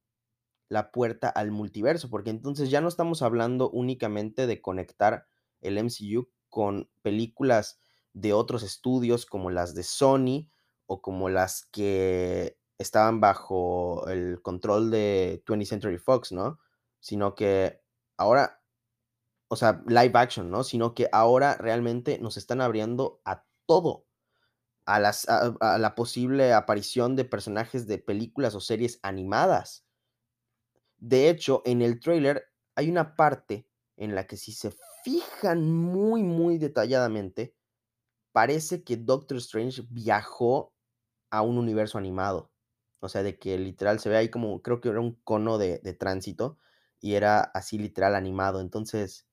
la 0.68 0.90
puerta 0.90 1.28
al 1.28 1.50
multiverso, 1.50 2.08
porque 2.10 2.30
entonces 2.30 2.70
ya 2.70 2.80
no 2.80 2.88
estamos 2.88 3.22
hablando 3.22 3.70
únicamente 3.70 4.46
de 4.46 4.62
conectar 4.62 5.26
el 5.60 5.76
MCU 5.78 6.30
con 6.48 6.90
películas 7.02 7.78
de 8.14 8.32
otros 8.32 8.62
estudios, 8.62 9.26
como 9.26 9.50
las 9.50 9.74
de 9.74 9.82
Sony, 9.82 10.48
o 10.86 11.02
como 11.02 11.28
las 11.28 11.66
que 11.66 12.58
estaban 12.78 13.20
bajo 13.20 14.08
el 14.08 14.40
control 14.42 14.90
de 14.90 15.42
20th 15.46 15.68
Century 15.68 15.98
Fox, 15.98 16.32
¿no? 16.32 16.58
Sino 17.00 17.34
que 17.34 17.82
ahora 18.16 18.62
o 19.48 19.56
sea, 19.56 19.82
live 19.86 20.12
action, 20.14 20.50
¿no? 20.50 20.64
Sino 20.64 20.94
que 20.94 21.08
ahora 21.12 21.56
realmente 21.58 22.18
nos 22.18 22.36
están 22.38 22.60
abriendo 22.60 23.20
a 23.24 23.44
todo, 23.72 24.06
a 24.84 25.00
la 25.00 25.94
posible 25.94 26.52
aparición 26.52 27.16
de 27.16 27.24
personajes 27.24 27.86
de 27.86 27.96
películas 27.96 28.54
o 28.54 28.60
series 28.60 28.98
animadas. 29.02 29.86
De 30.98 31.30
hecho, 31.30 31.62
en 31.64 31.80
el 31.80 32.00
tráiler 32.00 32.44
hay 32.74 32.90
una 32.90 33.16
parte 33.16 33.66
en 33.96 34.14
la 34.14 34.26
que 34.26 34.36
si 34.36 34.52
se 34.52 34.74
fijan 35.04 35.72
muy, 35.72 36.22
muy 36.22 36.58
detalladamente, 36.58 37.56
parece 38.32 38.84
que 38.84 38.98
Doctor 38.98 39.38
Strange 39.38 39.86
viajó 39.88 40.74
a 41.30 41.40
un 41.40 41.56
universo 41.56 41.96
animado. 41.96 42.52
O 43.00 43.08
sea, 43.08 43.22
de 43.22 43.38
que 43.38 43.56
literal 43.56 44.00
se 44.00 44.10
ve 44.10 44.18
ahí 44.18 44.28
como, 44.28 44.60
creo 44.60 44.82
que 44.82 44.90
era 44.90 45.00
un 45.00 45.14
cono 45.24 45.56
de 45.56 45.78
tránsito, 45.98 46.58
y 47.00 47.14
era 47.14 47.40
así 47.40 47.78
literal 47.78 48.14
animado. 48.14 48.60
Entonces, 48.60 49.26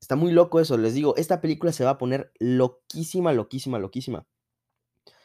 está 0.00 0.16
muy 0.16 0.32
loco 0.32 0.60
eso. 0.60 0.76
Les 0.78 0.94
digo, 0.94 1.14
esta 1.16 1.40
película 1.40 1.72
se 1.72 1.84
va 1.84 1.90
a 1.90 1.98
poner 1.98 2.32
loquísima, 2.40 3.32
loquísima, 3.32 3.78
loquísima. 3.78 4.26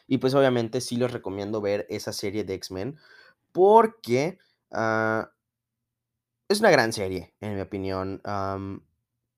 Y, 0.10 0.20
pues, 0.20 0.34
obviamente, 0.36 0.82
sí 0.82 0.98
les 0.98 1.12
recomiendo 1.12 1.62
ver 1.62 1.86
esa 1.90 2.14
serie 2.14 2.44
de 2.44 2.54
X-Men, 2.56 2.98
porque, 3.52 4.38
ah 4.72 5.32
es 6.50 6.60
una 6.60 6.70
gran 6.70 6.94
serie, 6.94 7.34
en 7.42 7.56
mi 7.56 7.62
opinión, 7.62 8.22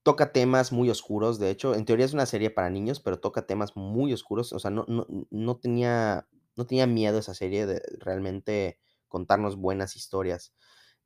toca 0.03 0.31
temas 0.33 0.71
muy 0.73 0.89
oscuros, 0.89 1.39
de 1.39 1.49
hecho, 1.51 1.73
en 1.75 1.85
teoría 1.85 2.05
es 2.05 2.13
una 2.13 2.25
serie 2.25 2.49
para 2.51 2.69
niños, 2.69 2.99
pero 2.99 3.19
toca 3.19 3.45
temas 3.47 3.75
muy 3.77 4.13
oscuros, 4.13 4.53
o 4.53 4.59
sea, 4.59 4.71
no 4.71 4.85
no 4.87 5.05
no 5.31 5.57
tenía 5.57 6.27
no 6.57 6.65
tenía 6.65 6.87
miedo 6.87 7.19
esa 7.19 7.33
serie 7.33 7.65
de 7.67 7.81
realmente 7.99 8.79
contarnos 9.07 9.55
buenas 9.57 9.95
historias. 9.95 10.53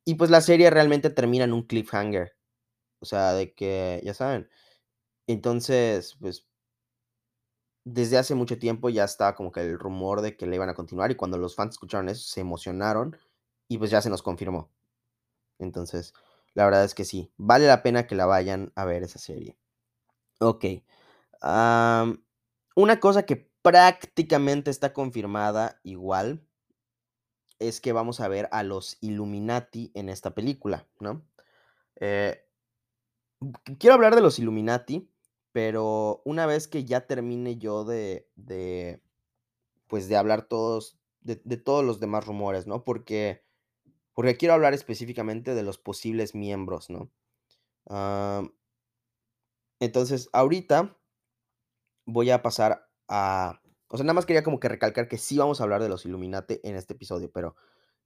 Y, 0.04 0.14
pues, 0.16 0.30
la 0.30 0.40
serie 0.42 0.70
realmente 0.70 1.10
termina 1.10 1.44
en 1.44 1.52
un 1.54 1.64
cliffhanger, 1.66 2.32
o 3.02 3.04
sea, 3.04 3.32
de 3.34 3.52
que, 3.54 4.00
ya 4.04 4.14
saben. 4.14 4.48
Entonces, 5.26 6.16
pues 6.20 6.46
desde 7.84 8.16
hace 8.16 8.34
mucho 8.34 8.58
tiempo 8.58 8.90
ya 8.90 9.04
estaba 9.04 9.34
como 9.34 9.50
que 9.50 9.60
el 9.60 9.78
rumor 9.78 10.20
de 10.20 10.36
que 10.36 10.46
la 10.46 10.54
iban 10.54 10.68
a 10.68 10.74
continuar, 10.74 11.10
y 11.10 11.16
cuando 11.16 11.38
los 11.38 11.56
fans 11.56 11.74
escucharon 11.74 12.08
eso, 12.08 12.22
se 12.22 12.40
emocionaron, 12.40 13.16
y 13.68 13.78
pues 13.78 13.90
ya 13.90 14.00
se 14.00 14.10
nos 14.10 14.22
confirmó. 14.22 14.70
Entonces, 15.58 16.14
la 16.54 16.64
verdad 16.64 16.84
es 16.84 16.94
que 16.94 17.04
sí, 17.04 17.32
vale 17.36 17.66
la 17.66 17.82
pena 17.82 18.06
que 18.06 18.14
la 18.14 18.26
vayan 18.26 18.72
a 18.76 18.84
ver 18.84 19.02
esa 19.02 19.18
serie. 19.18 19.56
Am, 21.40 22.24
una 22.76 23.00
cosa 23.00 23.24
que 23.24 23.50
prácticamente 23.62 24.70
está 24.70 24.92
confirmada 24.92 25.80
igual 25.82 26.46
es 27.58 27.80
que 27.80 27.92
vamos 27.92 28.20
a 28.20 28.28
ver 28.28 28.48
a 28.52 28.62
los 28.64 28.98
Illuminati 29.00 29.92
en 29.94 30.08
esta 30.08 30.34
película, 30.34 30.86
¿no? 31.00 31.24
Eh 31.96 32.44
quiero 33.78 33.94
hablar 33.94 34.14
de 34.14 34.20
los 34.22 34.38
Illuminati, 34.38 35.10
pero 35.52 36.22
una 36.24 36.46
vez 36.46 36.68
que 36.68 36.84
ya 36.84 37.06
termine 37.06 37.58
yo 37.58 37.84
de 37.84 38.28
de, 38.36 39.02
pues, 39.88 40.08
de 40.08 40.16
hablar 40.16 40.42
todos 40.48 40.98
de 41.22 41.40
de 41.44 41.56
todos 41.58 41.84
los 41.84 42.00
demás 42.00 42.26
rumores, 42.26 42.66
¿no? 42.66 42.84
Porque 42.84 43.44
porque 44.14 44.36
quiero 44.36 44.54
hablar 44.54 44.74
específicamente 44.74 45.54
de 45.54 45.62
los 45.64 45.78
posibles 45.78 46.34
miembros, 46.34 46.90
¿no? 46.90 47.10
Am 47.88 48.52
entonces, 49.80 50.28
ahorita 50.32 50.96
voy 52.06 52.30
a 52.30 52.42
pasar 52.42 52.88
a 53.08 53.60
o 53.88 53.96
sea, 53.98 54.04
nada 54.04 54.14
más 54.14 54.24
quería 54.26 54.42
como 54.42 54.58
que 54.58 54.68
recalcar 54.70 55.06
que 55.06 55.18
sí 55.18 55.36
vamos 55.36 55.60
a 55.60 55.64
hablar 55.64 55.82
de 55.82 55.88
los 55.90 56.06
Illuminati 56.06 56.60
en 56.62 56.76
este 56.76 56.94
episodio, 56.94 57.30
pero, 57.30 57.56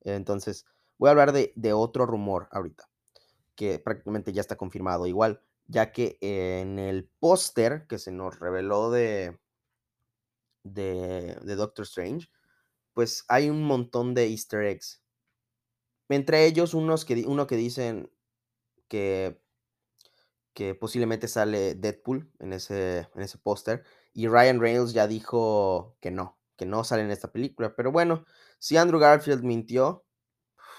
entonces, 0.00 0.66
voy 0.98 1.08
a 1.08 1.12
hablar 1.12 1.32
de 1.32 1.52
de 1.56 1.72
otro 1.72 2.06
rumor 2.06 2.48
ahorita, 2.50 2.88
que 3.56 3.78
prácticamente 3.80 4.32
ya 4.32 4.42
está 4.42 4.56
confirmado 4.56 5.06
igual, 5.06 5.42
ya 5.66 5.92
que 5.92 6.18
en 6.22 6.78
el 6.78 7.08
póster 7.20 7.86
que 7.88 7.98
se 7.98 8.12
nos 8.12 8.38
reveló 8.40 8.90
de 8.92 9.38
de 10.64 11.36
de 11.42 11.54
Doctor 11.56 11.84
Strange, 11.84 12.28
pues, 12.94 13.24
hay 13.28 13.50
un 13.50 13.64
montón 13.64 14.14
de 14.14 14.28
easter 14.28 14.64
eggs. 14.64 14.98
Entre 16.10 16.46
ellos, 16.46 16.74
unos 16.74 17.04
que 17.04 17.24
uno 17.26 17.46
que 17.46 17.56
dicen 17.56 18.10
que 18.88 19.40
que 20.56 20.74
posiblemente 20.74 21.28
sale 21.28 21.74
Deadpool 21.74 22.32
en 22.38 22.54
ese 22.54 23.10
en 23.14 23.20
ese 23.22 23.36
póster, 23.36 23.84
y 24.14 24.26
Ryan 24.26 24.58
Reynolds 24.58 24.94
ya 24.94 25.06
dijo 25.06 25.98
que 26.00 26.10
no, 26.10 26.38
que 26.56 26.64
no 26.64 26.82
sale 26.82 27.02
en 27.02 27.10
esta 27.10 27.30
película. 27.30 27.76
Pero 27.76 27.92
bueno, 27.92 28.24
si 28.58 28.78
Andrew 28.78 28.98
Garfield 28.98 29.42
mintió, 29.44 30.06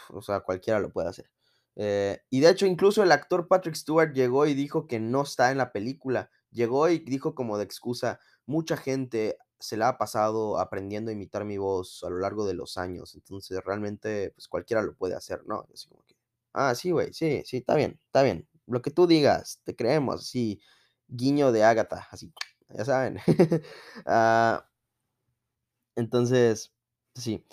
o 0.10 0.22
sea, 0.24 0.42
cualquiera 0.42 0.80
lo 0.80 0.92
puede 0.92 1.10
hacer. 1.10 1.30
Eh, 1.78 2.20
y 2.32 2.40
de 2.42 2.50
hecho, 2.50 2.66
incluso 2.66 3.04
el 3.04 3.12
actor 3.12 3.48
Patrick 3.48 3.76
Stewart 3.76 4.14
llegó 4.14 4.48
y 4.48 4.56
dijo 4.56 4.88
que 4.88 5.00
no 5.00 5.22
está 5.24 5.52
en 5.52 5.60
la 5.60 5.72
película. 5.72 6.32
Llegó 6.52 6.90
y 6.90 7.00
dijo 7.00 7.36
como 7.36 7.58
de 7.58 7.64
excusa, 7.66 8.20
mucha 8.48 8.78
gente 8.78 9.38
se 9.60 9.78
la 9.78 9.90
ha 9.90 9.98
pasado 9.98 10.60
aprendiendo 10.60 11.12
a 11.12 11.14
imitar 11.14 11.46
mi 11.46 11.58
voz 11.58 12.04
a 12.04 12.10
lo 12.10 12.20
largo 12.20 12.46
de 12.48 12.56
los 12.56 12.78
años. 12.78 13.16
Entonces, 13.16 13.60
realmente, 13.64 14.32
pues 14.36 14.48
cualquiera 14.48 14.82
lo 14.82 14.96
puede 14.96 15.16
hacer, 15.16 15.46
¿no? 15.48 15.68
Así 15.74 15.88
como 15.90 16.04
que, 16.06 16.16
ah, 16.54 16.74
sí, 16.76 16.92
güey, 16.92 17.14
sí, 17.14 17.44
sí, 17.46 17.58
está 17.58 17.76
bien, 17.76 18.00
está 18.06 18.24
bien. 18.24 18.48
Lo 18.68 18.82
que 18.82 18.92
tú 18.92 19.08
digas, 19.08 19.62
te 19.64 19.76
creemos, 19.76 20.28
sí. 20.28 20.62
Guiño 21.10 21.52
de 21.54 21.64
Ágata, 21.64 22.08
así, 22.12 22.34
ya 22.70 22.86
saben. 22.86 23.20
Ah, 24.06 24.68
entonces, 25.96 26.72
sí. 27.16 27.46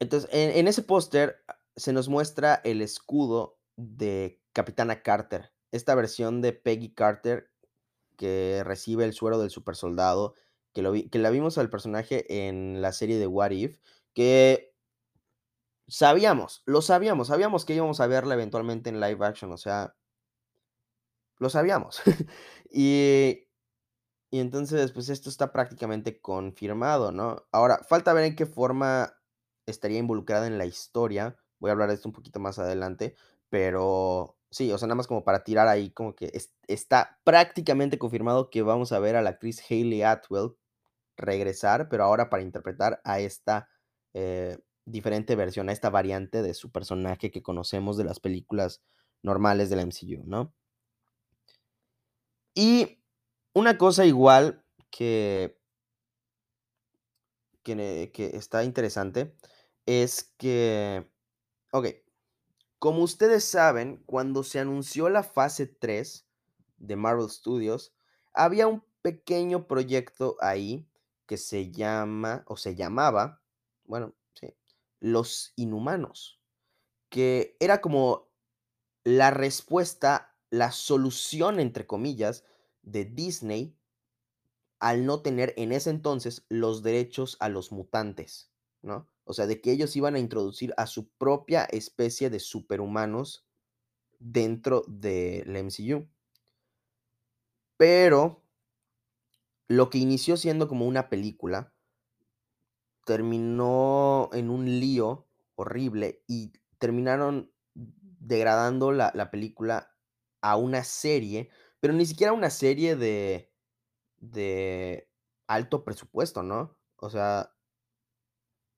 Entonces, 0.00 0.28
en, 0.32 0.50
en 0.56 0.68
ese 0.68 0.82
póster 0.82 1.36
se 1.76 1.92
nos 1.92 2.08
muestra 2.08 2.60
el 2.64 2.82
escudo 2.82 3.58
de 3.76 4.40
Capitana 4.52 5.02
Carter, 5.02 5.52
esta 5.70 5.94
versión 5.94 6.42
de 6.42 6.52
Peggy 6.52 6.94
Carter 6.94 7.50
que 8.16 8.62
recibe 8.64 9.04
el 9.04 9.14
suero 9.14 9.38
del 9.38 9.50
super 9.50 9.74
soldado, 9.74 10.34
que, 10.72 10.82
lo 10.82 10.92
que 10.92 11.18
la 11.18 11.30
vimos 11.30 11.58
al 11.58 11.70
personaje 11.70 12.48
en 12.48 12.80
la 12.82 12.92
serie 12.92 13.18
de 13.18 13.26
What 13.26 13.50
If, 13.50 13.78
que 14.14 14.74
sabíamos, 15.88 16.62
lo 16.66 16.82
sabíamos, 16.82 17.28
sabíamos 17.28 17.64
que 17.64 17.74
íbamos 17.74 18.00
a 18.00 18.06
verla 18.06 18.34
eventualmente 18.34 18.90
en 18.90 19.00
live 19.00 19.26
action, 19.26 19.52
o 19.52 19.56
sea, 19.56 19.96
lo 21.38 21.50
sabíamos. 21.50 22.00
y, 22.70 23.48
y 24.30 24.40
entonces, 24.40 24.92
pues 24.92 25.08
esto 25.08 25.28
está 25.28 25.52
prácticamente 25.52 26.20
confirmado, 26.20 27.12
¿no? 27.12 27.46
Ahora, 27.52 27.80
falta 27.88 28.12
ver 28.12 28.24
en 28.24 28.36
qué 28.36 28.46
forma 28.46 29.18
estaría 29.66 29.98
involucrada 29.98 30.46
en 30.46 30.58
la 30.58 30.66
historia. 30.66 31.36
Voy 31.62 31.70
a 31.70 31.74
hablar 31.74 31.88
de 31.90 31.94
esto 31.94 32.08
un 32.08 32.12
poquito 32.12 32.40
más 32.40 32.58
adelante, 32.58 33.14
pero 33.48 34.36
sí, 34.50 34.72
o 34.72 34.78
sea, 34.78 34.88
nada 34.88 34.96
más 34.96 35.06
como 35.06 35.22
para 35.22 35.44
tirar 35.44 35.68
ahí, 35.68 35.92
como 35.92 36.16
que 36.16 36.28
es- 36.34 36.52
está 36.66 37.20
prácticamente 37.22 37.98
confirmado 38.00 38.50
que 38.50 38.62
vamos 38.62 38.90
a 38.90 38.98
ver 38.98 39.14
a 39.14 39.22
la 39.22 39.30
actriz 39.30 39.62
Hayley 39.70 40.02
Atwell 40.02 40.56
regresar, 41.16 41.88
pero 41.88 42.04
ahora 42.04 42.30
para 42.30 42.42
interpretar 42.42 43.00
a 43.04 43.20
esta 43.20 43.68
eh, 44.14 44.58
diferente 44.86 45.36
versión, 45.36 45.68
a 45.68 45.72
esta 45.72 45.88
variante 45.90 46.42
de 46.42 46.54
su 46.54 46.72
personaje 46.72 47.30
que 47.30 47.42
conocemos 47.42 47.96
de 47.96 48.04
las 48.04 48.18
películas 48.20 48.82
normales 49.22 49.70
de 49.70 49.76
la 49.76 49.82
MCU, 49.82 50.24
¿no? 50.26 50.52
Y 52.54 52.98
una 53.54 53.78
cosa 53.78 54.04
igual 54.04 54.64
que, 54.90 55.56
que, 57.62 58.10
está 58.34 58.64
interesante 58.64 59.34
es 59.86 60.32
que, 60.38 61.11
ok, 61.72 61.86
como 62.78 63.02
ustedes 63.02 63.44
saben, 63.44 64.02
cuando 64.06 64.42
se 64.42 64.60
anunció 64.60 65.08
la 65.08 65.22
fase 65.22 65.66
3 65.66 66.28
de 66.78 66.96
Marvel 66.96 67.30
Studios, 67.30 67.94
había 68.34 68.66
un 68.68 68.84
pequeño 69.02 69.68
proyecto 69.68 70.36
ahí 70.40 70.88
que 71.26 71.36
se 71.36 71.70
llama, 71.72 72.44
o 72.48 72.56
se 72.56 72.74
llamaba, 72.74 73.42
bueno, 73.84 74.14
sí, 74.34 74.54
Los 75.00 75.52
Inhumanos, 75.56 76.40
que 77.10 77.56
era 77.60 77.80
como 77.80 78.30
la 79.04 79.30
respuesta, 79.30 80.36
la 80.50 80.72
solución, 80.72 81.60
entre 81.60 81.86
comillas, 81.86 82.44
de 82.82 83.04
Disney 83.04 83.76
al 84.80 85.06
no 85.06 85.22
tener 85.22 85.54
en 85.56 85.72
ese 85.72 85.90
entonces 85.90 86.44
los 86.48 86.82
derechos 86.82 87.36
a 87.40 87.48
los 87.48 87.72
mutantes, 87.72 88.52
¿no? 88.82 89.11
O 89.24 89.32
sea, 89.32 89.46
de 89.46 89.60
que 89.60 89.72
ellos 89.72 89.96
iban 89.96 90.14
a 90.14 90.18
introducir 90.18 90.74
a 90.76 90.86
su 90.86 91.08
propia 91.10 91.64
especie 91.64 92.30
de 92.30 92.40
superhumanos 92.40 93.46
dentro 94.18 94.84
del 94.88 95.56
MCU. 95.56 96.08
Pero 97.76 98.42
lo 99.68 99.90
que 99.90 99.98
inició 99.98 100.36
siendo 100.36 100.68
como 100.68 100.86
una 100.86 101.08
película 101.08 101.72
terminó 103.04 104.30
en 104.32 104.50
un 104.50 104.66
lío 104.66 105.26
horrible 105.54 106.22
y 106.26 106.52
terminaron 106.78 107.52
degradando 107.74 108.92
la, 108.92 109.10
la 109.14 109.30
película 109.30 109.96
a 110.40 110.56
una 110.56 110.84
serie, 110.84 111.50
pero 111.80 111.92
ni 111.92 112.06
siquiera 112.06 112.32
una 112.32 112.50
serie 112.50 112.96
de, 112.96 113.52
de 114.18 115.08
alto 115.46 115.84
presupuesto, 115.84 116.42
¿no? 116.42 116.78
O 116.96 117.10
sea, 117.10 117.54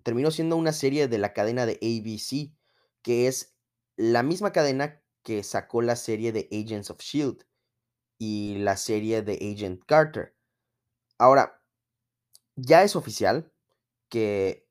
terminó 0.05 0.33
siendo 0.33 0.57
una 0.57 0.75
serie 0.75 1.09
de 1.09 1.19
la 1.19 1.35
cadena 1.35 1.67
de 1.67 1.75
ABC, 1.83 2.55
que 3.03 3.29
es 3.29 3.57
la 3.97 4.25
misma 4.25 4.53
cadena 4.53 5.03
que 5.25 5.43
sacó 5.45 5.83
la 5.83 5.97
serie 5.97 6.33
de 6.33 6.49
Agents 6.53 6.91
of 6.91 7.01
Shield 7.01 7.45
y 8.19 8.57
la 8.59 8.77
serie 8.77 9.23
de 9.23 9.35
Agent 9.37 9.85
Carter. 9.87 10.37
Ahora, 11.19 11.63
ya 12.57 12.83
es 12.83 12.97
oficial 12.97 13.53
que 14.11 14.69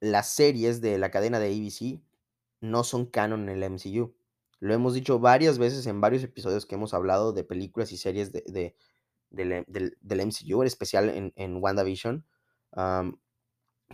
las 0.00 0.30
series 0.30 0.80
de 0.80 0.98
la 0.98 1.10
cadena 1.10 1.40
de 1.40 1.48
ABC 1.48 2.02
no 2.60 2.84
son 2.84 3.06
canon 3.06 3.48
en 3.48 3.56
el 3.56 3.62
MCU. 3.64 4.16
Lo 4.60 4.74
hemos 4.74 4.94
dicho 4.94 5.18
varias 5.20 5.58
veces 5.58 5.86
en 5.86 6.00
varios 6.00 6.24
episodios 6.24 6.66
que 6.66 6.76
hemos 6.76 6.94
hablado 6.94 7.32
de 7.32 7.44
películas 7.44 7.92
y 7.92 7.98
series 7.98 8.32
de, 8.32 8.44
de- 8.48 8.76
del, 9.30 10.20
MCU, 10.20 10.62
en 10.62 10.66
especial 10.68 11.10
en, 11.10 11.32
en 11.36 11.56
WandaVision, 11.62 12.26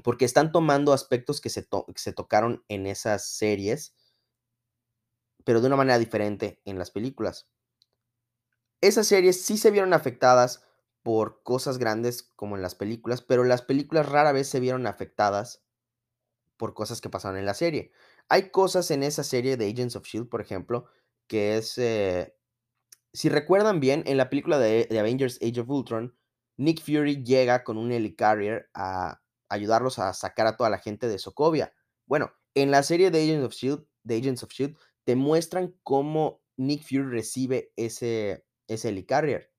porque 0.03 0.25
están 0.25 0.53
tomando 0.53 0.93
aspectos 0.93 1.41
que 1.41 1.51
se, 1.51 1.69
se 1.97 2.13
tocaron 2.13 2.65
en 2.69 2.87
esas 2.87 3.27
series, 3.27 3.95
pero 5.45 5.61
de 5.61 5.67
una 5.67 5.77
manera 5.77 5.99
diferente 5.99 6.61
en 6.65 6.79
las 6.79 6.91
películas. 6.91 7.49
Esas 8.81 9.07
series 9.07 9.45
sí 9.45 9.59
se 9.59 9.71
vieron 9.71 9.93
afectadas 9.93 10.65
por 11.03 11.43
cosas 11.43 11.79
grandes 11.79 12.23
como 12.37 12.57
en 12.57 12.63
las 12.63 12.75
películas, 12.75 13.23
pero 13.23 13.45
las 13.45 13.63
películas 13.63 14.09
rara 14.09 14.33
vez 14.33 14.49
se 14.49 14.61
vieron 14.61 14.87
afectadas 14.87 15.65
por 16.57 16.75
cosas 16.75 17.01
que 17.01 17.11
pasaron 17.11 17.39
en 17.39 17.47
la 17.47 17.55
serie. 17.55 17.93
Hay 18.29 18.51
cosas 18.51 18.91
en 18.91 19.03
esa 19.03 19.25
serie 19.25 19.57
de 19.57 19.69
Agents 19.69 19.97
of 19.97 20.07
Shield, 20.07 20.29
por 20.29 20.41
ejemplo, 20.41 20.87
que 21.27 21.57
es, 21.57 21.77
eh, 21.79 22.37
si 23.13 23.29
recuerdan 23.29 23.81
bien, 23.81 24.05
en 24.07 24.17
la 24.17 24.31
película 24.31 24.59
de, 24.59 24.87
de 24.89 24.99
Avengers 24.99 25.39
Age 25.43 25.61
of 25.61 25.71
Ultron, 25.71 26.17
Nick 26.57 26.83
Fury 26.83 27.25
llega 27.25 27.65
con 27.65 27.79
un 27.79 27.91
helicarrier 27.91 28.71
a 28.75 29.22
ayudarlos 29.53 29.99
a 29.99 30.13
sacar 30.15 30.47
a 30.47 30.57
toda 30.57 30.71
la 30.71 30.79
gente 30.79 31.09
de 31.09 31.19
Sokovia. 31.19 31.73
Bueno, 32.07 32.33
en 32.55 32.71
la 32.71 32.83
serie 32.83 33.11
de 33.11 33.23
Agents 33.23 33.47
of 33.47 33.55
Shield, 33.55 33.87
de 34.03 34.17
Agents 34.17 34.43
of 34.43 34.51
Shield, 34.51 34.77
te 35.05 35.17
muestran 35.17 35.77
cómo 35.83 36.43
Nick 36.57 36.83
Fury 36.83 37.11
recibe 37.11 37.73
ese, 37.77 38.47
ese 38.69 38.89
helicarrier. 38.89 39.53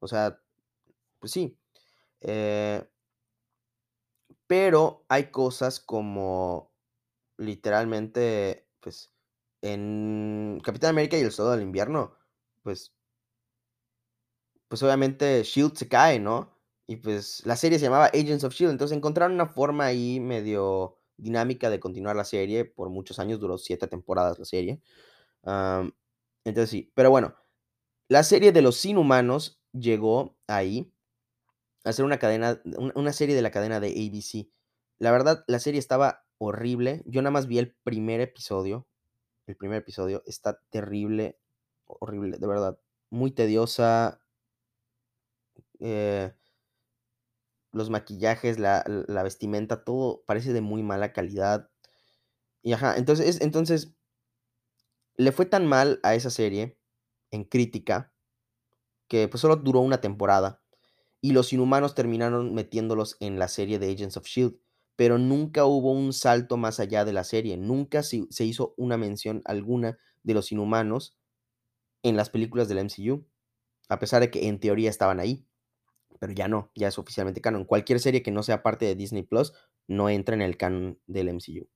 O 0.00 0.08
sea, 0.08 0.40
pues 1.18 1.32
sí. 1.32 1.58
eh, 2.20 2.84
pero 4.46 5.04
hay 5.08 5.30
cosas 5.30 5.80
como 5.80 6.72
literalmente, 7.38 8.68
pues, 8.80 9.12
en 9.62 10.60
Capitán 10.64 10.90
América 10.90 11.18
y 11.18 11.22
el 11.22 11.32
Soldado 11.32 11.56
del 11.56 11.66
Invierno, 11.66 12.16
pues, 12.62 12.94
pues 14.68 14.82
obviamente 14.82 15.42
Shield 15.42 15.76
se 15.76 15.88
cae, 15.88 16.18
¿no? 16.18 16.55
Y 16.86 16.96
pues 16.96 17.44
la 17.46 17.56
serie 17.56 17.78
se 17.78 17.86
llamaba 17.86 18.06
Agents 18.06 18.44
of 18.44 18.54
Shield, 18.54 18.72
entonces 18.72 18.96
encontraron 18.96 19.34
una 19.34 19.46
forma 19.46 19.86
ahí 19.86 20.20
medio 20.20 20.98
dinámica 21.16 21.68
de 21.70 21.80
continuar 21.80 22.14
la 22.16 22.24
serie. 22.24 22.64
Por 22.64 22.90
muchos 22.90 23.18
años 23.18 23.40
duró 23.40 23.58
siete 23.58 23.88
temporadas 23.88 24.38
la 24.38 24.44
serie. 24.44 24.80
am, 25.44 25.92
entonces 26.44 26.70
sí, 26.70 26.92
pero 26.94 27.10
bueno, 27.10 27.34
la 28.08 28.22
serie 28.24 28.52
de 28.52 28.62
los 28.62 28.84
inhumanos 28.86 29.60
llegó 29.72 30.36
ahí 30.48 30.92
a 31.84 31.92
ser 31.92 32.04
una 32.04 32.18
cadena, 32.18 32.60
un- 32.78 32.92
una 32.96 33.12
serie 33.12 33.34
de 33.36 33.42
la 33.42 33.50
cadena 33.50 33.80
de 33.80 33.88
ABC. 33.88 34.50
La 34.98 35.12
verdad, 35.12 35.44
la 35.48 35.58
serie 35.60 35.78
estaba 35.80 36.26
horrible. 36.38 37.02
Yo 37.06 37.22
nada 37.22 37.30
más 37.32 37.46
vi 37.48 37.58
el 37.58 37.74
primer 37.84 38.20
episodio. 38.20 38.88
El 39.46 39.56
primer 39.56 39.78
episodio 39.80 40.22
está 40.26 40.60
terrible, 40.70 41.38
horrible, 41.86 42.38
de 42.38 42.46
verdad. 42.48 42.78
Muy 43.10 43.32
tediosa. 43.32 44.20
eh, 45.80 46.32
los 47.76 47.90
maquillajes, 47.90 48.58
la, 48.60 48.84
la 49.08 49.22
vestimenta, 49.24 49.84
todo 49.84 50.24
parece 50.26 50.52
de 50.54 50.62
muy 50.62 50.82
mala 50.82 51.12
calidad. 51.12 51.70
Y 52.62 52.72
ajá, 52.74 52.96
entonces, 52.98 53.28
es- 53.28 53.42
entonces 53.42 53.96
le 55.16 55.32
fue 55.32 55.46
tan 55.46 55.66
mal 55.66 56.00
a 56.02 56.14
esa 56.14 56.30
serie 56.30 56.78
en 57.30 57.44
crítica 57.44 58.12
que 59.08 59.28
pues 59.28 59.40
solo 59.40 59.56
duró 59.56 59.80
una 59.80 60.00
temporada. 60.00 60.62
y 61.22 61.32
los 61.32 61.52
inhumanos 61.52 61.94
terminaron 61.96 62.54
metiéndolos 62.54 63.16
en 63.20 63.38
la 63.38 63.48
serie 63.48 63.78
de 63.78 63.92
Agents 63.92 64.16
of 64.18 64.26
Shield, 64.26 64.58
pero 64.96 65.18
nunca 65.18 65.66
hubo 65.66 65.92
un 65.92 66.12
salto 66.12 66.56
más 66.58 66.80
allá 66.80 67.04
de 67.04 67.12
la 67.14 67.24
serie, 67.24 67.56
nunca 67.58 68.02
se, 68.04 68.26
se 68.30 68.44
hizo 68.44 68.74
una 68.78 68.96
mención 68.98 69.42
alguna 69.46 69.98
de 70.22 70.34
los 70.34 70.52
inhumanos 70.52 71.16
en 72.02 72.16
las 72.16 72.30
películas 72.30 72.68
del 72.68 72.78
MCU, 72.78 73.26
a 73.88 73.98
pesar 73.98 74.20
de 74.22 74.30
que 74.30 74.48
en 74.48 74.60
teoría 74.60 74.90
estaban 74.90 75.20
ahí. 75.20 75.46
Pero 76.18 76.32
ya 76.32 76.48
no, 76.48 76.70
ya 76.74 76.88
es 76.88 76.98
oficialmente 76.98 77.40
canon. 77.40 77.64
Cualquier 77.64 78.00
serie 78.00 78.22
que 78.22 78.30
no 78.30 78.42
sea 78.42 78.62
parte 78.62 78.86
de 78.86 78.94
Disney 78.94 79.22
Plus 79.22 79.52
no 79.86 80.08
entra 80.08 80.34
en 80.34 80.42
el 80.42 80.56
canon 80.56 80.98
del 81.06 81.28
MCU. 81.28 81.68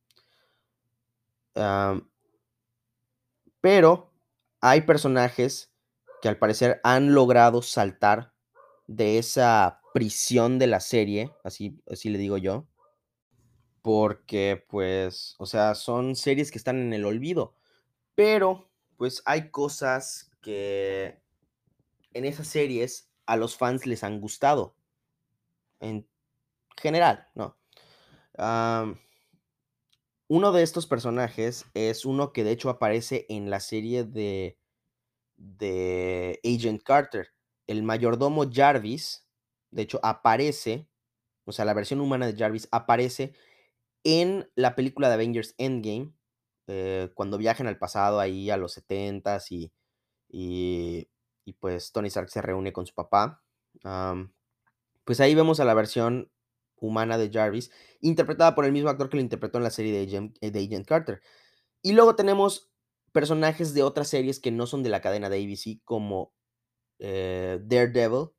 Pero 3.61 4.13
hay 4.61 4.83
personajes 4.83 5.73
que 6.23 6.29
al 6.29 6.39
parecer 6.39 6.81
han 6.85 7.15
logrado 7.15 7.63
saltar 7.63 8.35
de 8.87 9.19
esa 9.19 9.81
prisión 9.93 10.59
de 10.59 10.67
la 10.67 10.81
serie, 10.81 11.33
así, 11.45 11.81
así 11.91 12.09
le 12.11 12.19
digo 12.19 12.39
yo. 12.39 12.67
Porque, 13.83 14.65
pues, 14.69 15.35
o 15.39 15.47
sea, 15.47 15.75
son 15.75 16.15
series 16.15 16.51
que 16.51 16.59
están 16.59 16.79
en 16.79 16.93
el 16.93 17.05
olvido. 17.05 17.55
Pero, 18.15 18.71
pues, 18.97 19.23
hay 19.25 19.51
cosas 19.51 20.31
que 20.43 21.23
en 22.13 22.25
esas 22.25 22.47
series 22.47 23.10
a 23.31 23.37
los 23.37 23.57
fans 23.57 23.87
les 23.87 24.03
han 24.03 24.21
gustado. 24.21 24.75
En 25.79 26.09
general, 26.77 27.29
¿no? 27.37 27.57
Uno 30.27 30.53
de 30.53 30.63
estos 30.63 30.87
personajes 30.87 31.65
es 31.75 32.05
uno 32.05 32.33
que 32.33 32.43
de 32.43 32.51
hecho 32.51 32.71
aparece 32.71 33.27
en 33.29 33.49
la 33.49 33.61
serie 33.61 34.03
de, 34.03 34.59
de 35.37 36.41
Agent 36.45 36.83
Carter. 36.83 37.29
El 37.69 37.85
mayordomo 37.85 38.51
Jarvis, 38.51 39.29
de 39.71 39.83
hecho, 39.83 40.01
aparece, 40.03 40.89
o 41.45 41.53
sea, 41.53 41.65
la 41.65 41.75
versión 41.75 42.01
humana 42.01 42.27
de 42.27 42.37
Jarvis 42.37 42.69
aparece 42.73 43.33
en 44.03 44.51
la 44.57 44.75
película 44.75 45.09
de 45.09 45.15
Avengers 45.15 45.55
Endgame, 45.57 46.13
eh, 46.67 47.11
cuando 47.15 47.39
viajan 47.39 47.69
al 47.69 47.79
pasado 47.79 48.19
ahí 48.19 48.51
a 48.51 48.57
los 48.57 48.77
70s 48.77 49.51
y, 49.51 49.73
y, 50.29 51.09
y, 51.51 51.53
pues 51.55 51.93
Tony 51.93 52.09
Stark 52.09 52.31
se 52.31 52.43
reúne 52.43 52.73
con 52.73 52.87
su 52.87 52.95
papá. 52.95 53.43
Pues 55.05 55.21
ahí 55.21 55.35
vemos 55.35 55.61
a 55.61 55.65
la 55.65 55.75
versión 55.75 56.31
humana 56.77 57.19
de 57.19 57.31
Jarvis, 57.31 57.71
interpretada 58.01 58.55
por 58.55 58.65
el 58.65 58.73
mismo 58.73 58.89
actor 58.89 59.09
que 59.09 59.17
lo 59.17 59.23
interpretó 59.23 59.59
en 59.59 59.65
la 59.65 59.71
serie 59.71 59.93
de 59.93 60.07
Agent, 60.07 60.37
eh, 60.41 60.85
Carter. 60.87 61.21
Y 61.83 61.93
luego 61.93 62.17
tenemos 62.17 62.71
personajes 63.13 63.75
de 63.75 63.83
otras 63.83 64.09
series 64.09 64.41
que 64.41 64.51
no 64.51 64.67
son 64.67 64.83
de 64.83 64.89
la 64.89 65.01
cadena 65.01 65.29
de 65.29 65.39
ABC, 65.39 65.83
como 65.85 66.33
eh, 66.99 67.59
Daredevil, 67.63 68.31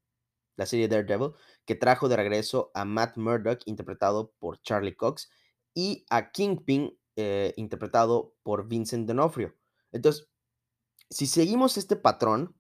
la 0.56 0.66
serie 0.66 0.88
Daredevil, 0.88 1.34
que 1.66 1.76
trajo 1.76 2.10
de 2.10 2.16
regreso 2.16 2.72
a 2.74 2.86
Matt 2.86 3.18
Murdock, 3.18 3.62
interpretado 3.66 4.34
por 4.40 4.62
Charlie 4.62 4.96
Cox, 4.96 5.30
y 5.74 6.06
a 6.10 6.32
Kingpin, 6.32 6.98
eh, 7.16 7.54
interpretado 7.58 8.36
por 8.44 8.68
Vincent 8.68 9.08
D'Onofrio. 9.08 9.56
Entonces, 9.92 10.30
si 11.10 11.28
seguimos 11.28 11.78
este 11.78 11.96
patrón 11.96 12.56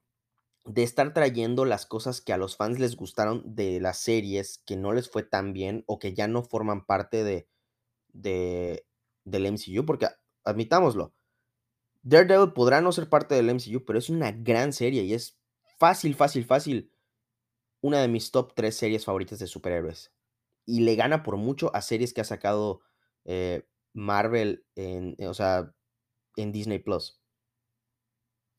de 0.65 0.83
estar 0.83 1.13
trayendo 1.13 1.65
las 1.65 1.85
cosas 1.85 2.21
que 2.21 2.33
a 2.33 2.37
los 2.37 2.55
fans 2.55 2.79
les 2.79 2.95
gustaron 2.95 3.43
de 3.45 3.79
las 3.79 3.99
series 3.99 4.59
que 4.65 4.77
no 4.77 4.93
les 4.93 5.09
fue 5.09 5.23
tan 5.23 5.53
bien 5.53 5.83
o 5.87 5.99
que 5.99 6.13
ya 6.13 6.27
no 6.27 6.43
forman 6.43 6.85
parte 6.85 7.23
de, 7.23 7.47
de 8.09 8.85
del 9.25 9.45
MCU, 9.45 9.85
porque 9.85 10.07
admitámoslo, 10.43 11.13
Daredevil 12.03 12.53
podrá 12.53 12.81
no 12.81 12.91
ser 12.91 13.09
parte 13.09 13.35
del 13.35 13.49
MCU, 13.49 13.85
pero 13.85 13.99
es 13.99 14.09
una 14.09 14.31
gran 14.31 14.73
serie 14.73 15.03
y 15.03 15.13
es 15.13 15.39
fácil, 15.77 16.15
fácil, 16.15 16.45
fácil 16.45 16.91
una 17.81 18.01
de 18.01 18.07
mis 18.07 18.31
top 18.31 18.53
3 18.55 18.75
series 18.75 19.05
favoritas 19.05 19.39
de 19.39 19.47
superhéroes. 19.47 20.11
Y 20.65 20.81
le 20.81 20.95
gana 20.95 21.23
por 21.23 21.37
mucho 21.37 21.75
a 21.75 21.81
series 21.81 22.13
que 22.13 22.21
ha 22.21 22.25
sacado 22.25 22.81
eh, 23.25 23.67
Marvel 23.93 24.65
en, 24.75 25.15
o 25.27 25.33
sea, 25.33 25.73
en 26.37 26.51
Disney 26.51 26.79
Plus. 26.79 27.20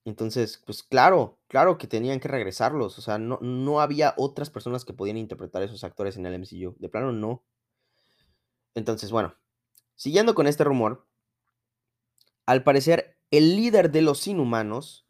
Entonces, 0.04 0.60
pues 0.66 0.82
claro, 0.82 1.38
claro 1.46 1.78
que 1.78 1.86
tenían 1.86 2.18
que 2.18 2.28
regresarlos. 2.28 2.98
O 2.98 3.02
sea, 3.02 3.18
no, 3.18 3.38
no 3.40 3.80
había 3.80 4.14
otras 4.16 4.50
personas 4.50 4.84
que 4.84 4.92
podían 4.92 5.16
interpretar 5.16 5.62
a 5.62 5.66
esos 5.66 5.84
actores 5.84 6.16
en 6.16 6.26
el 6.26 6.34
MCU. 6.34 6.74
De 6.78 6.88
plano, 6.88 7.12
no. 7.12 7.44
Entonces, 8.74 9.10
bueno, 9.10 9.36
siguiendo 9.94 10.34
con 10.34 10.46
este 10.46 10.64
rumor, 10.64 11.06
al 12.46 12.64
parecer, 12.64 13.16
el 13.30 13.56
líder 13.56 13.90
de 13.92 14.02
los 14.02 14.26
inhumanos, 14.26 15.06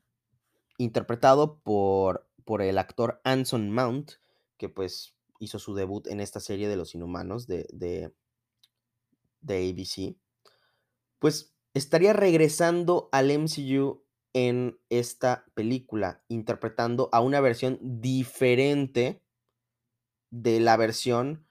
interpretado 0.78 1.60
por, 1.60 2.28
por 2.44 2.60
el 2.60 2.78
actor 2.78 3.20
Anson 3.24 3.70
Mount, 3.70 4.12
que 4.58 4.68
pues 4.68 5.14
hizo 5.38 5.58
su 5.58 5.74
debut 5.74 6.06
en 6.06 6.20
esta 6.20 6.40
serie 6.40 6.68
de 6.68 6.76
los 6.76 6.94
inhumanos 6.94 7.46
de, 7.46 7.66
de, 7.72 8.12
de 9.40 9.70
ABC, 9.70 10.16
pues 11.18 11.54
estaría 11.74 12.12
regresando 12.12 13.08
al 13.12 13.30
MCU 13.30 14.04
en 14.34 14.78
esta 14.88 15.44
película, 15.54 16.24
interpretando 16.28 17.08
a 17.12 17.20
una 17.20 17.40
versión 17.40 17.78
diferente 17.82 19.22
de 20.30 20.60
la 20.60 20.76
versión 20.76 21.46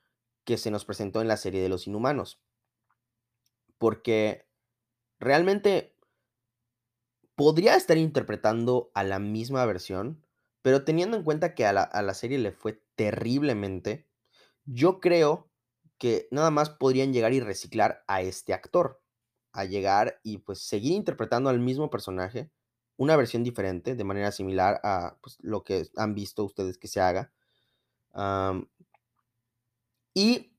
que 0.45 0.57
se 0.57 0.71
nos 0.71 0.85
presentó 0.85 1.21
en 1.21 1.27
la 1.27 1.37
serie 1.37 1.61
de 1.61 1.69
los 1.69 1.87
inhumanos. 1.87 2.41
Porque 3.77 4.47
realmente 5.19 5.95
podría 7.35 7.75
estar 7.75 7.97
interpretando 7.97 8.91
a 8.93 9.03
la 9.03 9.19
misma 9.19 9.65
versión, 9.65 10.25
pero 10.61 10.83
teniendo 10.83 11.17
en 11.17 11.23
cuenta 11.23 11.55
que 11.55 11.65
a 11.65 11.73
la, 11.73 11.83
a 11.83 12.01
la 12.01 12.13
serie 12.13 12.37
le 12.37 12.51
fue 12.51 12.83
terriblemente, 12.95 14.07
yo 14.65 14.99
creo 14.99 15.51
que 15.97 16.27
nada 16.31 16.51
más 16.51 16.71
podrían 16.71 17.13
llegar 17.13 17.33
y 17.33 17.39
reciclar 17.39 18.03
a 18.07 18.21
este 18.21 18.53
actor, 18.53 19.01
a 19.53 19.65
llegar 19.65 20.19
y 20.23 20.39
pues 20.39 20.61
seguir 20.61 20.93
interpretando 20.93 21.49
al 21.49 21.59
mismo 21.59 21.89
personaje, 21.89 22.51
una 23.01 23.15
versión 23.15 23.43
diferente, 23.43 23.95
de 23.95 24.03
manera 24.03 24.31
similar 24.31 24.79
a 24.83 25.17
pues, 25.23 25.39
lo 25.41 25.63
que 25.63 25.87
han 25.97 26.13
visto 26.13 26.43
ustedes 26.45 26.77
que 26.77 26.87
se 26.87 27.01
haga. 27.01 27.31
Y 30.13 30.55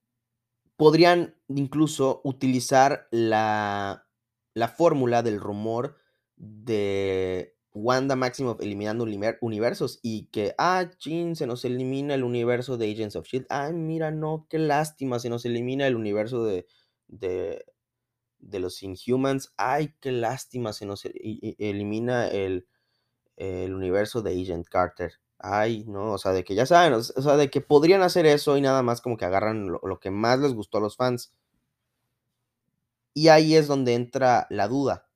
podrían 0.76 1.36
incluso 1.46 2.20
utilizar 2.24 3.06
la, 3.12 4.08
la 4.54 4.68
fórmula 4.68 5.22
del 5.22 5.38
rumor 5.38 5.98
de 6.34 7.54
Wanda 7.74 8.16
Maximoff 8.16 8.60
eliminando 8.60 9.06
universos 9.40 10.00
y 10.02 10.24
que, 10.32 10.56
ah, 10.58 10.90
chin, 10.98 11.36
se 11.36 11.46
nos 11.46 11.64
elimina 11.64 12.14
el 12.14 12.24
universo 12.24 12.76
de 12.76 12.90
Agents 12.90 13.14
of 13.14 13.28
Shield. 13.28 13.46
Ay, 13.50 13.72
mira, 13.72 14.10
no, 14.10 14.48
qué 14.50 14.58
lástima, 14.58 15.20
se 15.20 15.30
nos 15.30 15.44
elimina 15.44 15.86
el 15.86 15.94
universo 15.94 16.44
de, 16.44 16.66
de 18.42 18.60
los 18.60 18.82
Inhumans. 18.82 19.52
Ay, 19.56 19.94
qué 20.00 20.12
lástima, 20.12 20.72
se 20.74 20.84
nos 20.84 21.04
elimina 21.04 22.28
el, 22.28 22.66
el 23.36 23.74
universo 23.74 24.20
de 24.20 24.40
Agent 24.40 24.68
Carter. 24.68 25.14
Ay, 25.38 25.84
no, 25.88 26.12
o 26.12 26.18
sea, 26.18 26.32
de 26.32 26.44
que 26.44 26.54
ya 26.54 26.66
saben, 26.66 26.92
o 26.92 27.02
sea, 27.02 27.36
de 27.36 27.50
que 27.50 27.60
podrían 27.60 28.02
hacer 28.02 28.26
eso 28.26 28.56
y 28.56 28.60
nada 28.60 28.82
más 28.82 29.00
como 29.00 29.16
que 29.16 29.24
agarran 29.24 29.68
lo, 29.72 29.80
lo 29.82 29.98
que 29.98 30.10
más 30.10 30.38
les 30.38 30.52
gustó 30.52 30.78
a 30.78 30.80
los 30.82 30.96
fans. 30.96 31.32
Y 33.14 33.28
ahí 33.28 33.56
es 33.56 33.66
donde 33.66 33.94
entra 33.94 34.46
la 34.50 34.68
duda. 34.68 35.08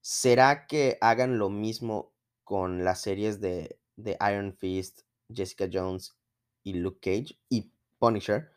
¿Será 0.00 0.66
que 0.66 0.98
hagan 1.00 1.38
lo 1.38 1.50
mismo 1.50 2.12
con 2.44 2.84
las 2.84 3.00
series 3.00 3.40
de, 3.40 3.78
de, 3.96 4.16
Iron 4.20 4.54
Fist, 4.54 5.00
Jessica 5.32 5.68
Jones 5.70 6.16
y 6.62 6.74
Luke 6.74 7.00
Cage 7.00 7.38
y 7.48 7.72
Punisher? 7.98 8.50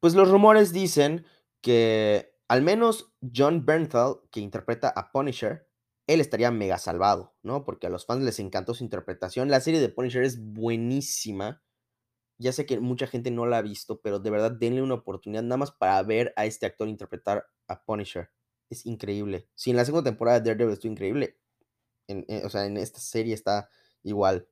Pues 0.00 0.14
los 0.14 0.28
rumores 0.28 0.72
dicen 0.72 1.24
que 1.60 2.31
al 2.52 2.60
menos 2.60 3.14
John 3.34 3.64
Bernthal, 3.64 4.16
que 4.30 4.40
interpreta 4.40 4.92
a 4.94 5.10
Punisher, 5.10 5.66
él 6.06 6.20
estaría 6.20 6.50
mega 6.50 6.76
salvado, 6.76 7.34
¿no? 7.42 7.64
Porque 7.64 7.86
a 7.86 7.90
los 7.90 8.04
fans 8.04 8.24
les 8.24 8.38
encantó 8.40 8.74
su 8.74 8.84
interpretación. 8.84 9.48
La 9.48 9.62
serie 9.62 9.80
de 9.80 9.88
Punisher 9.88 10.22
es 10.22 10.38
buenísima. 10.52 11.62
Ya 12.36 12.52
sé 12.52 12.66
que 12.66 12.78
mucha 12.78 13.06
gente 13.06 13.30
no 13.30 13.46
la 13.46 13.56
ha 13.56 13.62
visto, 13.62 14.02
pero 14.02 14.18
de 14.18 14.28
verdad 14.28 14.52
denle 14.52 14.82
una 14.82 14.96
oportunidad 14.96 15.42
nada 15.42 15.56
más 15.56 15.70
para 15.70 16.02
ver 16.02 16.34
a 16.36 16.44
este 16.44 16.66
actor 16.66 16.88
interpretar 16.88 17.46
a 17.68 17.82
Punisher 17.86 18.28
es 18.68 18.84
increíble. 18.84 19.48
Si 19.54 19.70
en 19.70 19.78
la 19.78 19.86
segunda 19.86 20.10
temporada 20.10 20.38
de 20.38 20.50
Daredevil 20.50 20.74
estuvo 20.74 20.92
increíble, 20.92 21.38
en, 22.06 22.26
en, 22.28 22.44
o 22.44 22.50
sea, 22.50 22.66
en 22.66 22.76
esta 22.76 23.00
serie 23.00 23.32
está 23.32 23.70
igual. 24.02 24.46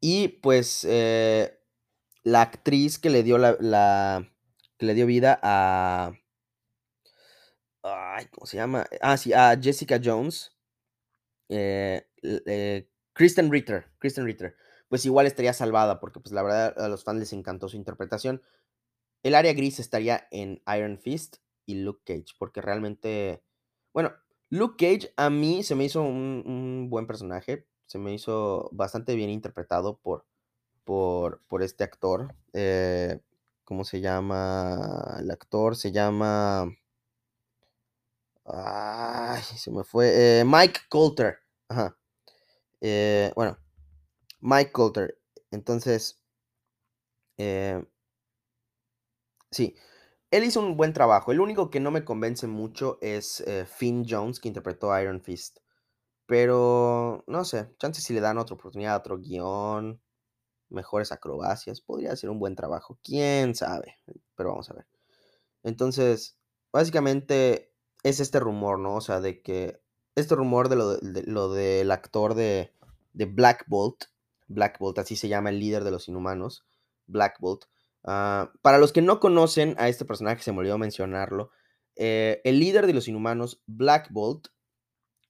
Y 0.00 0.28
pues 0.28 0.84
eh, 0.88 1.58
la 2.22 2.42
actriz 2.42 3.00
que 3.00 3.10
le 3.10 3.24
dio 3.24 3.38
la, 3.38 4.30
que 4.78 4.86
le 4.86 4.94
dio 4.94 5.06
vida 5.06 5.38
a 5.42 6.12
ay, 7.82 8.26
¿cómo 8.26 8.46
se 8.46 8.56
llama? 8.56 8.86
Ah, 9.00 9.16
sí, 9.16 9.32
a 9.32 9.58
Jessica 9.60 10.00
Jones. 10.02 10.52
Eh, 11.48 12.06
eh, 12.22 12.88
Kristen 13.12 13.50
Ritter, 13.50 13.86
Kristen 13.98 14.24
Ritter, 14.24 14.54
pues 14.88 15.04
igual 15.06 15.26
estaría 15.26 15.52
salvada, 15.52 16.00
porque 16.00 16.20
pues 16.20 16.32
la 16.32 16.42
verdad 16.42 16.78
a 16.78 16.88
los 16.88 17.04
fans 17.04 17.20
les 17.20 17.32
encantó 17.32 17.68
su 17.68 17.76
interpretación. 17.76 18.42
El 19.22 19.34
área 19.34 19.52
gris 19.54 19.80
estaría 19.80 20.28
en 20.30 20.62
Iron 20.76 20.98
Fist 20.98 21.36
y 21.66 21.76
Luke 21.76 22.02
Cage, 22.04 22.34
porque 22.38 22.60
realmente, 22.60 23.42
bueno, 23.92 24.12
Luke 24.50 24.76
Cage 24.78 25.12
a 25.16 25.30
mí 25.30 25.62
se 25.62 25.74
me 25.74 25.84
hizo 25.84 26.02
un, 26.02 26.88
buen 26.90 27.06
personaje, 27.06 27.66
se 27.86 27.98
me 27.98 28.14
hizo 28.14 28.68
bastante 28.72 29.14
bien 29.14 29.30
interpretado 29.30 29.98
por, 29.98 30.26
por, 30.84 31.42
por 31.48 31.62
este 31.62 31.84
actor. 31.84 32.34
Eh, 32.52 33.20
¿Cómo 33.68 33.84
se 33.84 34.00
llama? 34.00 35.18
El 35.20 35.30
actor 35.30 35.76
se 35.76 35.92
llama... 35.92 36.74
Ay, 38.46 39.42
se 39.42 39.70
me 39.70 39.84
fue. 39.84 40.40
Eh, 40.40 40.44
Mike 40.46 40.80
Coulter. 40.88 41.40
Ajá. 41.68 41.94
Eh, 42.80 43.30
bueno, 43.36 43.58
Mike 44.40 44.72
Colter. 44.72 45.20
Entonces, 45.50 46.18
eh, 47.36 47.84
sí, 49.50 49.76
él 50.30 50.44
hizo 50.44 50.60
un 50.60 50.78
buen 50.78 50.94
trabajo. 50.94 51.30
El 51.30 51.40
único 51.40 51.68
que 51.68 51.78
no 51.78 51.90
me 51.90 52.06
convence 52.06 52.46
mucho 52.46 52.96
es 53.02 53.44
Finn 53.66 54.06
Jones, 54.08 54.40
que 54.40 54.48
interpretó 54.48 54.98
Iron 54.98 55.20
Fist. 55.20 55.58
Pero, 56.24 57.22
no 57.26 57.44
sé, 57.44 57.68
chances 57.78 58.02
si 58.02 58.14
le 58.14 58.22
dan 58.22 58.38
otra 58.38 58.54
oportunidad, 58.54 58.96
otro 58.96 59.18
guion, 59.18 60.00
mejores 60.70 61.12
acrobacias, 61.12 61.80
podría 61.80 62.14
ser 62.16 62.30
un 62.30 62.38
buen 62.38 62.56
trabajo. 62.56 62.98
Quién 63.02 63.54
sabe, 63.54 63.96
pero 64.34 64.50
vamos 64.50 64.70
a 64.70 64.74
ver. 64.74 64.86
Entonces, 65.62 66.38
básicamente 66.72 67.72
es 68.02 68.20
este 68.20 68.40
rumor, 68.40 68.78
¿no? 68.78 68.96
O 68.96 69.00
sea, 69.00 69.20
de 69.20 69.42
que 69.42 69.80
este 70.14 70.34
rumor 70.34 70.68
de 70.68 70.76
lo, 70.76 70.96
de, 70.96 71.22
lo 71.24 71.52
del 71.52 71.90
actor 71.90 72.34
de, 72.34 72.72
de 73.12 73.24
Black 73.26 73.64
Bolt, 73.68 74.04
Black 74.46 74.78
Bolt, 74.78 74.98
así 74.98 75.16
se 75.16 75.28
llama 75.28 75.50
el 75.50 75.60
líder 75.60 75.84
de 75.84 75.90
los 75.90 76.08
inhumanos, 76.08 76.66
Black 77.06 77.38
Bolt. 77.40 77.64
Uh, 78.04 78.48
para 78.62 78.78
los 78.78 78.92
que 78.92 79.02
no 79.02 79.20
conocen 79.20 79.74
a 79.78 79.88
este 79.88 80.04
personaje, 80.04 80.42
se 80.42 80.52
me 80.52 80.58
olvidó 80.58 80.78
mencionarlo, 80.78 81.50
eh, 81.96 82.40
el 82.44 82.60
líder 82.60 82.86
de 82.86 82.94
los 82.94 83.08
inhumanos, 83.08 83.62
Black 83.66 84.08
Bolt, 84.10 84.48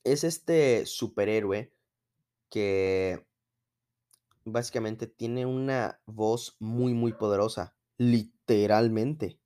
es 0.04 0.22
este 0.22 0.86
superhéroe 0.86 1.72
que 2.50 3.26
básicamente 4.52 5.06
tiene 5.06 5.46
una 5.46 6.00
voz 6.06 6.56
muy, 6.58 6.94
muy 6.94 7.12
poderosa, 7.12 7.76
literalmente. 7.96 9.40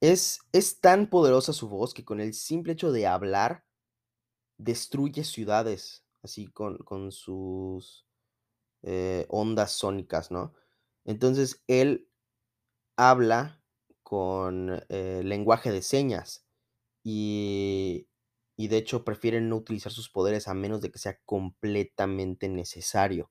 Es, 0.00 0.40
es 0.52 0.80
tan 0.80 1.08
poderosa 1.08 1.52
su 1.52 1.68
voz 1.68 1.94
que 1.94 2.04
con 2.04 2.20
el 2.20 2.34
simple 2.34 2.74
hecho 2.74 2.92
de 2.92 3.06
hablar, 3.06 3.64
destruye 4.58 5.24
ciudades, 5.24 6.04
así 6.22 6.46
con, 6.48 6.78
con 6.78 7.10
sus 7.10 8.06
eh, 8.82 9.26
ondas 9.28 9.72
sónicas, 9.72 10.30
¿no? 10.30 10.52
Entonces 11.04 11.62
él 11.66 12.08
habla 12.96 13.62
con 14.02 14.82
eh, 14.88 15.22
lenguaje 15.24 15.72
de 15.72 15.82
señas 15.82 16.46
y, 17.02 18.08
y 18.56 18.68
de 18.68 18.76
hecho 18.78 19.04
prefieren 19.04 19.48
no 19.48 19.56
utilizar 19.56 19.92
sus 19.92 20.08
poderes 20.08 20.48
a 20.48 20.54
menos 20.54 20.80
de 20.80 20.90
que 20.90 20.98
sea 20.98 21.18
completamente 21.24 22.48
necesario. 22.48 23.30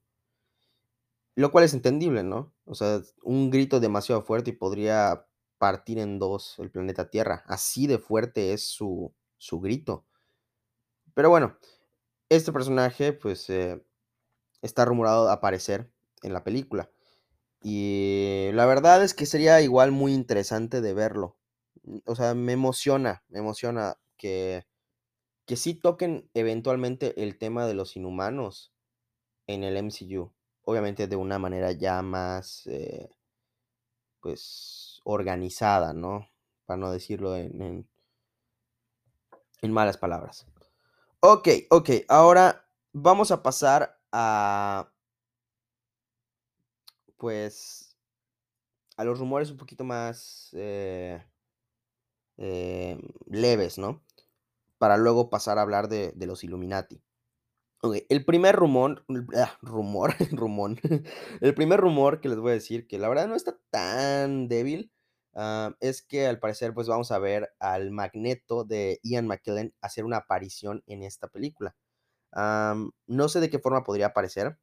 Lo 1.35 1.51
cual 1.51 1.65
es 1.65 1.73
entendible, 1.73 2.23
¿no? 2.23 2.53
O 2.65 2.75
sea, 2.75 3.01
un 3.23 3.49
grito 3.49 3.79
demasiado 3.79 4.21
fuerte 4.21 4.51
y 4.51 4.53
podría 4.53 5.25
partir 5.57 5.97
en 5.97 6.19
dos 6.19 6.55
el 6.59 6.69
planeta 6.69 7.09
Tierra. 7.09 7.43
Así 7.47 7.87
de 7.87 7.97
fuerte 7.97 8.53
es 8.53 8.67
su, 8.67 9.13
su 9.37 9.59
grito. 9.59 10.05
Pero 11.15 11.29
bueno, 11.29 11.57
este 12.29 12.51
personaje 12.51 13.13
pues 13.13 13.49
eh, 13.49 13.83
está 14.61 14.85
rumorado 14.85 15.29
aparecer 15.29 15.91
en 16.21 16.33
la 16.33 16.43
película. 16.43 16.91
Y 17.61 18.49
la 18.53 18.65
verdad 18.65 19.03
es 19.03 19.13
que 19.13 19.25
sería 19.25 19.61
igual 19.61 19.91
muy 19.91 20.13
interesante 20.13 20.81
de 20.81 20.93
verlo. 20.93 21.37
O 22.05 22.15
sea, 22.15 22.33
me 22.33 22.53
emociona, 22.53 23.23
me 23.29 23.39
emociona 23.39 23.97
que, 24.17 24.65
que 25.45 25.55
sí 25.55 25.73
toquen 25.73 26.29
eventualmente 26.33 27.21
el 27.23 27.37
tema 27.37 27.65
de 27.65 27.73
los 27.73 27.95
inhumanos 27.95 28.73
en 29.47 29.63
el 29.63 29.77
MCU. 29.77 30.31
Obviamente 30.63 31.07
de 31.07 31.15
una 31.15 31.39
manera 31.39 31.71
ya 31.73 32.01
más, 32.01 32.65
eh, 32.67 33.09
pues, 34.21 35.01
organizada, 35.03 35.93
¿no? 35.93 36.29
Para 36.65 36.77
no 36.77 36.91
decirlo 36.91 37.35
en, 37.35 37.85
en, 39.61 39.71
malas 39.71 39.97
palabras. 39.97 40.45
Ok, 41.19 41.49
ok, 41.69 41.89
ahora 42.07 42.65
vamos 42.93 43.31
a 43.31 43.43
pasar 43.43 43.99
a, 44.11 44.89
pues, 47.17 47.97
a 48.95 49.03
los 49.03 49.19
rumores 49.19 49.51
un 49.51 49.57
poquito 49.57 49.83
más 49.83 50.49
eh, 50.53 51.21
eh, 52.37 52.97
leves, 53.27 53.77
¿no? 53.77 54.01
Para 54.83 54.97
luego 54.97 55.29
pasar 55.29 55.59
a 55.59 55.61
hablar 55.61 55.87
de, 55.87 56.13
los 56.27 56.43
Illuminati. 56.43 57.01
El 58.09 58.25
primer 58.25 58.53
rumor, 58.53 59.05
ah, 59.33 59.57
rumor, 59.61 60.13
rumor, 60.33 60.75
el 61.39 61.53
primer 61.53 61.79
rumor 61.79 62.19
que 62.19 62.27
les 62.27 62.37
voy 62.37 62.51
a 62.51 62.55
decir, 62.55 62.85
que 62.85 62.99
la 62.99 63.07
verdad 63.07 63.29
no 63.29 63.35
está 63.37 63.57
tan 63.69 64.49
débil, 64.49 64.91
uh, 65.35 65.71
es 65.79 66.01
que 66.01 66.27
al 66.27 66.37
parecer 66.39 66.73
pues 66.73 66.89
vamos 66.89 67.13
a 67.13 67.19
ver 67.19 67.53
al 67.59 67.91
magneto 67.91 68.65
de 68.65 68.99
Ian 69.03 69.25
McKellen 69.25 69.73
hacer 69.79 70.03
una 70.03 70.17
aparición 70.17 70.83
en 70.85 71.03
esta 71.03 71.29
película. 71.29 71.77
No 72.33 73.29
sé 73.29 73.39
de 73.39 73.49
qué 73.49 73.59
forma 73.59 73.85
podría 73.85 74.07
aparecer, 74.07 74.59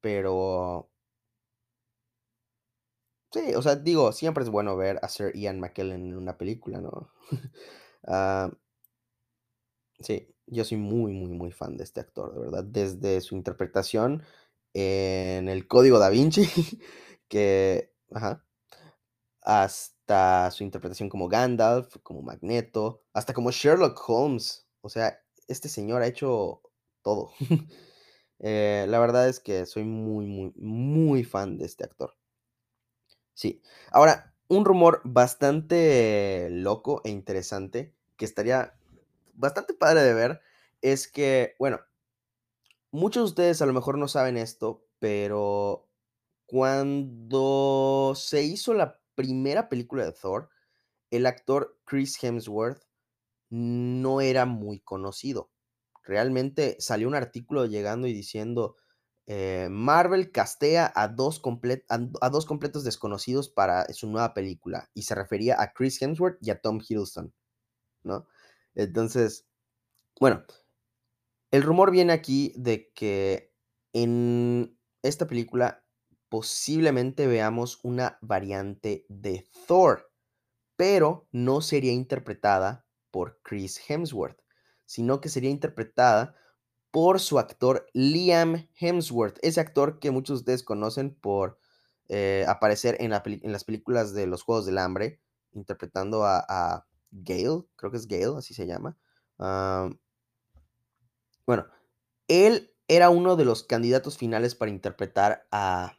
pero... 0.00 0.88
Sí, 3.32 3.54
o 3.54 3.60
sea, 3.60 3.76
digo, 3.76 4.12
siempre 4.12 4.44
es 4.44 4.48
bueno 4.48 4.78
ver 4.78 4.98
a 5.02 5.08
Sir 5.10 5.36
Ian 5.36 5.60
McKellen 5.60 6.06
en 6.06 6.16
una 6.16 6.38
película, 6.38 6.80
¿no? 6.80 7.12
uh, 8.04 8.50
sí, 10.00 10.28
yo 10.46 10.64
soy 10.64 10.78
muy, 10.78 11.12
muy, 11.12 11.30
muy 11.32 11.52
fan 11.52 11.76
de 11.76 11.84
este 11.84 12.00
actor, 12.00 12.34
de 12.34 12.40
verdad. 12.40 12.64
Desde 12.64 13.20
su 13.20 13.36
interpretación 13.36 14.22
en 14.74 15.48
el 15.48 15.66
Código 15.68 15.98
Da 15.98 16.10
Vinci, 16.10 16.48
que, 17.28 17.92
ajá, 18.12 18.44
hasta 19.42 20.50
su 20.50 20.64
interpretación 20.64 21.08
como 21.08 21.28
Gandalf, 21.28 21.96
como 22.02 22.22
Magneto, 22.22 23.02
hasta 23.12 23.32
como 23.34 23.50
Sherlock 23.50 23.98
Holmes. 24.08 24.66
O 24.80 24.88
sea, 24.88 25.20
este 25.48 25.68
señor 25.68 26.02
ha 26.02 26.06
hecho 26.06 26.62
todo. 27.02 27.32
eh, 28.40 28.86
la 28.88 28.98
verdad 28.98 29.28
es 29.28 29.40
que 29.40 29.66
soy 29.66 29.84
muy, 29.84 30.26
muy, 30.26 30.52
muy 30.56 31.24
fan 31.24 31.58
de 31.58 31.66
este 31.66 31.84
actor. 31.84 32.14
Sí. 33.34 33.62
Ahora, 33.90 34.34
un 34.48 34.64
rumor 34.64 35.00
bastante 35.04 36.48
loco 36.50 37.02
e 37.04 37.10
interesante 37.10 37.94
que 38.16 38.24
estaría 38.24 38.77
bastante 39.38 39.74
padre 39.74 40.02
de 40.02 40.14
ver 40.14 40.40
es 40.82 41.08
que, 41.08 41.54
bueno, 41.58 41.80
muchos 42.90 43.22
de 43.22 43.28
ustedes 43.28 43.62
a 43.62 43.66
lo 43.66 43.72
mejor 43.72 43.98
no 43.98 44.08
saben 44.08 44.36
esto, 44.36 44.86
pero 44.98 45.88
cuando 46.46 48.14
se 48.16 48.42
hizo 48.42 48.74
la 48.74 49.00
primera 49.14 49.68
película 49.68 50.04
de 50.04 50.12
Thor, 50.12 50.50
el 51.10 51.26
actor 51.26 51.78
Chris 51.84 52.22
Hemsworth 52.22 52.82
no 53.50 54.20
era 54.20 54.46
muy 54.46 54.80
conocido. 54.80 55.50
Realmente 56.04 56.76
salió 56.80 57.08
un 57.08 57.14
artículo 57.14 57.66
llegando 57.66 58.06
y 58.06 58.12
diciendo, 58.12 58.76
eh, 59.26 59.68
Marvel 59.70 60.32
castea 60.32 60.90
a 60.94 61.08
dos, 61.08 61.42
a, 61.88 62.00
a 62.20 62.30
dos 62.30 62.46
completos 62.46 62.84
desconocidos 62.84 63.50
para 63.50 63.86
su 63.92 64.08
nueva 64.08 64.32
película, 64.32 64.90
y 64.94 65.02
se 65.02 65.14
refería 65.14 65.60
a 65.60 65.72
Chris 65.72 66.00
Hemsworth 66.00 66.38
y 66.40 66.50
a 66.50 66.60
Tom 66.60 66.80
Hiddleston, 66.80 67.34
¿no? 68.04 68.26
Entonces, 68.78 69.44
bueno, 70.20 70.44
el 71.50 71.64
rumor 71.64 71.90
viene 71.90 72.12
aquí 72.12 72.52
de 72.56 72.92
que 72.94 73.52
en 73.92 74.78
esta 75.02 75.26
película 75.26 75.84
posiblemente 76.28 77.26
veamos 77.26 77.80
una 77.82 78.18
variante 78.20 79.04
de 79.08 79.48
Thor, 79.66 80.12
pero 80.76 81.26
no 81.32 81.60
sería 81.60 81.92
interpretada 81.92 82.86
por 83.10 83.40
Chris 83.42 83.80
Hemsworth, 83.88 84.40
sino 84.86 85.20
que 85.20 85.28
sería 85.28 85.50
interpretada 85.50 86.36
por 86.92 87.18
su 87.18 87.40
actor 87.40 87.84
Liam 87.94 88.68
Hemsworth, 88.78 89.38
ese 89.42 89.60
actor 89.60 89.98
que 89.98 90.12
muchos 90.12 90.38
de 90.38 90.40
ustedes 90.42 90.62
conocen 90.62 91.16
por 91.16 91.58
eh, 92.08 92.44
aparecer 92.46 92.96
en, 93.00 93.10
la 93.10 93.24
en, 93.24 93.50
las 93.50 93.64
películas 93.64 94.14
de 94.14 94.28
los 94.28 94.42
Juegos 94.42 94.66
del 94.66 94.78
Hambre, 94.78 95.20
interpretando 95.52 96.24
a 96.24 96.86
Gale, 97.10 97.64
creo 97.76 97.90
que 97.90 97.96
es 97.96 98.06
Gale, 98.06 98.38
así 98.38 98.54
se 98.54 98.66
llama. 98.66 98.96
Uh, 99.38 99.94
bueno, 101.46 101.66
él 102.28 102.74
era 102.88 103.10
uno 103.10 103.36
de 103.36 103.44
los 103.44 103.64
candidatos 103.64 104.18
finales 104.18 104.54
para 104.54 104.70
interpretar 104.70 105.46
a, 105.50 105.98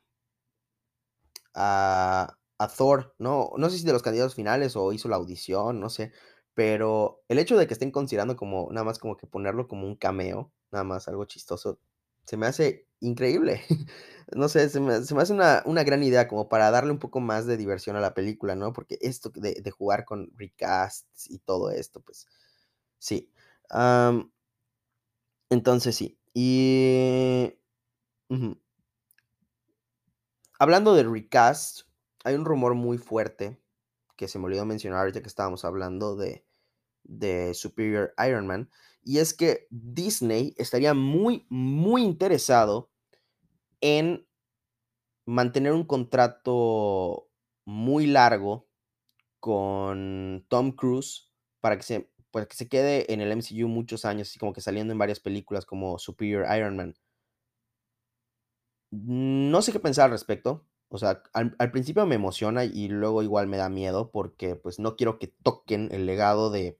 a, 1.53 2.37
a, 2.57 2.67
Thor, 2.67 3.15
¿no? 3.19 3.51
No 3.57 3.69
sé 3.69 3.77
si 3.77 3.85
de 3.85 3.93
los 3.93 4.03
candidatos 4.03 4.35
finales 4.35 4.75
o 4.75 4.91
hizo 4.93 5.07
la 5.09 5.15
audición, 5.17 5.79
no 5.79 5.89
sé. 5.89 6.11
Pero 6.53 7.23
el 7.29 7.39
hecho 7.39 7.57
de 7.57 7.67
que 7.67 7.73
estén 7.73 7.91
considerando 7.91 8.35
como, 8.35 8.69
nada 8.71 8.83
más 8.83 8.99
como 8.99 9.17
que 9.17 9.27
ponerlo 9.27 9.67
como 9.67 9.87
un 9.87 9.95
cameo, 9.95 10.51
nada 10.71 10.83
más 10.83 11.07
algo 11.07 11.25
chistoso, 11.25 11.79
se 12.25 12.37
me 12.37 12.47
hace 12.47 12.88
increíble. 12.99 13.61
no 14.33 14.49
sé, 14.49 14.69
se 14.69 14.79
me, 14.79 14.93
hace 14.93 15.33
una, 15.33 15.63
una, 15.65 15.83
gran 15.83 16.03
idea 16.03 16.27
como 16.27 16.49
para 16.49 16.71
darle 16.71 16.91
un 16.91 16.99
poco 16.99 17.19
más 17.19 17.45
de 17.45 17.57
diversión 17.57 17.95
a 17.95 18.01
la 18.01 18.13
película, 18.13 18.55
¿no? 18.55 18.73
Porque 18.73 18.97
esto 19.01 19.29
de, 19.29 19.55
de 19.61 19.71
jugar 19.71 20.05
con 20.05 20.31
recasts 20.35 21.29
y 21.29 21.39
todo 21.39 21.71
esto, 21.71 22.01
pues 22.01 22.27
sí. 22.99 23.31
Entonces 25.49 25.95
sí. 25.95 26.19
Y... 26.33 27.53
Hablando 30.59 30.93
de 30.93 31.03
recast, 31.03 31.83
hay 32.25 32.35
un 32.35 32.45
rumor 32.45 32.75
muy 32.75 32.97
fuerte 32.97 33.57
que 34.17 34.27
se 34.27 34.37
me 34.37 34.45
olvidó 34.45 34.65
mencionar 34.65 34.99
ahorita 34.99 35.21
que 35.21 35.29
estábamos 35.29 35.63
hablando 35.63 36.17
de, 36.17 36.45
de 37.03 37.53
Superior 37.53 38.13
Iron 38.27 38.45
Man, 38.45 38.69
y 39.03 39.19
es 39.19 39.33
que 39.33 39.67
Disney 39.69 40.53
estaría 40.57 40.93
muy, 40.93 41.45
muy 41.49 42.03
interesado 42.03 42.91
en 43.81 44.27
mantener 45.25 45.73
un 45.73 45.85
contrato 45.85 47.29
muy 47.65 48.07
largo 48.07 48.67
con 49.39 50.45
Tom 50.49 50.71
Cruise 50.71 51.31
para 51.61 51.77
que 51.77 51.83
se, 51.83 52.11
que 52.31 52.55
se 52.55 52.67
quede 52.67 53.11
en 53.13 53.21
el 53.21 53.35
MCU 53.35 53.67
muchos 53.67 54.05
años, 54.05 54.29
así 54.29 54.39
como 54.39 54.53
que 54.53 54.61
saliendo 54.61 54.91
en 54.91 54.99
varias 54.99 55.19
películas 55.19 55.65
como 55.65 55.99
Superior 55.99 56.45
Iron 56.55 56.75
Man. 56.75 56.95
No 58.91 59.61
sé 59.61 59.71
qué 59.71 59.79
pensar 59.79 60.05
al 60.05 60.11
respecto. 60.11 60.65
O 60.89 60.97
sea, 60.97 61.21
al, 61.33 61.55
al 61.59 61.71
principio 61.71 62.05
me 62.07 62.15
emociona 62.15 62.65
y 62.65 62.87
luego 62.87 63.21
igual 63.21 63.47
me 63.47 63.57
da 63.57 63.69
miedo 63.69 64.09
porque 64.11 64.55
pues 64.55 64.79
no 64.79 64.95
quiero 64.95 65.19
que 65.19 65.27
toquen 65.27 65.89
el 65.91 66.07
legado 66.07 66.49
de, 66.49 66.79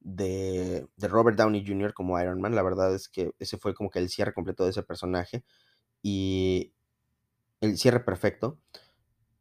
de, 0.00 0.86
de 0.96 1.08
Robert 1.08 1.36
Downey 1.36 1.64
Jr. 1.66 1.94
como 1.94 2.20
Iron 2.20 2.40
Man. 2.40 2.54
La 2.54 2.62
verdad 2.62 2.94
es 2.94 3.08
que 3.08 3.32
ese 3.38 3.58
fue 3.58 3.74
como 3.74 3.90
que 3.90 3.98
el 3.98 4.08
cierre 4.08 4.34
completo 4.34 4.64
de 4.64 4.70
ese 4.70 4.82
personaje 4.82 5.44
y 6.02 6.72
el 7.60 7.78
cierre 7.78 8.00
perfecto. 8.00 8.58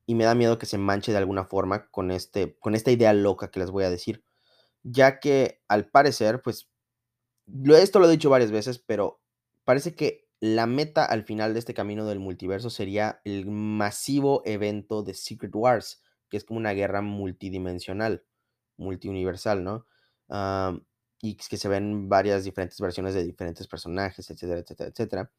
Y 0.06 0.16
me 0.16 0.26
da 0.26 0.36
miedo 0.36 0.58
que 0.58 0.66
se 0.66 0.78
manche 0.78 1.12
de 1.12 1.20
alguna 1.20 1.46
forma 1.46 1.90
con, 1.92 2.12
este, 2.12 2.58
con 2.60 2.76
esta 2.76 2.92
idea 2.92 3.14
loca 3.14 3.52
que 3.52 3.60
les 3.60 3.72
voy 3.72 3.84
a 3.84 3.90
decir. 3.92 4.24
Ya 4.84 5.20
que 5.20 5.62
al 5.68 5.88
parecer, 5.88 6.42
pues, 6.42 6.70
esto 7.76 8.00
lo 8.00 8.08
he 8.08 8.12
dicho 8.12 8.30
varias 8.30 8.52
veces, 8.52 8.80
pero 8.80 9.22
parece 9.66 9.96
que 9.96 10.28
la 10.40 10.66
meta 10.66 11.06
al 11.06 11.24
final 11.24 11.54
de 11.54 11.60
este 11.60 11.74
camino 11.74 12.06
del 12.06 12.20
multiverso 12.20 12.70
sería 12.70 13.22
el 13.26 13.46
masivo 13.46 14.42
evento 14.46 15.04
de 15.04 15.14
Secret 15.14 15.54
Wars, 15.54 16.02
que 16.30 16.38
es 16.38 16.46
como 16.46 16.60
una 16.60 16.72
guerra 16.72 17.02
multidimensional, 17.02 18.24
multiuniversal, 18.78 19.64
¿no? 19.64 19.86
Am, 20.30 20.84
y 21.22 21.36
que 21.36 21.58
se 21.58 21.68
ven 21.68 22.10
varias 22.10 22.44
diferentes 22.44 22.80
versiones 22.80 23.14
de 23.14 23.24
diferentes 23.26 23.68
personajes, 23.68 24.30
etcétera, 24.30 24.62
etcétera, 24.62 24.90
etcétera. 24.90 25.32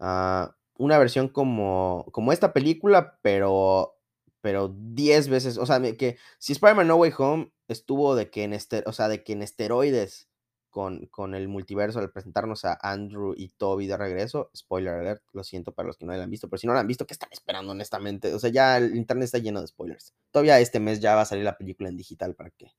Ah, 0.00 0.56
una 0.76 0.98
versión 0.98 1.28
como, 1.28 2.06
como 2.12 2.32
esta 2.32 2.52
película, 2.52 3.18
pero, 3.22 3.96
pero 4.40 4.74
10 4.76 5.28
veces, 5.28 5.58
o 5.58 5.66
sea, 5.66 5.80
que 5.96 6.18
si 6.38 6.52
Spider-Man 6.52 6.88
No 6.88 6.96
Way 6.96 7.12
Home 7.18 7.52
estuvo 7.68 8.14
de 8.16 8.30
que 8.30 8.44
en, 8.44 8.52
este, 8.52 8.82
o 8.86 8.92
sea, 8.92 9.08
de 9.08 9.24
que 9.24 9.32
en 9.32 9.42
esteroides 9.42 10.28
con, 10.70 11.06
con 11.06 11.36
el 11.36 11.46
multiverso 11.48 12.00
al 12.00 12.10
presentarnos 12.10 12.64
a 12.64 12.76
Andrew 12.82 13.32
y 13.36 13.50
Toby 13.50 13.86
de 13.86 13.96
regreso, 13.96 14.50
spoiler 14.56 14.94
alert, 14.94 15.22
lo 15.32 15.44
siento 15.44 15.72
para 15.72 15.86
los 15.86 15.96
que 15.96 16.04
no 16.04 16.12
la 16.12 16.24
han 16.24 16.30
visto, 16.30 16.48
pero 16.48 16.58
si 16.58 16.66
no 16.66 16.74
la 16.74 16.80
han 16.80 16.88
visto, 16.88 17.06
¿qué 17.06 17.14
están 17.14 17.28
esperando 17.32 17.72
honestamente? 17.72 18.34
O 18.34 18.40
sea, 18.40 18.50
ya 18.50 18.76
el 18.76 18.96
internet 18.96 19.26
está 19.26 19.38
lleno 19.38 19.60
de 19.60 19.68
spoilers. 19.68 20.14
Todavía 20.32 20.58
este 20.58 20.80
mes 20.80 20.98
ya 21.00 21.14
va 21.14 21.22
a 21.22 21.26
salir 21.26 21.44
la 21.44 21.56
película 21.56 21.88
en 21.88 21.96
digital 21.96 22.34
para 22.34 22.50
que, 22.50 22.72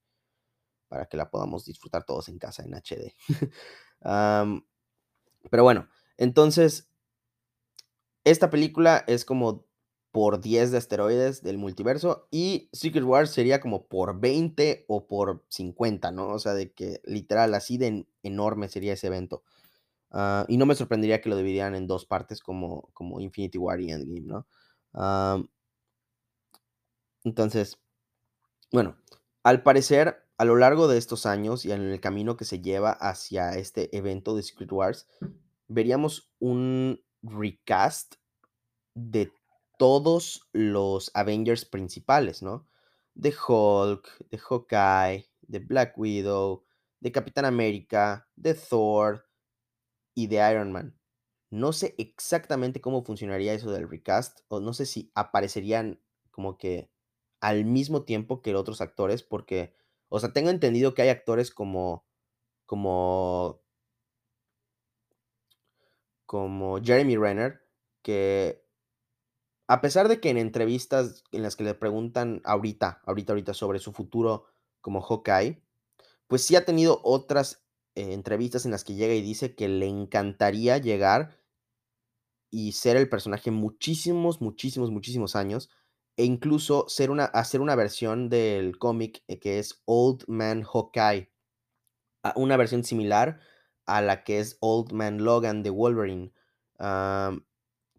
para 0.88 1.06
que 1.08 1.18
la 1.18 1.30
podamos 1.30 1.66
disfrutar 1.66 2.06
todos 2.06 2.30
en 2.30 2.40
casa 2.40 2.64
en 2.64 2.76
HD. 2.76 3.14
Pero 5.50 5.64
bueno, 5.64 5.88
entonces 6.18 6.90
esta 8.24 8.50
película 8.50 9.04
es 9.08 9.26
como 9.26 9.66
por 10.12 10.40
10 10.40 10.72
de 10.72 10.78
asteroides 10.78 11.44
del 11.44 11.58
multiverso 11.58 12.28
y 12.32 12.70
Secret 12.72 13.04
Wars 13.04 13.32
sería 13.32 13.60
como 13.60 13.88
por 13.88 14.20
20 14.20 14.86
o 14.88 15.08
por 15.08 15.44
50, 15.50 16.12
¿no? 16.12 16.30
O 16.30 16.40
sea, 16.40 16.54
de 16.54 16.72
que 16.72 17.02
literal 17.06 17.54
así 17.54 17.78
de 17.78 17.88
en- 17.88 18.08
enorme 18.24 18.70
sería 18.70 18.94
ese 18.94 19.08
evento. 19.08 19.44
Ah, 20.12 20.46
y 20.50 20.58
no 20.58 20.66
me 20.68 20.76
sorprendería 20.76 21.22
que 21.22 21.30
lo 21.30 21.38
dividieran 21.38 21.76
en 21.76 21.88
dos 21.88 22.06
partes 22.06 22.42
como, 22.42 22.90
como 22.94 23.22
Infinity 23.22 23.58
War 23.60 23.82
y 23.82 23.92
Endgame, 23.92 24.22
¿no? 24.22 24.48
Entonces, 27.24 27.80
bueno, 28.72 28.98
al 29.44 29.64
parecer, 29.64 30.25
a 30.38 30.46
lo 30.46 30.56
largo 30.56 30.88
de 30.88 30.98
estos 30.98 31.26
años 31.26 31.66
y 31.66 31.72
en 31.72 31.82
el 31.82 32.00
camino 32.00 32.38
que 32.38 32.46
se 32.46 32.62
lleva 32.62 32.92
hacia 32.92 33.56
este 33.58 33.96
evento 33.96 34.36
de 34.36 34.44
Secret 34.44 34.72
Wars, 34.72 35.08
veríamos 35.68 36.32
un 36.40 37.02
recast 37.22 38.16
de 38.94 39.32
todos 39.78 40.48
los 40.54 41.12
Avengers 41.14 41.66
principales, 41.66 42.42
¿no? 42.42 42.68
De 43.14 43.34
Hulk, 43.36 44.30
de 44.30 44.38
Hawkeye, 44.38 45.30
de 45.42 45.60
Black 45.60 45.98
Widow, 45.98 46.66
de 47.00 47.12
Capitán 47.12 47.46
América, 47.46 48.28
de 48.36 48.54
Thor 48.54 49.26
y 50.14 50.28
de 50.28 50.52
Iron 50.52 50.72
Man. 50.72 50.98
No 51.50 51.72
sé 51.72 51.96
exactamente 51.98 52.82
cómo 52.82 53.04
funcionaría 53.04 53.54
eso 53.54 53.72
del 53.72 53.90
recast, 53.90 54.40
o 54.48 54.60
no 54.60 54.74
sé 54.74 54.86
si 54.86 55.12
aparecerían 55.16 56.02
como 56.32 56.58
que 56.58 56.92
al 57.40 57.66
mismo 57.66 58.04
tiempo 58.04 58.42
que 58.42 58.56
otros 58.56 58.82
actores, 58.82 59.24
porque, 59.24 59.76
o 60.10 60.20
sea, 60.20 60.34
tengo 60.34 60.50
entendido 60.50 60.94
que 60.94 61.02
hay 61.04 61.10
actores 61.10 61.52
como, 61.52 62.06
como, 62.66 63.62
como 66.26 66.80
Jeremy 66.84 67.18
Renner, 67.18 67.62
que 68.02 68.64
A 69.68 69.82
pesar 69.82 70.08
de 70.08 70.20
que 70.20 70.30
en 70.30 70.38
entrevistas 70.38 71.24
en 71.32 71.42
las 71.44 71.56
que 71.56 71.64
le 71.64 71.74
preguntan 71.74 72.42
ahorita, 72.46 73.02
ahorita, 73.06 73.34
ahorita 73.34 73.54
sobre 73.54 73.80
su 73.80 73.94
futuro 73.94 74.46
como 74.82 75.02
Hawkeye, 75.02 75.62
pues 76.28 76.44
sí 76.44 76.56
ha 76.56 76.66
tenido 76.66 77.02
otras, 77.04 77.66
eh, 77.96 78.14
entrevistas 78.14 78.66
en 78.66 78.72
las 78.72 78.84
que 78.84 78.96
llega 78.96 79.14
y 79.16 79.22
dice 79.22 79.56
que 79.56 79.68
le 79.68 79.88
encantaría 79.88 80.78
llegar 80.78 81.40
y 82.50 82.72
ser 82.74 82.98
el 82.98 83.10
personaje 83.10 83.52
muchísimos, 83.52 84.42
muchísimos, 84.42 84.92
muchísimos 84.92 85.36
años, 85.36 85.70
e 86.18 86.26
incluso 86.26 86.88
una 87.10 87.26
hacer 87.26 87.62
una 87.62 87.76
versión 87.76 88.30
del 88.30 88.78
cómic, 88.80 89.24
eh, 89.28 89.40
que 89.40 89.60
es 89.60 89.82
Old 89.86 90.24
Man 90.28 90.64
Hawkeye, 90.64 91.32
ah, 92.24 92.34
una 92.38 92.58
versión 92.58 92.84
similar 92.84 93.40
a 93.86 94.02
la 94.02 94.24
que 94.24 94.40
es 94.40 94.58
Old 94.62 94.94
Man 94.94 95.24
Logan 95.24 95.64
de 95.64 95.70
Wolverine. 95.72 96.34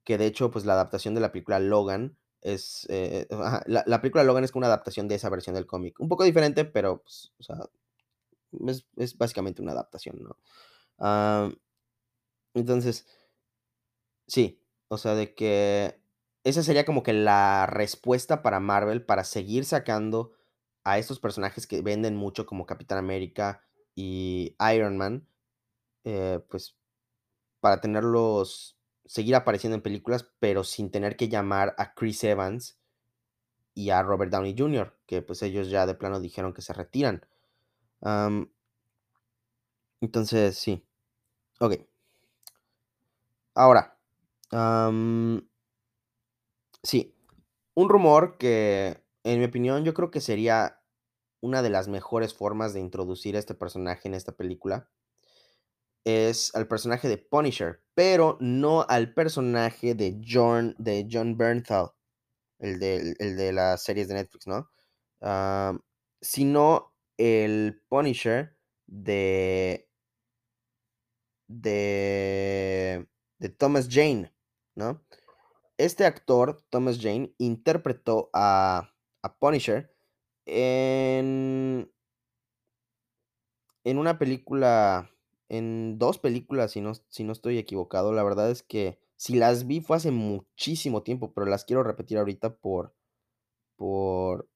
Que 0.04 0.18
de 0.18 0.26
hecho, 0.26 0.50
pues, 0.52 0.64
la 0.64 0.74
adaptación 0.74 1.14
de 1.14 1.20
la 1.20 1.32
película 1.32 1.58
Logan 1.58 2.16
es, 2.40 2.86
eh, 2.90 3.26
ajá, 3.30 3.62
la 3.66 3.82
la 3.86 4.00
película 4.00 4.22
Logan 4.24 4.44
es 4.44 4.54
una 4.54 4.68
adaptación 4.68 5.08
de 5.08 5.16
esa 5.16 5.28
versión 5.30 5.54
del 5.56 5.66
cómic. 5.66 5.98
Un 6.00 6.08
poco 6.08 6.22
diferente, 6.24 6.64
pero, 6.64 7.02
pues, 7.02 7.32
es 8.96 9.16
básicamente 9.18 9.62
una 9.62 9.72
adaptación, 9.72 10.22
¿no? 10.22 10.36
Entonces, 12.54 13.06
sí, 14.26 14.62
o 14.88 14.98
sea, 14.98 15.14
de 15.14 15.34
que 15.34 16.00
esa 16.46 16.62
sería 16.62 16.84
como 16.84 17.02
que 17.02 17.12
la 17.12 17.66
respuesta 17.66 18.40
para 18.40 18.60
Marvel 18.60 19.04
para 19.04 19.24
seguir 19.24 19.64
sacando 19.64 20.32
a 20.84 20.96
estos 20.96 21.18
personajes 21.18 21.66
que 21.66 21.82
venden 21.82 22.14
mucho 22.14 22.46
como 22.46 22.66
Capitán 22.66 22.98
América 22.98 23.64
y 23.96 24.54
Iron 24.72 24.96
Man, 24.96 25.26
eh, 26.04 26.38
pues 26.48 26.76
para 27.58 27.80
tenerlos 27.80 28.78
seguir 29.04 29.34
apareciendo 29.34 29.74
en 29.74 29.82
películas, 29.82 30.30
pero 30.38 30.62
sin 30.62 30.92
tener 30.92 31.16
que 31.16 31.28
llamar 31.28 31.74
a 31.78 31.94
Chris 31.94 32.22
Evans 32.22 32.78
y 33.74 33.90
a 33.90 34.04
Robert 34.04 34.30
Downey 34.30 34.54
Jr., 34.56 34.96
que 35.04 35.22
pues 35.22 35.42
ellos 35.42 35.68
ya 35.68 35.84
de 35.84 35.96
plano 35.96 36.20
dijeron 36.20 36.54
que 36.54 36.62
se 36.62 36.72
retiran. 36.72 37.26
Entonces, 40.00 40.56
sí. 40.56 40.86
Ok. 41.58 41.74
Ahora, 43.54 43.98
sí, 46.86 47.14
un 47.74 47.88
rumor 47.88 48.38
que, 48.38 49.02
en 49.24 49.38
mi 49.40 49.44
opinión, 49.44 49.84
yo 49.84 49.94
creo 49.94 50.10
que 50.10 50.20
sería 50.20 50.80
una 51.42 51.62
de 51.62 51.70
las 51.70 51.88
mejores 51.88 52.34
formas 52.34 52.72
de 52.74 52.80
introducir 52.80 53.36
a 53.36 53.38
este 53.38 53.54
personaje 53.54 54.08
en 54.08 54.14
esta 54.14 54.32
película 54.32 54.90
es 56.06 56.54
al 56.54 56.68
personaje 56.68 57.08
de 57.08 57.18
Punisher, 57.18 57.82
pero 57.94 58.38
no 58.40 58.86
al 58.88 59.12
personaje 59.12 59.96
de 59.96 60.20
John, 60.24 60.76
de 60.78 61.08
John 61.10 61.36
Bernthal. 61.36 61.90
el 62.60 62.78
de, 62.80 63.16
el 63.18 63.36
de 63.36 63.52
las 63.52 63.82
series 63.82 64.08
de 64.08 64.14
Netflix, 64.14 64.46
¿no? 64.46 64.70
Am, 65.20 65.80
sino 66.20 66.94
el 67.18 67.82
Punisher 67.88 68.56
de, 68.86 69.88
de, 71.48 73.08
de 73.38 73.48
Thomas 73.50 73.88
Jane, 73.90 74.32
¿no? 74.76 75.04
Este 75.78 76.04
actor, 76.06 76.62
Thomas 76.70 76.98
Jane, 77.00 77.34
interpretó 77.38 78.30
a, 78.32 78.94
a 79.22 79.38
Punisher 79.38 79.94
en, 80.46 81.90
en 83.84 83.98
una 83.98 84.18
película, 84.18 85.10
en 85.48 85.98
dos 85.98 86.18
películas, 86.18 86.72
si 86.72 86.80
no, 86.80 86.92
si 87.08 87.24
no 87.24 87.32
estoy 87.32 87.58
equivocado. 87.58 88.12
La 88.12 88.22
verdad 88.24 88.50
es 88.50 88.62
que 88.62 88.98
si 89.16 89.36
las 89.36 89.66
vi 89.66 89.80
fue 89.80 89.96
hace 89.96 90.10
muchísimo 90.10 91.02
tiempo, 91.02 91.32
pero 91.32 91.46
las 91.46 91.64
quiero 91.64 91.82
repetir 91.82 92.18
ahorita 92.18 92.56
por, 92.56 92.94
por, 93.76 94.48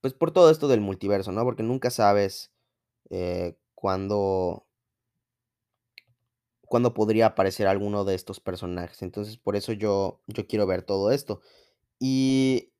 Pues 0.00 0.14
por 0.14 0.30
todo 0.32 0.50
esto 0.50 0.68
del 0.68 0.80
multiverso, 0.80 1.32
¿no? 1.32 1.44
Porque 1.44 1.62
nunca 1.62 1.90
sabes, 1.90 2.52
eh, 3.10 3.58
cuándo 3.74 4.66
cuándo 6.70 6.94
podría 6.94 7.28
aparecer 7.28 7.68
alguno 7.68 8.06
de 8.06 8.16
estos 8.16 8.40
personajes. 8.40 9.02
Entonces, 9.02 9.38
por 9.38 9.56
eso 9.56 9.74
yo 9.74 10.22
yo 10.28 10.48
quiero 10.48 10.66
ver 10.68 10.84
todo 10.84 11.12
esto. 11.12 11.42
Y 12.00 12.72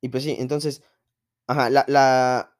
y 0.00 0.08
pues 0.08 0.24
sí, 0.24 0.36
entonces, 0.38 0.82
Ajá, 1.48 1.70
la 1.70 1.84
la 1.88 2.56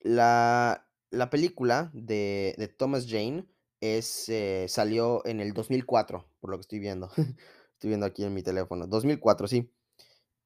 la 0.00 0.86
la 1.10 1.30
película 1.30 1.90
de 1.94 2.54
de 2.58 2.68
Thomas 2.68 3.06
Jane 3.08 3.46
es, 3.80 4.28
eh, 4.30 4.66
salió 4.68 5.24
en 5.26 5.40
el 5.40 5.52
2004, 5.52 6.26
por 6.40 6.50
lo 6.50 6.56
que 6.56 6.62
estoy 6.62 6.78
viendo. 6.78 7.10
Estoy 7.74 7.88
viendo 7.90 8.06
aquí 8.06 8.24
en 8.24 8.32
mi 8.32 8.42
teléfono, 8.42 8.86
2004, 8.86 9.46
sí. 9.48 9.70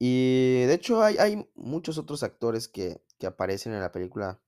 Y 0.01 0.62
de 0.66 0.74
hecho, 0.74 1.03
hay 1.03 1.18
hay 1.18 1.48
muchos 1.57 1.98
otros 1.98 2.24
actores 2.24 2.68
que 2.68 3.03
que 3.18 3.26
aparecen 3.28 3.74
en 3.74 3.80
la 3.82 3.92
película, 3.92 4.40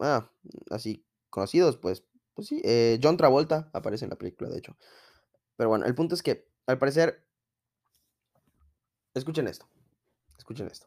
ah, 0.00 0.30
así 0.70 1.05
conocidos, 1.30 1.76
pues 1.76 2.04
pues 2.36 2.48
sí, 2.48 2.60
eh, 2.64 3.00
John 3.02 3.16
Travolta 3.16 3.70
aparece 3.72 4.04
en 4.04 4.10
la 4.10 4.18
película, 4.18 4.50
de 4.50 4.58
hecho. 4.58 4.76
Pero 5.56 5.70
bueno, 5.70 5.86
el 5.86 5.94
punto 5.94 6.14
es 6.14 6.22
que, 6.22 6.46
al 6.66 6.78
parecer 6.78 7.26
escuchen 9.14 9.48
esto, 9.48 9.66
escuchen 10.36 10.66
esto. 10.66 10.86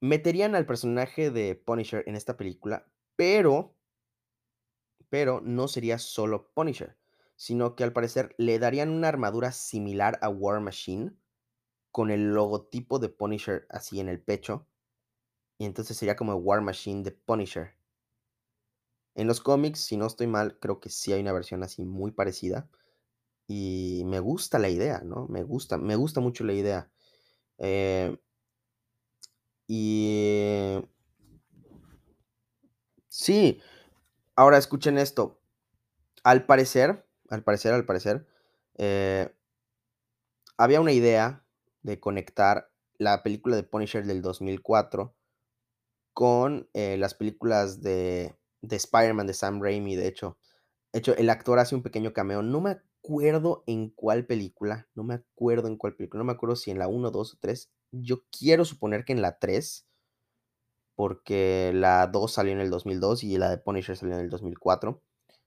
Meterían 0.00 0.56
al 0.56 0.66
personaje 0.66 1.30
de 1.30 1.54
Punisher 1.54 2.02
en 2.06 2.16
esta 2.16 2.36
película, 2.36 2.90
pero 3.14 3.76
pero 5.08 5.40
no 5.40 5.68
sería 5.68 5.98
solo 5.98 6.50
Punisher, 6.52 6.98
sino 7.36 7.76
que 7.76 7.84
al 7.84 7.92
parecer 7.92 8.34
le 8.38 8.58
darían 8.58 8.90
una 8.90 9.08
armadura 9.08 9.52
similar 9.52 10.18
a 10.20 10.28
War 10.28 10.60
Machine, 10.60 11.12
con 11.92 12.10
el 12.10 12.34
logotipo 12.34 12.98
de 12.98 13.08
Punisher 13.08 13.66
así 13.70 14.00
en 14.00 14.08
el 14.08 14.20
pecho, 14.20 14.66
y 15.56 15.64
entonces 15.64 15.96
sería 15.96 16.16
como 16.16 16.34
War 16.34 16.60
Machine 16.60 17.04
de 17.04 17.12
Punisher. 17.12 17.77
En 19.18 19.26
los 19.26 19.40
cómics, 19.40 19.80
si 19.80 19.96
no 19.96 20.06
estoy 20.06 20.28
mal, 20.28 20.58
creo 20.60 20.78
que 20.78 20.90
sí 20.90 21.12
hay 21.12 21.20
una 21.20 21.32
versión 21.32 21.64
así 21.64 21.84
muy 21.84 22.12
parecida, 22.12 22.68
y 23.48 24.04
me 24.06 24.20
gusta 24.20 24.58
la 24.60 24.68
idea, 24.70 25.02
¿no? 25.04 25.26
Me 25.28 25.42
gusta, 25.44 25.78
me 25.78 25.96
gusta 25.96 26.20
mucho 26.20 26.44
la 26.44 26.54
idea. 26.54 26.90
Eh 27.58 28.18
y 29.70 30.80
sí, 33.08 33.60
ahora 34.36 34.58
escuchen 34.58 34.98
esto. 34.98 35.40
Al 36.24 36.46
parecer, 36.46 37.06
al 37.30 37.44
parecer, 37.44 37.74
al 37.74 37.86
parecer, 37.86 38.26
eh 38.78 39.34
había 40.60 40.80
una 40.80 40.92
idea 40.92 41.44
de 41.82 42.00
conectar 42.00 42.72
la 42.98 43.22
película 43.22 43.54
de 43.54 43.62
Punisher 43.62 44.04
del 44.04 44.22
2004 44.22 45.14
con, 46.16 46.68
eh, 46.74 46.96
las 46.98 47.14
películas 47.14 47.80
de 47.80 48.37
de 48.62 48.76
Spider-Man 48.76 49.26
de 49.26 49.34
Sam 49.34 49.62
Raimi, 49.62 49.96
de 49.96 50.08
hecho 50.08 50.38
de 50.92 51.00
hecho, 51.00 51.14
el 51.16 51.28
actor 51.30 51.58
hace 51.58 51.74
un 51.74 51.82
pequeño 51.82 52.12
cameo, 52.12 52.42
no 52.42 52.60
me 52.60 52.70
acuerdo 52.70 53.62
en 53.66 53.90
cuál 53.90 54.26
película, 54.26 54.88
no 54.94 55.04
me 55.04 55.14
acuerdo 55.14 55.68
en 55.68 55.76
cuál 55.76 55.94
película, 55.94 56.18
no 56.18 56.24
me 56.24 56.32
acuerdo 56.32 56.56
si 56.56 56.70
en 56.70 56.78
la 56.78 56.88
1, 56.88 57.10
2 57.10 57.34
o 57.34 57.36
3, 57.38 57.70
yo 57.92 58.22
quiero 58.30 58.64
suponer 58.64 59.04
que 59.04 59.12
en 59.12 59.22
la 59.22 59.38
3 59.38 59.86
porque 60.94 61.72
la 61.74 62.06
2 62.06 62.32
salió 62.32 62.52
en 62.52 62.60
el 62.60 62.70
2002 62.70 63.22
y 63.22 63.38
la 63.38 63.50
de 63.50 63.58
Punisher 63.58 63.96
salió 63.96 64.16
en 64.16 64.22
el 64.22 64.30
2004. 64.30 65.00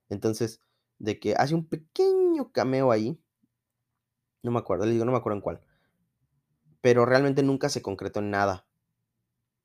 Entonces, 0.08 0.60
de 0.98 1.20
que 1.20 1.34
hace 1.34 1.54
un 1.54 1.68
pequeño 1.68 2.52
cameo 2.52 2.90
ahí 2.90 3.20
no 4.42 4.50
me 4.50 4.58
acuerdo, 4.58 4.86
le 4.86 4.92
digo, 4.92 5.04
no 5.04 5.12
me 5.12 5.18
acuerdo 5.18 5.36
en 5.36 5.42
cuál. 5.42 5.60
Pero 6.80 7.04
realmente 7.04 7.42
nunca 7.42 7.68
se 7.68 7.82
concretó 7.82 8.20
en 8.20 8.30
nada. 8.30 8.66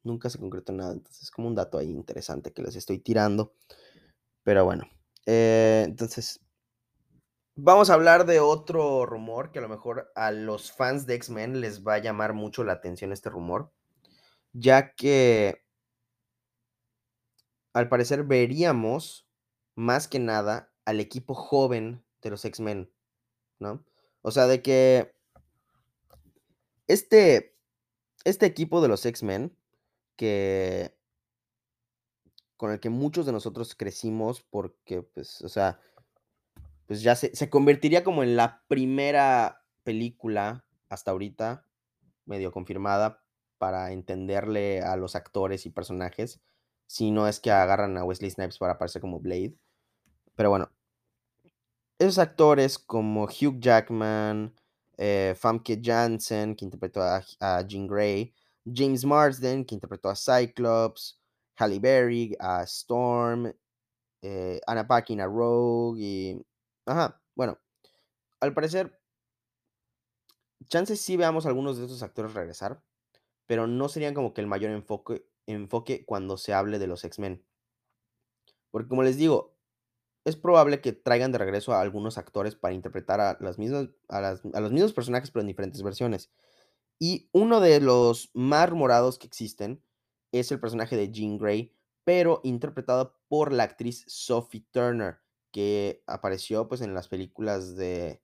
Nunca 0.08 0.30
se 0.30 0.40
concretó 0.40 0.72
nada, 0.72 0.94
entonces, 0.94 1.24
es 1.24 1.32
como 1.32 1.50
un 1.50 1.56
dato 1.56 1.78
ahí 1.78 1.90
interesante 1.90 2.54
que 2.54 2.62
les 2.62 2.76
estoy 2.78 3.00
tirando. 3.00 3.54
Pero 4.44 4.64
bueno, 4.64 4.86
eh, 5.26 5.84
entonces 5.86 6.40
vamos 7.56 7.90
a 7.90 7.96
hablar 7.96 8.26
de 8.26 8.40
otro 8.40 9.06
rumor 9.06 9.52
que 9.52 9.60
a 9.60 9.62
lo 9.62 9.68
mejor 9.68 10.12
a 10.16 10.32
los 10.32 10.72
fans 10.72 11.06
de 11.06 11.16
X-Men 11.16 11.60
les 11.60 11.86
va 11.86 11.96
a 11.96 12.00
llamar 12.00 12.34
mucho 12.34 12.64
la 12.64 12.74
atención 12.74 13.12
este 13.12 13.30
rumor, 13.30 13.74
ya 14.54 14.94
que 14.94 15.66
al 17.74 17.90
parecer 17.90 18.24
veríamos, 18.24 19.28
más 19.76 20.08
que 20.08 20.20
nada, 20.20 20.72
al 20.86 21.02
equipo 21.02 21.34
joven 21.34 22.06
de 22.22 22.30
los 22.30 22.46
X-Men, 22.46 22.90
¿no? 23.60 23.84
O 24.22 24.32
sea, 24.32 24.48
de 24.48 24.62
que 24.62 25.14
este 26.88 27.58
este 28.24 28.46
equipo 28.46 28.82
de 28.82 28.88
los 28.88 29.06
X-Men 29.06 29.56
que 30.18 30.94
con 32.58 32.72
el 32.72 32.80
que 32.80 32.90
muchos 32.90 33.26
de 33.26 33.32
nosotros 33.32 33.76
crecimos 33.76 34.42
porque, 34.42 35.04
pues, 35.04 35.42
o 35.44 35.50
sea, 35.50 35.80
pues, 36.88 37.02
ya 37.02 37.16
se 37.16 37.36
se 37.36 37.50
convertiría 37.50 38.04
como 38.04 38.24
en 38.24 38.36
la 38.36 38.64
primera 38.68 39.64
película, 39.84 40.66
hasta 40.90 41.12
ahorita, 41.12 41.66
medio 42.26 42.52
confirmada, 42.52 43.24
para 43.58 43.92
entenderle 43.92 44.82
a 44.82 44.98
los 44.98 45.16
actores 45.16 45.66
y 45.66 45.70
personajes, 45.72 46.42
si 46.88 47.12
no 47.12 47.28
es 47.28 47.40
que 47.40 47.52
agarran 47.52 47.98
a 47.98 48.04
Wesley 48.04 48.32
Snipes 48.32 48.58
para 48.60 48.74
aparecer 48.74 49.02
como 49.02 49.20
Blade. 49.20 49.56
Pero 50.36 50.50
bueno 50.50 50.72
esos 52.00 52.20
actores 52.20 52.78
como 52.78 53.24
Hugh 53.26 53.60
Jackman, 53.60 54.54
eh, 54.98 55.36
Famke 55.38 55.80
Janssen, 55.84 56.56
que 56.56 56.66
interpretó 56.66 57.02
a 57.02 57.24
a 57.40 57.62
Jean 57.62 57.88
Grey, 57.88 58.34
James 58.74 59.06
Marsden, 59.06 59.66
que 59.66 59.76
interpretó 59.76 60.10
a 60.10 60.16
Cyclops, 60.16 61.20
Halle 61.58 61.80
Berry, 61.80 62.36
a 62.40 62.64
Storm, 62.64 63.52
eh, 64.22 64.60
Anna 64.68 64.88
Paquin 64.88 65.22
a 65.22 65.26
Rogue 65.26 66.00
y 66.02 66.46
ajá, 66.86 67.22
bueno, 67.36 67.60
al 68.40 68.54
parecer 68.54 69.00
chance 70.70 70.96
sí 70.96 71.18
veamos 71.18 71.46
algunos 71.46 71.78
de 71.78 71.86
esos 71.86 72.04
actores 72.04 72.34
regresar, 72.34 72.82
pero 73.46 73.68
no 73.68 73.90
serían 73.90 74.14
como 74.14 74.34
que 74.34 74.42
el 74.42 74.48
mayor 74.48 74.72
enfoque 74.72 76.06
cuando 76.06 76.38
se 76.38 76.54
hable 76.54 76.80
de 76.80 76.88
los 76.88 77.04
X-Men. 77.04 77.44
Porque, 78.72 78.90
como 78.90 79.04
les 79.04 79.18
digo, 79.18 79.56
es 80.26 80.36
probable 80.36 80.82
que 80.82 80.94
traigan 80.94 81.32
de 81.32 81.38
regreso 81.38 81.74
a 81.74 81.82
algunos 81.82 82.18
actores 82.18 82.56
para 82.56 82.74
interpretar 82.74 83.22
a 83.22 83.38
las 83.40 83.58
mismas 83.58 83.90
a 84.10 84.22
los 84.60 84.72
mismos 84.72 84.94
personajes, 84.94 85.32
pero 85.32 85.42
en 85.42 85.48
diferentes 85.48 85.82
versiones. 85.84 86.32
Y 87.00 87.30
uno 87.32 87.60
de 87.60 87.80
los 87.80 88.32
más 88.34 88.70
rumorados 88.70 89.18
que 89.18 89.28
existen 89.28 89.84
es 90.32 90.52
el 90.52 90.60
personaje 90.60 90.96
de 90.96 91.12
Jean 91.12 91.38
Grey, 91.38 91.74
pero 92.04 92.42
interpretado 92.44 93.20
por 93.28 93.52
la 93.54 93.64
actriz 93.64 94.04
Sophie 94.08 94.66
Turner, 94.72 95.20
que 95.52 96.04
apareció, 96.08 96.68
pues, 96.68 96.82
en 96.82 96.94
las 96.94 97.08
películas 97.08 97.76
de 97.76 98.22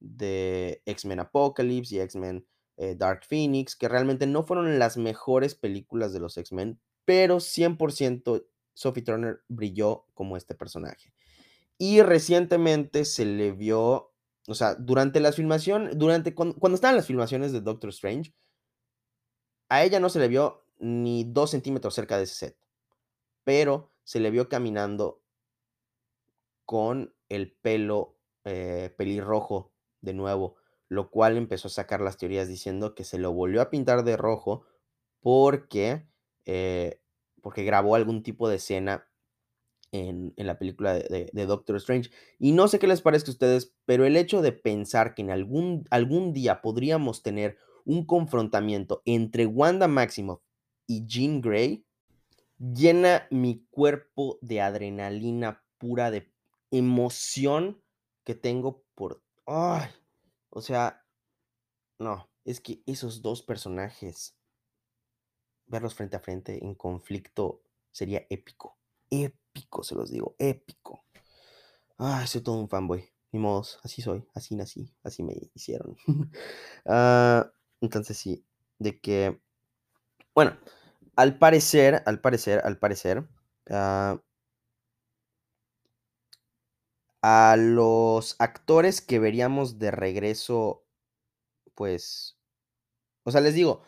de 0.00 0.82
X-Men 0.86 1.20
Apocalypse 1.20 1.94
y 1.94 2.00
X-Men, 2.00 2.46
eh, 2.76 2.94
Dark 2.96 3.24
Phoenix, 3.24 3.76
que 3.76 3.88
realmente 3.88 4.26
no 4.26 4.42
fueron 4.42 4.78
las 4.78 4.96
mejores 4.96 5.54
películas 5.54 6.12
de 6.12 6.20
los 6.20 6.36
X-Men, 6.36 6.80
pero 7.04 7.40
100% 7.40 8.46
Sophie 8.74 9.02
Turner 9.02 9.40
brilló 9.48 10.06
como 10.14 10.36
este 10.36 10.54
personaje. 10.54 11.12
Y 11.78 12.02
recientemente 12.02 13.04
se 13.04 13.24
le 13.24 13.52
vio, 13.52 14.12
o 14.48 14.54
sea, 14.54 14.74
durante 14.74 15.20
las 15.20 15.36
filmación 15.36 15.90
durante 15.98 16.34
cuan 16.34 16.52
cuando 16.52 16.76
estaban 16.76 16.96
las 16.96 17.06
filmaciones 17.06 17.52
de 17.52 17.60
Doctor 17.60 17.90
Strange 17.90 18.32
a 19.68 19.84
ella 19.84 20.00
no 20.00 20.08
se 20.08 20.18
le 20.18 20.28
vio 20.28 20.64
ni 20.78 21.24
2 21.24 21.50
centímetros 21.50 21.94
cerca 21.94 22.16
de 22.16 22.24
ese 22.24 22.34
set, 22.34 22.56
pero 23.44 23.92
se 24.04 24.20
le 24.20 24.30
vio 24.30 24.48
caminando 24.48 25.22
con 26.64 27.14
el 27.28 27.52
pelo, 27.52 28.16
eh, 28.44 28.94
pelirrojo 28.96 29.72
de 30.00 30.14
nuevo, 30.14 30.56
lo 30.88 31.10
cual 31.10 31.36
empezó 31.36 31.68
a 31.68 31.70
sacar 31.70 32.00
las 32.00 32.16
teorías 32.16 32.48
diciendo 32.48 32.94
que 32.94 33.04
se 33.04 33.18
lo 33.18 33.32
volvió 33.32 33.62
a 33.62 33.70
pintar 33.70 34.04
de 34.04 34.16
rojo 34.16 34.64
porque, 35.20 36.06
eh, 36.44 37.00
porque 37.42 37.64
grabó 37.64 37.94
algún 37.94 38.22
tipo 38.22 38.48
de 38.48 38.56
escena 38.56 39.05
en 39.96 40.34
la 40.36 40.58
película 40.58 40.94
de 40.94 41.46
Doctor 41.46 41.76
Strange. 41.76 42.10
Y 42.38 42.52
no 42.52 42.68
sé 42.68 42.78
qué 42.78 42.86
les 42.86 43.02
parezca 43.02 43.30
a 43.30 43.32
ustedes, 43.32 43.74
pero 43.84 44.04
el 44.04 44.16
hecho 44.16 44.42
de 44.42 44.52
pensar 44.52 45.14
que 45.14 45.22
en 45.22 45.30
algún 45.30 45.84
algún 45.90 46.32
día 46.32 46.60
podríamos 46.60 47.22
tener 47.22 47.58
un 47.84 48.04
confrontamiento 48.04 49.02
entre 49.04 49.46
Wanda 49.46 49.88
Maximoff 49.88 50.42
y 50.86 51.06
Jean 51.06 51.40
Grey 51.40 51.84
llena 52.58 53.26
mi 53.30 53.66
cuerpo 53.70 54.38
de 54.40 54.60
adrenalina 54.60 55.62
pura, 55.78 56.10
de 56.10 56.32
emoción 56.70 57.80
que 58.24 58.34
tengo 58.34 58.84
por 58.94 59.22
¡ay! 59.46 59.88
O 60.50 60.60
sea, 60.60 61.04
no, 61.98 62.28
es 62.44 62.60
que 62.60 62.82
esos 62.86 63.22
2 63.22 63.42
personajes 63.42 64.36
verlos 65.66 65.94
frente 65.94 66.16
a 66.16 66.20
frente 66.20 66.64
en 66.64 66.74
conflicto 66.74 67.62
sería 67.90 68.26
épico, 68.30 68.78
épico, 69.10 69.38
se 69.82 69.94
los 69.94 70.10
digo, 70.10 70.34
épico. 70.38 71.04
Ay, 71.98 72.26
soy 72.26 72.42
todo 72.42 72.56
un 72.60 72.68
fanboy, 72.68 73.04
ni 73.32 73.40
modos, 73.40 73.78
así 73.82 74.02
soy, 74.02 74.24
así 74.34 74.56
nací, 74.56 74.92
así 75.02 75.22
me 75.22 75.34
hicieron. 75.54 75.96
Ah, 76.86 77.50
entonces 77.80 78.16
sí, 78.18 78.44
de 78.78 79.00
que 79.00 79.40
bueno, 80.34 80.56
al 81.16 81.38
parecer 81.38 82.02
al 82.06 82.20
parecer 82.20 82.60
al 82.64 82.78
parecer, 82.78 83.26
ah 83.70 84.20
a 87.22 87.56
los 87.58 88.36
actores 88.38 89.00
que 89.00 89.18
veríamos 89.18 89.78
de 89.80 89.90
regreso, 89.90 90.84
pues, 91.74 92.38
o 93.24 93.30
sea, 93.30 93.40
les 93.40 93.54
digo 93.54 93.82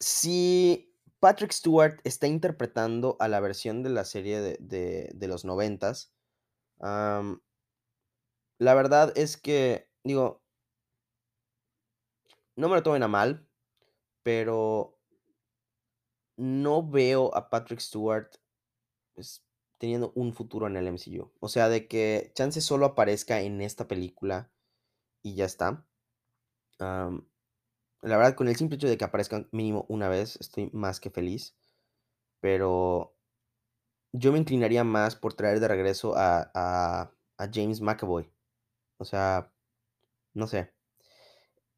si 0.00 0.87
Patrick 1.20 1.52
Stewart 1.52 2.00
está 2.04 2.26
interpretando 2.26 3.16
a 3.20 3.28
la 3.28 3.40
versión 3.40 3.82
de 3.82 3.90
la 3.90 4.04
serie 4.04 4.40
de 4.40 4.56
de 4.60 5.10
de 5.14 5.28
los 5.28 5.44
noventas, 5.44 6.12
am 6.80 7.40
la 8.60 8.74
verdad 8.74 9.12
es 9.16 9.36
que, 9.36 9.88
digo 10.02 10.40
no 12.58 12.68
me 12.68 12.74
lo 12.74 12.82
tomen 12.82 13.04
a 13.04 13.08
mal, 13.08 13.46
pero 14.24 14.98
no 16.36 16.88
veo 16.88 17.34
a 17.36 17.50
Patrick 17.50 17.80
Stewart, 17.80 18.30
pues, 19.14 19.44
teniendo 19.78 20.12
un 20.14 20.32
futuro 20.32 20.66
en 20.66 20.76
el 20.76 20.88
MCU. 20.88 21.32
O 21.40 21.48
sea, 21.48 21.68
de 21.68 21.86
que 21.88 22.32
chance 22.34 22.60
solo 22.60 22.86
aparezca 22.86 23.40
en 23.40 23.60
esta 23.60 23.86
película 23.86 24.50
y 25.22 25.36
ya 25.36 25.44
está. 25.44 25.86
La 28.02 28.16
verdad, 28.16 28.34
con 28.36 28.48
el 28.48 28.56
simple 28.56 28.76
hecho 28.76 28.88
de 28.88 28.96
que 28.98 29.04
aparezcan 29.04 29.48
mínimo 29.52 29.86
una 29.88 30.08
vez, 30.08 30.36
estoy 30.40 30.70
más 30.72 31.00
que 31.00 31.10
feliz. 31.10 31.56
Pero 32.40 33.14
yo 34.12 34.32
me 34.32 34.38
inclinaría 34.38 34.84
más 34.84 35.16
por 35.16 35.34
traer 35.34 35.60
de 35.60 35.68
regreso 35.68 36.16
a 36.16 36.50
a 36.54 37.12
a 37.38 37.48
James 37.52 37.80
McAvoy. 37.80 38.30
O 38.98 39.04
sea, 39.06 39.52
no 40.34 40.46
sé. 40.48 40.72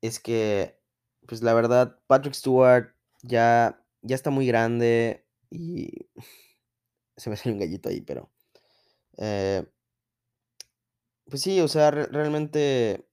Es 0.02 0.18
que, 0.20 0.78
pues, 1.26 1.42
la 1.42 1.52
verdad, 1.54 1.98
Patrick 2.06 2.34
Stewart 2.34 2.94
ya 3.22 3.76
ya 4.02 4.14
está 4.16 4.30
muy 4.30 4.46
grande 4.46 5.26
y 5.50 6.08
se 7.16 7.30
me 7.30 7.36
salió 7.36 7.54
un 7.54 7.60
gallito 7.60 7.88
ahí, 7.88 8.00
pero, 8.02 8.30
eh 9.18 9.66
pues 11.28 11.42
sí, 11.42 11.60
o 11.60 11.68
sea, 11.68 11.90
re 11.90 12.06
realmente 12.06 13.06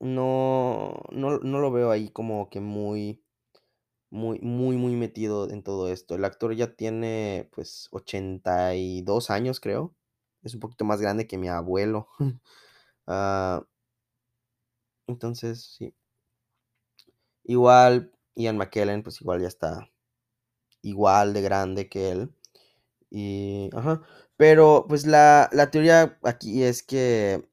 no 0.00 1.02
no 1.10 1.38
no 1.38 1.60
lo 1.60 1.70
veo 1.72 1.90
ahí 1.90 2.10
como 2.10 2.50
que 2.50 2.60
muy 2.60 3.22
muy 4.10 4.40
muy 4.40 4.76
muy 4.76 4.96
metido 4.96 5.50
en 5.50 5.62
todo 5.62 5.88
esto. 5.92 6.14
El 6.16 6.24
actor 6.24 6.54
ya 6.54 6.74
tiene, 6.76 7.48
pues, 7.54 7.88
82 7.92 9.30
años, 9.30 9.60
creo. 9.60 9.94
Es 10.42 10.54
un 10.54 10.60
poquito 10.60 10.84
más 10.86 11.00
grande 11.00 11.26
que 11.28 11.38
mi 11.38 11.48
abuelo. 11.48 12.08
Ah 13.08 13.64
entonces, 15.08 15.74
sí. 15.78 15.94
Igual 17.46 18.10
Ian 18.36 18.56
McKellen, 18.56 19.02
pues, 19.02 19.20
igual 19.20 19.40
ya 19.42 19.48
está 19.48 19.90
igual 20.82 21.34
de 21.34 21.42
grande 21.42 21.88
que 21.88 22.10
él. 22.12 22.34
Y 23.10 23.70
ajá. 23.74 24.02
Pero, 24.36 24.86
pues, 24.88 25.06
la 25.06 25.48
la 25.52 25.70
teoría 25.70 26.18
aquí 26.24 26.64
es 26.64 26.82
que 26.82 27.48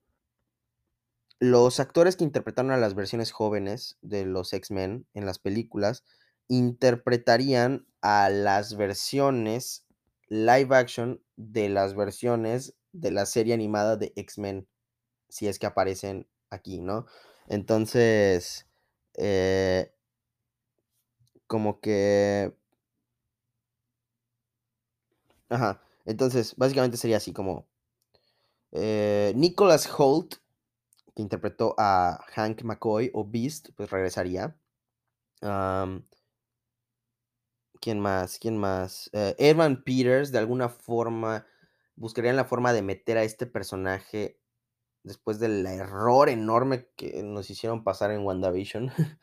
los 1.42 1.80
actores 1.80 2.16
que 2.18 2.24
interpretaron 2.24 2.72
a 2.72 2.78
las 2.78 2.94
versiones 2.94 3.32
jóvenes 3.32 3.98
de 4.04 4.26
los 4.26 4.54
X-Men 4.54 5.08
en 5.16 5.26
las 5.26 5.40
películas, 5.40 6.06
interpretarían 6.48 7.88
a 8.02 8.30
las 8.30 8.78
versiones 8.78 9.88
live 10.30 10.76
action 10.76 11.20
de 11.38 11.68
las 11.70 11.96
versiones 11.96 12.76
de 12.94 13.10
la 13.12 13.26
serie 13.26 13.56
animada 13.56 13.98
de 13.98 14.14
X-Men, 14.16 14.68
si 15.30 15.48
es 15.48 15.60
que 15.60 15.68
aparecen 15.68 16.28
aquí, 16.52 16.80
¿no? 16.82 17.06
Entonces, 17.48 18.68
eh 19.16 19.94
como 21.50 21.80
que 21.82 22.54
Ajá. 25.50 25.82
Entonces, 26.06 26.56
básicamente 26.58 26.98
sería 26.98 27.18
así 27.18 27.32
como 27.34 27.68
eh, 28.72 29.34
Nicholas 29.36 29.88
Hoult, 29.98 30.36
que 31.16 31.22
interpretó 31.22 31.76
a 31.78 32.24
Hank 32.34 32.64
McCoy 32.64 33.12
o 33.14 33.26
Beast, 33.26 33.70
pues 33.76 33.90
regresaría. 33.90 34.56
¿Quién 37.80 38.00
más? 38.00 38.38
¿Quién 38.40 38.58
más? 38.58 39.10
Evan 39.14 39.84
Peters, 39.84 40.32
de 40.32 40.38
alguna 40.40 40.70
forma, 40.70 41.46
buscarían 41.96 42.36
la 42.36 42.46
forma 42.46 42.74
de 42.74 42.82
meter 42.82 43.18
a 43.18 43.24
este 43.24 43.48
personaje 43.48 44.40
después 45.04 45.40
del 45.40 45.66
error 45.66 46.30
enorme 46.30 46.88
que 46.96 47.24
nos 47.24 47.50
hicieron 47.50 47.84
pasar 47.84 48.12
en 48.12 48.26
WandaVision. 48.26 48.92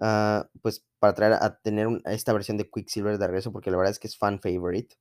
Ah, 0.00 0.48
pues, 0.62 0.86
para 1.00 1.12
traer 1.12 1.32
a 1.32 1.58
tener 1.58 1.88
a 2.04 2.12
esta 2.12 2.32
versión 2.32 2.56
de 2.56 2.70
Quicksilver 2.70 3.18
de 3.18 3.26
regreso, 3.26 3.50
porque 3.50 3.72
la 3.72 3.78
verdad 3.78 3.90
es 3.90 3.98
que 3.98 4.06
es 4.06 4.16
fan 4.16 4.40
favorite. 4.40 4.94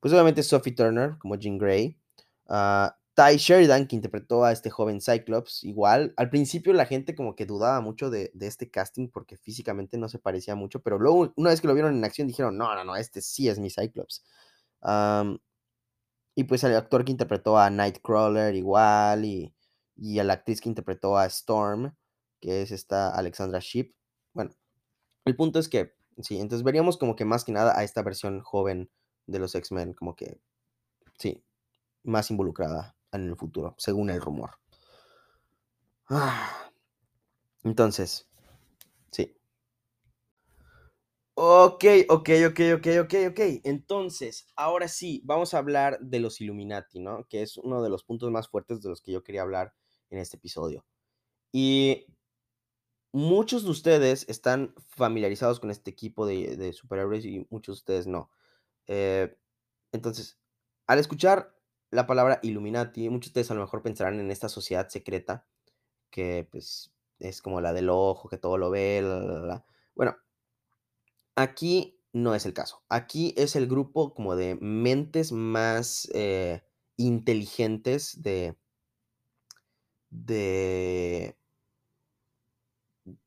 Pues, 0.00 0.14
obviamente, 0.14 0.42
Sophie 0.42 0.74
Turner 0.74 1.18
como 1.18 1.36
Jean 1.36 1.58
Grey. 1.58 1.98
Ah, 2.48 2.96
Tye 3.18 3.36
Sheridan, 3.36 3.88
que 3.88 3.96
interpretó 3.96 4.44
a 4.44 4.52
este 4.52 4.70
joven 4.70 5.00
Cyclops, 5.00 5.64
igual. 5.64 6.14
Al 6.16 6.30
principio 6.30 6.72
la 6.72 6.86
gente 6.86 7.16
como 7.16 7.34
que 7.34 7.46
dudaba 7.46 7.80
mucho 7.80 8.10
de 8.10 8.30
este 8.40 8.70
casting, 8.70 9.08
porque 9.08 9.36
físicamente 9.36 9.98
no 9.98 10.08
se 10.08 10.20
parecía 10.20 10.54
mucho, 10.54 10.82
pero 10.84 11.00
luego, 11.00 11.32
una 11.36 11.50
vez 11.50 11.60
que 11.60 11.66
lo 11.66 11.74
vieron 11.74 11.96
en 11.96 12.04
acción, 12.04 12.28
dijeron: 12.28 12.56
"No, 12.56 12.72
no, 12.76 12.84
no, 12.84 12.94
este 12.94 13.20
sí 13.20 13.48
es 13.48 13.58
mi 13.58 13.70
Cyclops". 13.70 14.22
Y 16.36 16.44
pues, 16.44 16.62
el 16.62 16.76
actor 16.76 17.04
que 17.04 17.10
interpretó 17.10 17.58
a 17.58 17.68
Nightcrawler 17.70 18.54
igual, 18.54 19.24
y 19.24 19.52
y 20.00 20.20
a 20.20 20.24
la 20.24 20.34
actriz 20.34 20.60
que 20.60 20.68
interpretó 20.68 21.18
a 21.18 21.26
Storm, 21.26 21.92
que 22.40 22.62
es 22.62 22.70
esta 22.70 23.10
Alexandra 23.10 23.58
Shipp. 23.60 23.96
Bueno, 24.32 24.52
el 25.26 25.36
punto 25.36 25.58
es 25.60 25.68
que 25.68 25.94
sí, 26.22 26.40
entonces 26.40 26.64
veríamos 26.64 26.98
como 26.98 27.16
que 27.16 27.24
más 27.26 27.44
que 27.44 27.52
nada 27.52 27.78
a 27.78 27.84
esta 27.84 28.02
versión 28.02 28.40
joven 28.42 28.90
de 29.26 29.40
los 29.40 29.54
X-Men, 29.56 29.94
como 29.94 30.16
que 30.16 30.40
sí, 31.18 31.44
más 32.04 32.30
involucrada 32.30 32.94
en 33.12 33.28
el 33.28 33.36
futuro, 33.36 33.74
según 33.78 34.10
el 34.10 34.20
rumor. 34.20 34.58
Entonces, 37.62 38.26
sí. 39.12 39.36
Okey, 41.40 42.04
okey, 42.08 42.44
okey, 42.46 42.72
okey, 42.74 42.98
okey, 42.98 43.26
okey. 43.28 43.60
Entonces, 43.64 44.46
ahora 44.56 44.88
sí, 44.88 45.22
vamos 45.24 45.54
a 45.54 45.58
hablar 45.58 45.98
de 46.00 46.18
los 46.18 46.40
Illuminati, 46.40 46.98
¿no? 46.98 47.24
Que 47.28 47.42
es 47.42 47.56
uno 47.58 47.80
de 47.82 47.90
los 47.90 48.02
puntos 48.02 48.30
más 48.32 48.48
fuertes 48.48 48.82
de 48.82 48.88
los 48.88 49.00
que 49.00 49.12
yo 49.12 49.22
quería 49.22 49.42
hablar 49.42 49.72
en 50.10 50.18
este 50.18 50.36
episodio. 50.36 50.84
Y 51.52 52.06
muchos 53.12 53.64
de 53.64 53.70
ustedes 53.70 54.26
están 54.28 54.74
familiarizados 54.88 55.60
con 55.60 55.70
este 55.70 55.90
equipo 55.90 56.26
de 56.26 56.56
de 56.56 56.72
superhéroes 56.72 57.24
y 57.24 57.46
muchos 57.50 57.76
de 57.76 57.78
ustedes 57.80 58.06
no. 58.06 58.30
Eh, 58.88 59.36
entonces, 59.92 60.38
al 60.88 61.00
escuchar 61.00 61.56
la 61.90 62.06
palabra 62.06 62.40
Illuminati, 62.42 63.08
muchos 63.10 63.28
de 63.34 63.40
ustedes 63.40 63.50
a 63.52 63.54
lo 63.54 63.62
mejor 63.62 63.82
pensarán 63.82 64.20
en 64.20 64.30
esta 64.30 64.48
sociedad 64.48 64.88
secreta 64.88 65.46
que, 66.10 66.48
pues, 66.50 66.92
es 67.20 67.42
como 67.42 67.60
la 67.60 67.72
del 67.72 67.90
ojo, 67.90 68.28
que 68.28 68.38
todo 68.38 68.58
lo 68.58 68.70
ve. 68.70 69.02
Bueno 69.94 70.16
aquí 71.36 72.00
no 72.12 72.34
es 72.34 72.46
el 72.46 72.52
caso. 72.54 72.82
Aquí 72.88 73.32
es 73.36 73.54
el 73.54 73.68
grupo 73.68 74.12
como 74.12 74.34
de 74.34 74.56
mentes 74.60 75.30
más, 75.32 76.08
eh, 76.14 76.62
inteligentes 76.96 78.22
de 78.22 78.58
de 80.10 81.34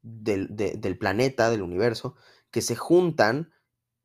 del 0.03 0.55
de 0.55 0.73
del 0.77 0.97
planeta, 0.97 1.49
del 1.49 1.61
universo, 1.61 2.15
que 2.51 2.61
se 2.61 2.75
juntan 2.75 3.51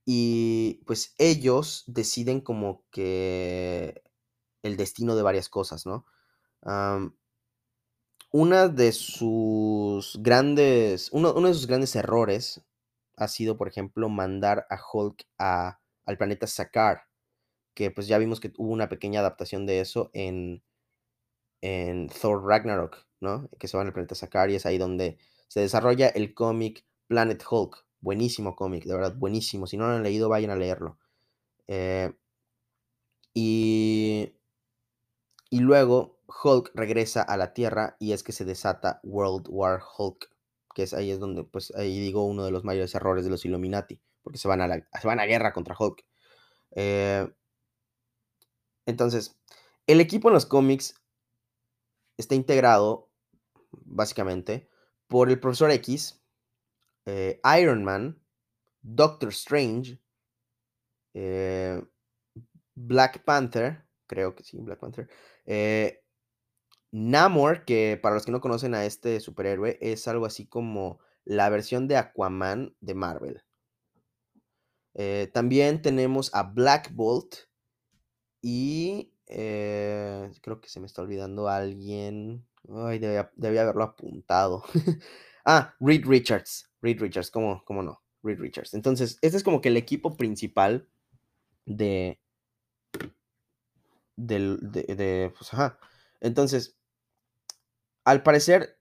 y, 0.05 0.83
pues, 0.87 1.15
ellos 1.19 1.85
deciden 1.89 2.41
como 2.41 2.85
que 2.91 4.03
el 4.67 4.77
destino 4.77 5.17
de 5.17 5.23
varias 5.23 5.49
cosas, 5.49 5.87
¿no? 5.87 6.05
Una 8.33 8.69
de 8.69 8.93
sus 8.93 10.19
grandes 10.21 11.09
uno 11.13 11.33
de 11.33 11.55
sus 11.55 11.67
grandes 11.67 11.95
errores 11.97 12.63
ha 13.17 13.29
sido, 13.29 13.57
por 13.57 13.69
ejemplo, 13.69 14.09
mandar 14.09 14.67
a 14.71 14.79
Hulk 14.93 15.25
a 15.39 15.79
al 16.07 16.19
planeta 16.19 16.47
Sakaar, 16.47 17.03
que, 17.75 17.91
pues, 17.91 18.09
ya 18.09 18.19
vimos 18.19 18.41
que 18.41 18.53
hubo 18.59 18.73
una 18.73 18.89
pequeña 18.89 19.21
adaptación 19.21 19.67
de 19.67 19.81
eso 19.81 20.11
en 20.15 20.63
en 21.63 22.09
Thor: 22.09 22.45
Ragnarok, 22.45 23.07
¿no? 23.21 23.49
Que 23.59 23.69
se 23.69 23.77
van 23.77 23.87
al 23.87 23.93
planeta 23.93 24.15
Sakaar, 24.15 24.51
y 24.51 24.57
es 24.57 24.67
ahí 24.67 24.79
donde 24.79 25.19
se 25.49 25.61
desarrolla 25.61 26.09
el 26.09 26.35
cómic 26.35 26.85
Planet 27.09 27.43
Hulk. 27.49 27.87
Buenísimo 28.01 28.55
cómic, 28.57 28.85
de 28.85 28.95
verdad, 28.95 29.15
buenísimo. 29.17 29.67
Si 29.67 29.77
no 29.77 29.87
lo 29.89 29.95
han 29.95 30.03
leído, 30.03 30.29
vayan 30.29 30.51
a 30.51 30.57
leerlo. 30.57 30.99
Eh 31.69 32.13
y 33.39 34.36
y 35.51 35.61
luego 35.61 36.19
Hulk 36.43 36.73
regresa 36.75 37.23
a 37.23 37.37
la 37.37 37.55
Tierra, 37.55 37.97
y 38.01 38.13
es 38.13 38.23
que 38.23 38.33
se 38.33 38.45
desata 38.45 39.01
World 39.05 39.47
War 39.49 39.81
Hulk, 39.99 40.31
que 40.75 40.83
es 40.85 40.95
ahí 40.95 41.11
es 41.11 41.21
donde, 41.21 41.45
pues, 41.45 41.73
ahí 41.77 41.99
digo 42.01 42.25
uno 42.27 42.45
de 42.45 42.51
los 42.51 42.65
mayores 42.65 42.95
errores 42.95 43.25
de 43.25 43.31
los 43.31 43.45
Illuminati, 43.45 44.01
porque 44.23 44.39
se 44.39 44.49
van 44.49 44.61
a 44.61 44.69
se 45.01 45.07
van 45.07 45.21
a 45.21 45.27
guerra 45.27 45.53
contra 45.53 45.77
Hulk. 45.79 46.05
Eh 46.73 47.29
entonces, 48.87 49.37
el 49.87 50.01
equipo 50.01 50.29
en 50.29 50.35
los 50.35 50.47
cómics 50.47 50.95
está 52.17 52.35
integrado, 52.35 53.11
básicamente, 53.85 54.69
por 55.09 55.29
el 55.29 55.41
Profesor 55.41 55.71
X, 55.73 56.23
eh, 57.05 57.41
Iron 57.61 57.85
Man, 57.85 58.21
Doctor 58.81 59.31
Strange 59.31 60.01
eh, 61.15 61.83
Black 62.75 63.25
Panther, 63.25 63.85
creo 64.07 64.35
que 64.35 64.45
sí, 64.45 64.59
Black 64.61 64.79
Panther, 64.79 65.09
eh, 65.47 66.03
Namor, 66.93 67.65
que 67.65 67.99
para 68.01 68.15
los 68.15 68.25
que 68.25 68.33
no 68.33 68.41
conocen 68.41 68.75
a 68.75 68.85
este 68.85 69.21
superhéroe, 69.21 69.79
es 69.81 70.09
algo 70.09 70.27
así 70.27 70.47
como 70.47 70.99
la 71.25 71.49
versión 71.51 71.89
de 71.89 71.97
Aquaman 71.97 72.75
de 72.81 72.95
Marvel. 72.95 73.43
Eh, 74.95 75.31
también 75.35 75.83
tenemos 75.83 76.35
a 76.35 76.43
Black 76.43 76.95
Bolt 76.95 77.35
y 78.41 79.13
eh, 79.27 80.31
creo 80.41 80.61
que 80.61 80.69
se 80.69 80.81
me 80.81 80.87
está 80.87 81.03
olvidando 81.03 81.49
alguien. 81.49 82.47
Ay, 82.69 82.99
debía, 82.99 83.31
haberlo 83.63 83.85
apuntado. 83.85 84.65
ah, 85.45 85.75
Reed 85.81 86.07
Richards. 86.07 86.71
Reed 86.81 87.01
Richards, 87.01 87.31
¿cómo, 87.31 87.63
¿cómo 87.65 87.83
no? 87.83 88.03
Reed 88.23 88.39
Richards. 88.39 88.75
Entonces, 88.75 89.19
este 89.21 89.37
es 89.37 89.45
como 89.45 89.61
que 89.61 89.69
el 89.69 89.77
equipo 89.77 90.17
principal 90.17 90.89
de. 91.67 92.19
Del, 94.17 94.59
de, 94.63 95.33
pues, 95.37 95.53
ajá. 95.53 95.79
Entonces, 96.21 96.79
al 98.05 98.23
parecer, 98.23 98.79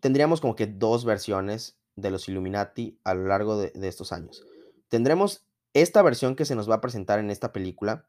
tendríamos 0.00 0.40
como 0.40 0.54
que 0.54 0.66
dos 0.66 1.04
versiones 1.04 1.78
de 1.96 2.10
los 2.10 2.28
Illuminati 2.28 3.00
a 3.04 3.14
lo 3.14 3.26
largo 3.26 3.56
de, 3.56 3.70
de 3.70 3.88
estos 3.88 4.12
años. 4.12 4.44
Tendremos 4.88 5.46
esta 5.72 6.02
versión 6.02 6.36
que 6.36 6.44
se 6.44 6.54
nos 6.54 6.68
va 6.68 6.76
a 6.76 6.80
presentar 6.80 7.18
en 7.18 7.30
esta 7.30 7.52
película 7.52 8.08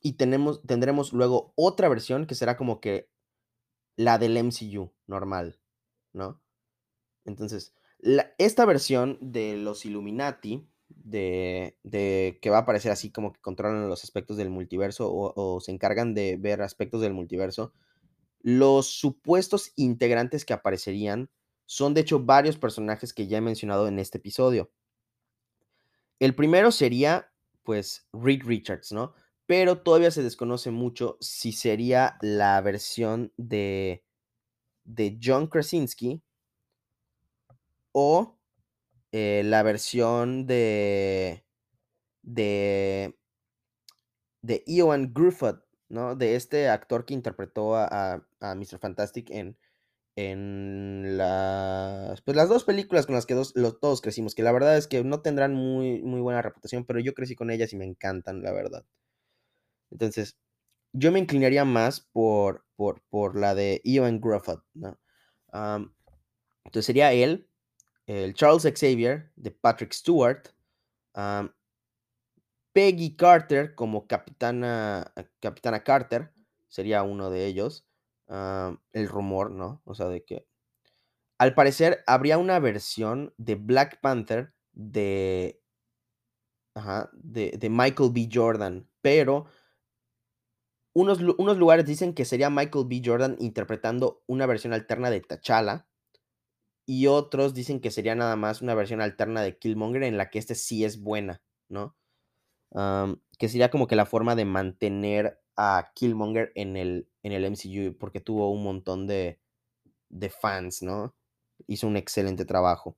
y 0.00 0.14
tenemos, 0.14 0.62
tendremos 0.66 1.12
luego 1.12 1.52
otra 1.56 1.88
versión 1.88 2.26
que 2.26 2.34
será 2.34 2.56
como 2.56 2.80
que 2.80 3.10
la 3.96 4.18
del 4.18 4.36
MCU 4.36 4.92
normal, 5.06 5.60
¿no? 6.12 6.40
Entonces, 7.24 7.74
esta 8.38 8.64
versión 8.64 9.18
de 9.20 9.56
los 9.56 9.84
Illuminati, 9.84 10.69
de, 10.96 11.76
de, 11.82 12.38
que 12.42 12.50
va 12.50 12.58
a 12.58 12.60
aparecer 12.60 12.92
así 12.92 13.10
como 13.10 13.32
que 13.32 13.40
controlan 13.40 13.88
los 13.88 14.04
aspectos 14.04 14.36
del 14.36 14.50
multiverso 14.50 15.10
o, 15.12 15.60
se 15.60 15.72
encargan 15.72 16.14
de 16.14 16.36
ver 16.36 16.62
aspectos 16.62 17.00
del 17.00 17.14
multiverso, 17.14 17.72
los 18.40 18.86
supuestos 18.86 19.72
integrantes 19.76 20.44
que 20.44 20.52
aparecerían 20.52 21.30
son 21.66 21.94
de 21.94 22.02
hecho 22.02 22.20
varios 22.20 22.56
personajes 22.58 23.12
que 23.12 23.26
ya 23.26 23.38
he 23.38 23.42
mencionado 23.42 23.86
en 23.88 23.98
este 23.98 24.18
episodio. 24.18 24.70
El 26.18 26.34
primero 26.34 26.72
sería, 26.72 27.32
pues, 27.62 28.08
Reed 28.12 28.42
Richards, 28.44 28.92
¿no? 28.92 29.14
Pero 29.46 29.78
todavía 29.78 30.10
se 30.10 30.22
desconoce 30.22 30.70
mucho 30.70 31.16
si 31.20 31.52
sería 31.52 32.18
la 32.20 32.60
versión 32.60 33.32
de, 33.36 34.04
de 34.84 35.18
John 35.22 35.46
Krasinski 35.46 36.22
o 37.92 38.39
eh, 39.12 39.42
la 39.44 39.62
versión 39.62 40.46
de, 40.46 41.44
de, 42.22 43.18
de 44.42 44.64
Ewan 44.66 45.12
Griffith, 45.14 45.60
¿no? 45.88 46.16
De 46.16 46.36
este 46.36 46.68
actor 46.68 47.04
que 47.04 47.14
interpretó 47.14 47.76
a, 47.76 48.26
a 48.40 48.54
Mr. 48.54 48.78
Fantastic 48.78 49.30
en, 49.30 49.56
en 50.16 51.16
las, 51.16 52.22
pues 52.22 52.36
las 52.36 52.48
dos 52.48 52.64
películas 52.64 53.06
con 53.06 53.14
las 53.14 53.26
que 53.26 53.34
todos 53.80 54.00
crecimos, 54.02 54.34
que 54.34 54.42
la 54.42 54.52
verdad 54.52 54.76
es 54.76 54.86
que 54.88 55.04
no 55.04 55.22
tendrán 55.22 55.54
muy, 55.54 56.02
muy 56.02 56.20
buena 56.20 56.42
reputación, 56.42 56.84
pero 56.84 57.00
yo 57.00 57.14
crecí 57.14 57.34
con 57.34 57.50
ellas 57.50 57.72
y 57.72 57.76
me 57.76 57.86
encantan, 57.86 58.42
la 58.42 58.52
verdad. 58.52 58.84
Entonces, 59.90 60.36
yo 60.92 61.12
me 61.12 61.20
inclinaría 61.20 61.64
más 61.64 62.00
por, 62.00 62.64
por, 62.76 63.02
por 63.10 63.38
la 63.38 63.54
de 63.54 63.82
Ewan 63.84 64.20
Grufford, 64.20 64.62
entonces 66.64 66.86
sería 66.86 67.12
él, 67.12 67.49
el 68.10 68.34
Charles 68.34 68.62
Xavier 68.62 69.30
de 69.36 69.52
Patrick 69.52 69.92
Stewart, 69.92 70.48
Peggy 72.72 73.16
Carter 73.16 73.74
como 73.74 74.06
capitana, 74.08 75.12
capitana 75.38 75.84
Carter, 75.84 76.32
sería 76.68 77.02
uno 77.02 77.30
de 77.30 77.46
ellos. 77.46 77.86
El 78.28 79.08
rumor, 79.08 79.50
¿no? 79.50 79.82
O 79.84 79.94
sea, 79.94 80.06
de 80.06 80.24
que 80.24 80.46
al 81.38 81.54
parecer 81.54 82.04
habría 82.06 82.38
una 82.38 82.58
versión 82.58 83.34
de 83.38 83.54
Black 83.56 84.00
Panther 84.00 84.54
de, 84.72 85.60
ajá, 86.74 87.10
de, 87.12 87.52
de 87.58 87.70
Michael 87.70 88.10
B. 88.12 88.28
Jordan, 88.32 88.88
pero 89.00 89.46
unos, 90.92 91.20
unos, 91.38 91.56
lugares 91.56 91.86
dicen 91.86 92.14
que 92.14 92.24
sería 92.24 92.50
Michael 92.50 92.86
B. 92.88 93.02
Jordan 93.04 93.36
interpretando 93.40 94.22
una 94.26 94.46
versión 94.46 94.72
alterna 94.72 95.10
de 95.10 95.22
T'Challa 95.22 95.89
y 96.90 97.06
otros 97.06 97.54
dicen 97.54 97.78
que 97.78 97.92
sería 97.92 98.16
nada 98.16 98.34
más 98.34 98.62
una 98.62 98.74
versión 98.74 99.00
alterna 99.00 99.42
de 99.42 99.56
Killmonger 99.56 100.02
en 100.02 100.16
la 100.16 100.28
que 100.28 100.40
este 100.40 100.56
sí 100.56 100.84
es 100.84 101.00
buena, 101.00 101.40
¿no? 101.68 101.94
que 103.38 103.48
sería 103.48 103.70
como 103.70 103.86
que 103.86 103.94
la 103.94 104.06
forma 104.06 104.34
de 104.34 104.44
mantener 104.44 105.40
a 105.56 105.92
Killmonger 105.94 106.50
en 106.56 106.76
el, 106.76 107.08
en 107.22 107.30
el 107.30 107.44
MCU 107.44 107.96
porque 107.96 108.18
tuvo 108.20 108.50
un 108.50 108.64
montón 108.64 109.06
de, 109.06 109.38
de 110.08 110.30
fans, 110.30 110.82
¿no? 110.82 111.14
Hizo 111.68 111.86
un 111.86 111.96
excelente 111.96 112.44
trabajo. 112.44 112.96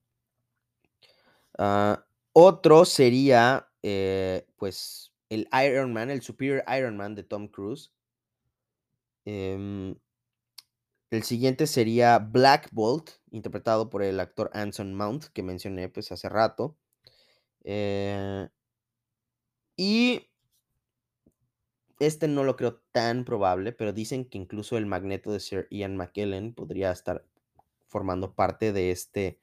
Ah, 1.59 2.07
otro 2.33 2.87
sería, 2.87 3.69
eh, 3.83 4.47
pues, 4.57 5.13
el 5.29 5.49
Iron 5.67 5.93
Man, 5.93 6.09
el 6.09 6.23
Superior 6.23 6.65
Iron 6.79 6.97
Man 6.97 7.15
de 7.15 7.25
Tom 7.25 7.47
Cruise. 7.49 7.93
Em, 9.27 9.95
el 11.13 11.25
siguiente 11.25 11.67
sería 11.67 12.19
Black 12.19 12.69
Bolt, 12.73 13.11
interpretado 13.31 13.91
por 13.91 14.03
el 14.03 14.19
actor 14.19 14.51
Anson 14.55 14.95
Mount, 14.95 15.27
que 15.27 15.43
mencioné 15.43 15.91
pues 15.91 16.11
hace 16.11 16.29
rato. 16.31 16.79
Eh, 17.65 18.49
y 19.77 20.27
este 21.99 22.29
no 22.29 22.45
lo 22.45 22.57
creo 22.57 22.81
tan 22.93 23.25
probable, 23.27 23.73
pero 23.73 23.93
dicen 23.93 24.25
que 24.25 24.39
incluso 24.39 24.79
el 24.79 24.87
magneto 24.87 25.31
de 25.31 25.41
Sir 25.41 25.69
Ian 25.71 25.97
McKellen 25.97 26.55
podría 26.55 26.91
estar 26.91 27.27
formando 27.89 28.35
parte 28.35 28.73
de 28.73 28.91
este, 28.91 29.39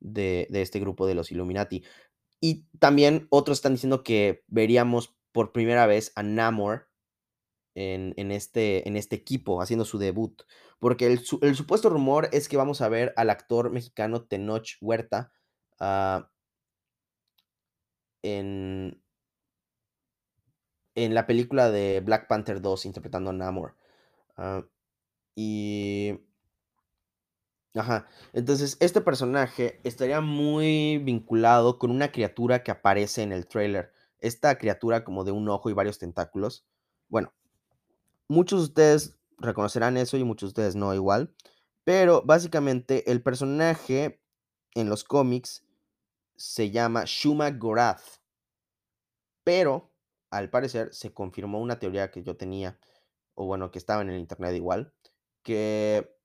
de, 0.00 0.48
este 0.50 0.80
grupo 0.80 1.06
de 1.06 1.14
los 1.14 1.30
Illuminati. 1.30 1.84
Y 2.40 2.66
también 2.80 3.28
otros 3.30 3.58
están 3.58 3.74
diciendo 3.74 4.02
que 4.02 4.42
veríamos 4.48 5.16
por 5.30 5.52
primera 5.52 5.86
vez 5.86 6.10
a 6.16 6.24
Namor 6.24 6.88
en, 7.76 8.32
este, 8.32 8.88
en 8.88 8.96
este 8.96 9.14
equipo, 9.14 9.62
haciendo 9.62 9.84
su 9.84 9.98
debut. 9.98 10.42
Porque 10.78 11.06
el, 11.06 11.20
supuesto 11.20 11.88
rumor 11.88 12.28
es 12.32 12.48
que 12.48 12.56
vamos 12.56 12.80
a 12.80 12.88
ver 12.88 13.14
al 13.16 13.30
actor 13.30 13.70
mexicano 13.70 14.24
Tenoch 14.24 14.76
Huerta 14.80 15.32
ah, 15.80 16.30
en, 18.22 19.02
en 20.94 21.14
la 21.14 21.26
película 21.26 21.70
de 21.70 22.00
Black 22.00 22.26
Panther 22.28 22.60
2 22.60 22.86
interpretando 22.86 23.30
a 23.30 23.32
Namor. 23.32 23.76
Ah, 24.36 24.64
y... 25.34 26.20
Ajá. 27.74 28.06
Entonces, 28.32 28.78
este 28.80 29.02
personaje 29.02 29.80
estaría 29.84 30.22
muy 30.22 30.98
vinculado 30.98 31.78
con 31.78 31.90
una 31.90 32.10
criatura 32.10 32.62
que 32.62 32.70
aparece 32.70 33.22
en 33.22 33.32
el 33.32 33.46
trailer. 33.46 33.92
Esta 34.18 34.56
criatura 34.56 35.04
como 35.04 35.24
de 35.24 35.32
un 35.32 35.48
ojo 35.50 35.68
y 35.68 35.74
varios 35.74 35.98
tentáculos. 35.98 36.66
Bueno, 37.08 37.34
muchos 38.28 38.60
de 38.60 38.64
ustedes 38.64 39.15
reconocerán 39.38 39.96
eso 39.96 40.16
y 40.16 40.24
muchos 40.24 40.48
de 40.48 40.50
ustedes 40.50 40.76
no 40.76 40.94
igual. 40.94 41.34
Pero 41.84 42.22
básicamente 42.22 43.10
el 43.10 43.22
personaje 43.22 44.20
en 44.74 44.88
los 44.88 45.04
cómics 45.04 45.64
se 46.36 46.70
llama 46.70 47.04
Shuma 47.06 47.50
Gorath. 47.50 48.20
Pero 49.44 49.92
al 50.30 50.50
parecer 50.50 50.92
se 50.92 51.14
confirmó 51.14 51.60
una 51.60 51.78
teoría 51.78 52.10
que 52.10 52.22
yo 52.22 52.36
tenía, 52.36 52.78
o 53.34 53.46
bueno, 53.46 53.70
que 53.70 53.78
estaba 53.78 54.02
en 54.02 54.10
el 54.10 54.18
internet 54.18 54.54
igual, 54.54 54.92
que 55.42 56.16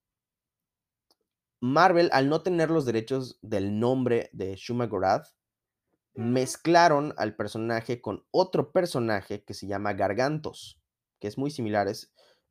Marvel, 1.60 2.10
al 2.12 2.28
no 2.28 2.42
tener 2.42 2.72
los 2.72 2.86
derechos 2.86 3.38
del 3.42 3.80
nombre 3.80 4.30
de 4.34 4.56
Shuma 4.56 4.88
Gorath, 4.88 5.28
mezclaron 6.14 7.14
al 7.18 7.36
personaje 7.36 8.02
con 8.02 8.26
otro 8.32 8.72
personaje 8.72 9.44
que 9.44 9.54
se 9.54 9.68
llama 9.68 9.94
Gargantos, 9.94 10.82
que 11.20 11.28
es 11.28 11.38
muy 11.38 11.52
similar, 11.52 11.88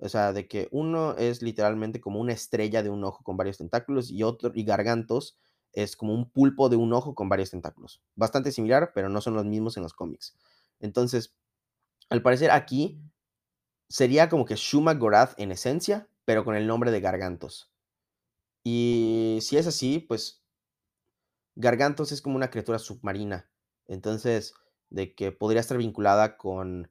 o 0.01 0.09
sea, 0.09 0.33
de 0.33 0.49
que 0.49 0.69
uno 0.73 1.15
es 1.17 1.43
literalmente 1.43 2.01
como 2.01 2.21
una 2.21 2.33
estrella 2.33 2.83
de 2.83 2.91
un 2.91 3.05
ojo 3.05 3.23
con 3.23 3.37
varios 3.37 3.59
tentáculos 3.59 4.11
y 4.11 4.23
otro, 4.23 4.51
y 4.55 4.65
Gargantos 4.65 5.39
es 5.73 5.95
como 5.97 6.15
un 6.15 6.31
pulpo 6.31 6.69
de 6.69 6.77
un 6.77 6.93
ojo 6.93 7.15
con 7.15 7.29
varios 7.29 7.51
tentáculos. 7.51 8.03
Bastante 8.17 8.51
similar, 8.51 8.93
pero 8.95 9.09
no 9.09 9.21
son 9.21 9.35
los 9.35 9.45
mismos 9.45 9.77
en 9.77 9.83
los 9.83 9.93
cómics. 9.93 10.37
Entonces, 10.81 11.37
al 12.09 12.23
parecer 12.23 12.51
aquí 12.51 13.01
sería 13.89 14.29
como 14.29 14.47
que 14.47 14.57
Shuma 14.57 14.95
Gorath 14.95 15.39
en 15.39 15.53
esencia, 15.53 16.09
pero 16.25 16.45
con 16.45 16.57
el 16.57 16.67
nombre 16.67 16.91
de 16.91 17.01
Gargantos. 17.01 17.71
Y 18.65 19.39
si 19.43 19.59
es 19.59 19.67
así, 19.67 19.99
pues 20.01 20.43
Gargantos 21.57 22.11
es 22.11 22.23
como 22.23 22.37
una 22.37 22.51
criatura 22.51 22.79
submarina. 22.79 23.51
Entonces, 23.87 24.55
de 24.89 25.15
que 25.15 25.31
podría 25.31 25.61
estar 25.61 25.77
vinculada 25.77 26.39
con, 26.39 26.91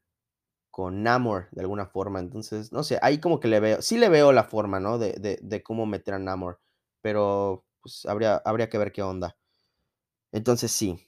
con 0.79 1.03
Namor 1.03 1.49
de 1.51 1.59
alguna 1.59 1.85
forma. 1.85 2.21
Entonces, 2.21 2.71
no 2.71 2.83
sé, 2.83 2.99
ahí 3.01 3.19
como 3.19 3.41
que 3.41 3.49
le 3.49 3.59
veo, 3.59 3.81
sí 3.81 3.97
le 3.97 4.07
veo 4.07 4.31
la 4.31 4.45
forma, 4.45 4.79
¿no? 4.79 4.97
De, 4.97 5.37
de, 5.41 5.61
cómo 5.61 5.85
meter 5.85 6.13
a 6.13 6.19
Namor. 6.19 6.61
Pero, 7.01 7.65
pues 7.81 8.05
habría, 8.05 8.37
habría 8.45 8.69
que 8.69 8.77
ver 8.77 8.93
qué 8.93 9.01
onda. 9.01 9.35
Entonces, 10.31 10.71
sí. 10.71 11.05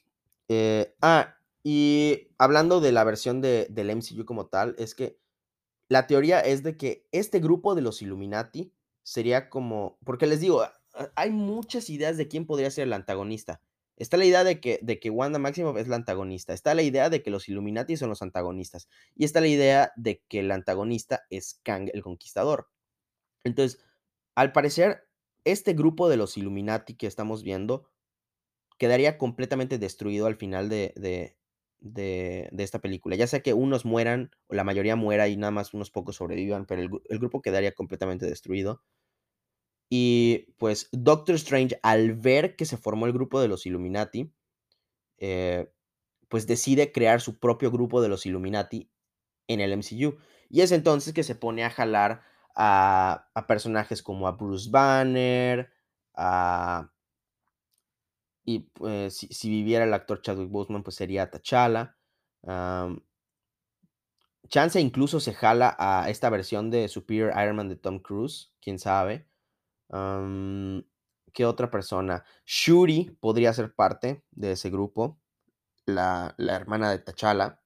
Eh, 0.48 0.94
ah, 1.00 1.36
y 1.64 2.28
hablando 2.36 2.82
de 2.82 2.92
la 2.92 3.02
versión 3.04 3.40
de, 3.40 3.66
del 3.70 3.88
MCU 3.96 4.26
como 4.26 4.44
tal, 4.44 4.74
es 4.76 4.94
que 4.94 5.18
la 5.88 6.06
teoría 6.06 6.40
es 6.40 6.62
de 6.62 6.76
que 6.76 7.08
este 7.10 7.40
grupo 7.40 7.74
de 7.74 7.80
los 7.80 8.02
Illuminati 8.02 8.74
sería 9.02 9.48
como, 9.48 9.96
porque 10.04 10.26
les 10.26 10.40
digo, 10.40 10.66
hay 11.14 11.30
muchas 11.30 11.88
ideas 11.88 12.18
de 12.18 12.28
quién 12.28 12.44
podría 12.44 12.70
ser 12.70 12.88
el 12.88 12.92
antagonista. 12.92 13.62
Está 13.96 14.16
la 14.16 14.24
idea 14.24 14.44
de 14.44 14.60
que, 14.60 14.78
de 14.82 14.98
que 14.98 15.10
Wanda 15.10 15.38
Maximoff 15.38 15.76
es 15.76 15.88
la 15.88 15.96
antagonista. 15.96 16.52
Está 16.54 16.74
la 16.74 16.82
idea 16.82 17.10
de 17.10 17.22
que 17.22 17.30
los 17.30 17.48
Illuminati 17.48 17.96
son 17.96 18.08
los 18.08 18.22
antagonistas. 18.22 18.88
Y 19.14 19.24
está 19.24 19.40
la 19.40 19.48
idea 19.48 19.92
de 19.96 20.22
que 20.28 20.40
el 20.40 20.50
antagonista 20.50 21.24
es 21.30 21.60
Kang 21.62 21.90
el 21.92 22.02
Conquistador. 22.02 22.68
Entonces, 23.44 23.80
al 24.34 24.52
parecer, 24.52 25.08
este 25.44 25.74
grupo 25.74 26.08
de 26.08 26.16
los 26.16 26.36
Illuminati 26.36 26.94
que 26.94 27.06
estamos 27.06 27.42
viendo 27.42 27.88
quedaría 28.78 29.18
completamente 29.18 29.78
destruido 29.78 30.26
al 30.26 30.36
final 30.36 30.68
de, 30.68 30.92
de, 30.96 31.36
de, 31.80 32.64
esta 32.64 32.80
película. 32.80 33.16
Ya 33.16 33.26
sea 33.26 33.40
que 33.40 33.54
unos 33.54 33.84
mueran 33.84 34.30
o 34.48 34.54
la 34.54 34.64
mayoría 34.64 34.96
muera 34.96 35.28
y 35.28 35.36
nada 35.36 35.50
más 35.50 35.74
unos 35.74 35.90
pocos 35.90 36.16
sobrevivan, 36.16 36.66
pero 36.66 36.82
el 36.82 37.18
grupo 37.18 37.42
quedaría 37.42 37.72
completamente 37.72 38.26
destruido. 38.26 38.82
Y 39.94 40.54
pues 40.56 40.88
Doctor 40.90 41.34
Strange, 41.34 41.78
al 41.82 42.14
ver 42.14 42.56
que 42.56 42.64
se 42.64 42.78
formó 42.78 43.04
el 43.04 43.12
grupo 43.12 43.42
de 43.42 43.48
los 43.48 43.66
Illuminati, 43.66 44.32
eh, 45.18 45.70
pues 46.30 46.46
decide 46.46 46.92
crear 46.92 47.20
su 47.20 47.38
propio 47.38 47.70
grupo 47.70 48.00
de 48.00 48.08
los 48.08 48.24
Illuminati 48.24 48.90
en 49.48 49.60
el 49.60 49.76
MCU. 49.76 50.16
Y 50.48 50.62
es 50.62 50.72
entonces 50.72 51.12
que 51.12 51.24
se 51.24 51.34
pone 51.34 51.62
a 51.62 51.68
jalar 51.68 52.22
a, 52.56 53.28
personajes 53.46 54.02
como 54.02 54.26
a 54.26 54.32
Bruce 54.32 54.70
Banner, 54.70 55.70
a, 56.14 56.90
y 58.46 58.60
pues 58.60 59.14
si, 59.14 59.50
viviera 59.50 59.84
el 59.84 59.92
actor 59.92 60.22
Chadwick 60.22 60.48
Boseman, 60.48 60.82
pues 60.82 60.96
sería 60.96 61.30
T'Challa. 61.30 61.98
Chance 64.48 64.80
incluso 64.80 65.20
se 65.20 65.34
jala 65.34 65.76
a 65.78 66.08
esta 66.08 66.30
versión 66.30 66.70
de 66.70 66.88
Superior 66.88 67.34
Iron 67.42 67.56
Man 67.56 67.68
de 67.68 67.76
Tom 67.76 67.98
Cruise, 67.98 68.54
quién 68.62 68.78
sabe. 68.78 69.30
¿Qué 69.92 71.46
otra 71.46 71.70
persona? 71.70 72.24
Shuri 72.46 73.16
podría 73.20 73.52
ser 73.52 73.74
parte 73.74 74.24
de 74.30 74.52
ese 74.52 74.70
grupo, 74.70 75.20
la, 75.86 76.34
la 76.38 76.54
hermana 76.56 76.90
de 76.90 76.98
T'Challa. 76.98 77.62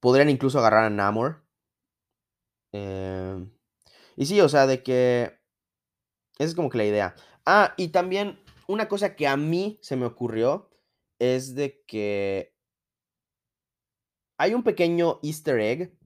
Podrían 0.00 0.30
incluso 0.30 0.58
agarrar 0.58 0.84
a 0.84 0.90
Namor. 0.90 1.44
em, 2.72 3.50
y 4.16 4.26
sí, 4.26 4.40
o 4.40 4.48
sea, 4.48 4.66
de 4.66 4.82
que 4.82 5.40
esa 6.38 6.48
es 6.48 6.54
como 6.54 6.70
que 6.70 6.78
la 6.78 6.84
idea. 6.84 7.14
Ah, 7.44 7.74
y 7.76 7.88
también 7.88 8.40
una 8.66 8.88
cosa 8.88 9.16
que 9.16 9.26
a 9.26 9.36
mí 9.36 9.78
se 9.82 9.96
me 9.96 10.06
ocurrió 10.06 10.70
es 11.18 11.54
de 11.54 11.82
que 11.86 12.54
hay 14.38 14.54
un 14.54 14.62
pequeño 14.62 15.20
easter 15.22 15.60
egg 15.60 15.99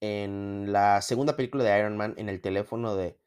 en 0.00 0.72
la 0.72 1.02
segunda 1.02 1.36
película 1.36 1.64
de 1.64 1.78
Iron 1.78 1.96
Man, 1.96 2.14
en 2.16 2.28
el 2.28 2.40
teléfono 2.40 2.96
de, 2.96 3.18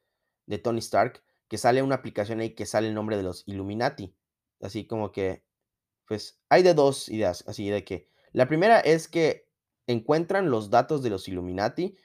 de 0.45 0.57
Tony 0.57 0.79
Stark, 0.79 1.23
que 1.47 1.57
sale 1.57 1.81
una 1.81 1.95
aplicación 1.95 2.39
ahí 2.39 2.51
que 2.55 2.65
sale 2.65 2.87
el 2.87 2.93
nombre 2.93 3.17
de 3.17 3.23
los 3.23 3.43
Illuminati. 3.47 4.15
Así 4.61 4.85
como 4.85 5.11
que, 5.11 5.43
pues, 6.07 6.39
hay 6.49 6.63
de 6.63 6.73
dos 6.73 7.09
ideas, 7.09 7.43
así 7.47 7.69
de 7.69 7.83
que, 7.83 8.09
la 8.31 8.47
primera 8.47 8.79
es 8.79 9.07
que 9.07 9.47
encuentran 9.87 10.51
los 10.51 10.69
datos 10.69 11.01
de 11.01 11.09
los 11.09 11.27
Illuminati, 11.27 11.95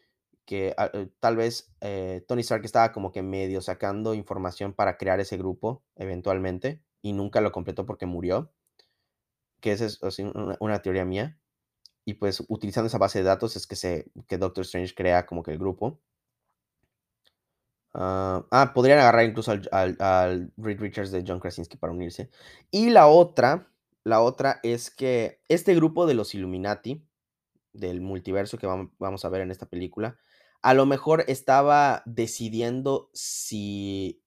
que 0.47 0.75
ah, 0.79 0.91
eh, 0.93 1.09
tal 1.21 1.37
vez 1.37 1.75
eh, 1.81 2.25
Tony 2.29 2.41
Stark 2.43 2.65
estaba 2.65 2.93
como 2.93 3.13
que 3.13 3.23
medio 3.23 3.61
sacando 3.61 4.15
información 4.15 4.73
para 4.75 4.97
crear 4.97 5.21
ese 5.21 5.37
grupo 5.37 5.85
eventualmente, 5.97 6.83
y 7.03 7.13
nunca 7.13 7.41
lo 7.43 7.53
completó 7.53 7.85
porque 7.87 8.07
murió, 8.07 8.53
que 9.61 9.73
esa 9.73 9.87
es 9.87 10.03
así, 10.03 10.23
una, 10.23 10.57
una 10.61 10.83
teoría 10.83 11.05
mía. 11.05 11.39
Y 12.05 12.15
pues 12.15 12.43
utilizando 12.49 12.89
esa 12.89 12.99
base 12.99 13.19
de 13.19 13.25
datos 13.25 13.57
es 13.57 13.67
que, 13.67 13.77
se, 13.77 14.11
que 14.29 14.39
Doctor 14.39 14.63
Strange 14.63 14.95
crea 14.95 15.27
como 15.27 15.43
que 15.43 15.53
el 15.53 15.59
grupo. 15.59 16.01
Ah, 17.95 18.45
ah, 18.51 18.73
podrían 18.75 18.99
agarrar 18.99 19.25
incluso 19.25 19.53
al, 19.53 19.97
al, 20.01 20.53
Reed 20.57 20.81
Richards 20.81 21.13
de 21.13 21.25
John 21.27 21.39
Krasinski 21.39 21.77
para 21.77 21.93
unirse. 21.93 22.29
Y 22.71 22.91
la 22.91 23.07
otra, 23.07 23.69
la 24.03 24.21
otra 24.21 24.59
es 24.65 24.91
que 24.91 25.41
este 25.49 25.75
grupo 25.75 26.07
de 26.07 26.15
los 26.15 26.35
Illuminati, 26.35 27.07
del 27.73 28.01
multiverso 28.01 28.59
que 28.59 28.67
vam- 28.67 28.93
vamos 28.99 29.25
a 29.25 29.29
ver 29.29 29.43
en 29.43 29.51
esta 29.53 29.67
película, 29.67 30.19
a 30.63 30.75
lo 30.75 30.87
mejor 30.87 31.25
estaba 31.29 32.03
decidiendo 32.07 33.11
si, 33.15 34.23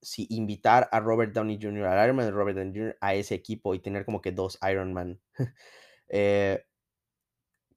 si 0.00 0.26
invitar 0.30 0.88
a 0.92 1.00
Robert 1.00 1.32
Downey 1.32 1.58
Jr., 1.60 1.86
al 1.86 2.04
Iron 2.04 2.16
Man 2.16 2.26
de 2.26 2.32
Robert 2.32 2.56
Downey 2.56 2.74
Jr., 2.74 2.96
a 3.00 3.14
ese 3.14 3.34
equipo 3.34 3.74
y 3.74 3.80
tener 3.80 4.04
como 4.04 4.20
que 4.20 4.32
dos 4.32 4.58
Iron 4.70 4.92
Man. 4.92 5.20
Eh, 6.08 6.64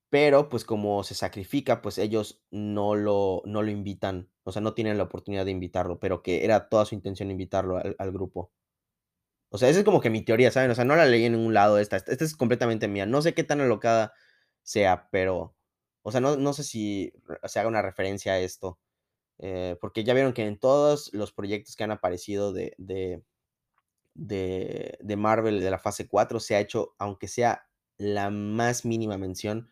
pero 0.10 0.48
pues 0.50 0.64
como 0.64 1.04
se 1.04 1.16
sacrifica, 1.16 1.82
pues 1.82 1.98
ellos 1.98 2.42
no 2.50 2.96
lo, 2.96 3.42
no 3.46 3.62
lo 3.62 3.72
invitan, 3.72 4.30
o 4.44 4.52
sea, 4.52 4.62
no 4.62 4.74
tienen 4.74 4.98
la 4.98 5.04
oportunidad 5.04 5.46
de 5.46 5.52
invitarlo, 5.52 6.00
pero 6.00 6.22
que 6.24 6.46
era 6.46 6.70
toda 6.70 6.86
su 6.86 6.96
intención 6.96 7.30
invitarlo 7.32 7.78
al, 7.78 8.12
grupo. 8.12 8.52
O 9.50 9.58
sea, 9.58 9.70
esa 9.70 9.80
es 9.80 9.86
como 9.86 10.02
que 10.02 10.10
mi 10.10 10.24
teoría, 10.24 10.52
¿saben? 10.52 10.72
O 10.72 10.76
sea, 10.76 10.86
no 10.86 10.96
la 10.96 11.06
leí 11.06 11.26
en 11.26 11.34
ningún 11.34 11.54
lado 11.54 11.80
esta, 11.80 11.98
esta, 11.98 12.24
es 12.24 12.36
completamente 12.36 12.88
mía. 12.88 13.06
No 13.06 13.22
sé 13.22 13.34
qué 13.34 13.44
tan 13.44 13.62
alocada 13.62 14.14
sea, 14.64 15.10
pero, 15.12 15.56
o 16.04 16.12
sea, 16.12 16.22
no, 16.22 16.38
no 16.38 16.54
sé 16.54 16.64
si 16.64 17.14
se 17.46 17.60
haga 17.60 17.70
una 17.70 17.82
referencia 17.82 18.34
a 18.34 18.40
esto, 18.40 18.80
eh, 19.40 19.78
porque 19.82 20.04
ya 20.04 20.14
vieron 20.14 20.34
que 20.34 20.46
en 20.46 20.60
todos 20.60 21.14
los 21.14 21.34
proyectos 21.34 21.76
que 21.76 21.84
han 21.84 21.92
aparecido 21.92 22.54
de, 22.54 22.74
de, 22.78 23.24
de, 24.16 24.98
de 25.02 25.16
Marvel 25.18 25.62
de 25.62 25.72
la 25.72 25.80
fase 25.80 26.08
4 26.08 26.40
se 26.40 26.56
ha 26.56 26.60
hecho, 26.62 26.96
aunque 27.00 27.28
sea 27.28 27.67
la 27.98 28.30
más 28.30 28.86
mínima 28.86 29.18
mención, 29.18 29.72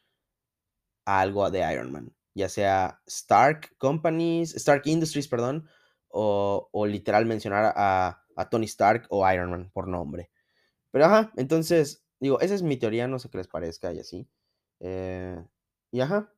a 1.05 1.21
algo 1.21 1.49
de 1.51 1.71
Iron 1.71 1.91
Man, 1.91 2.15
ya 2.33 2.49
sea 2.49 3.01
Stark 3.05 3.75
Companies, 3.77 4.55
Stark 4.55 4.83
Industries, 4.85 5.27
perdón, 5.27 5.67
o, 6.09 6.69
literal 6.87 7.25
mencionar 7.25 7.73
a, 7.75 8.23
a 8.35 8.49
Tony 8.49 8.65
Stark 8.65 9.05
o 9.09 9.29
Iron 9.31 9.51
Man 9.51 9.69
por 9.73 9.87
nombre. 9.87 10.31
Pero 10.91 11.05
ajá, 11.05 11.31
entonces, 11.35 12.05
digo, 12.19 12.39
esa 12.39 12.55
es 12.55 12.61
mi 12.61 12.77
teoría, 12.77 13.07
no 13.07 13.19
sé 13.19 13.29
qué 13.29 13.37
les 13.37 13.47
parezca 13.47 13.93
y 13.93 13.99
así. 13.99 14.29
Eh, 14.79 15.43
y 15.91 15.99
ajá, 16.01 16.33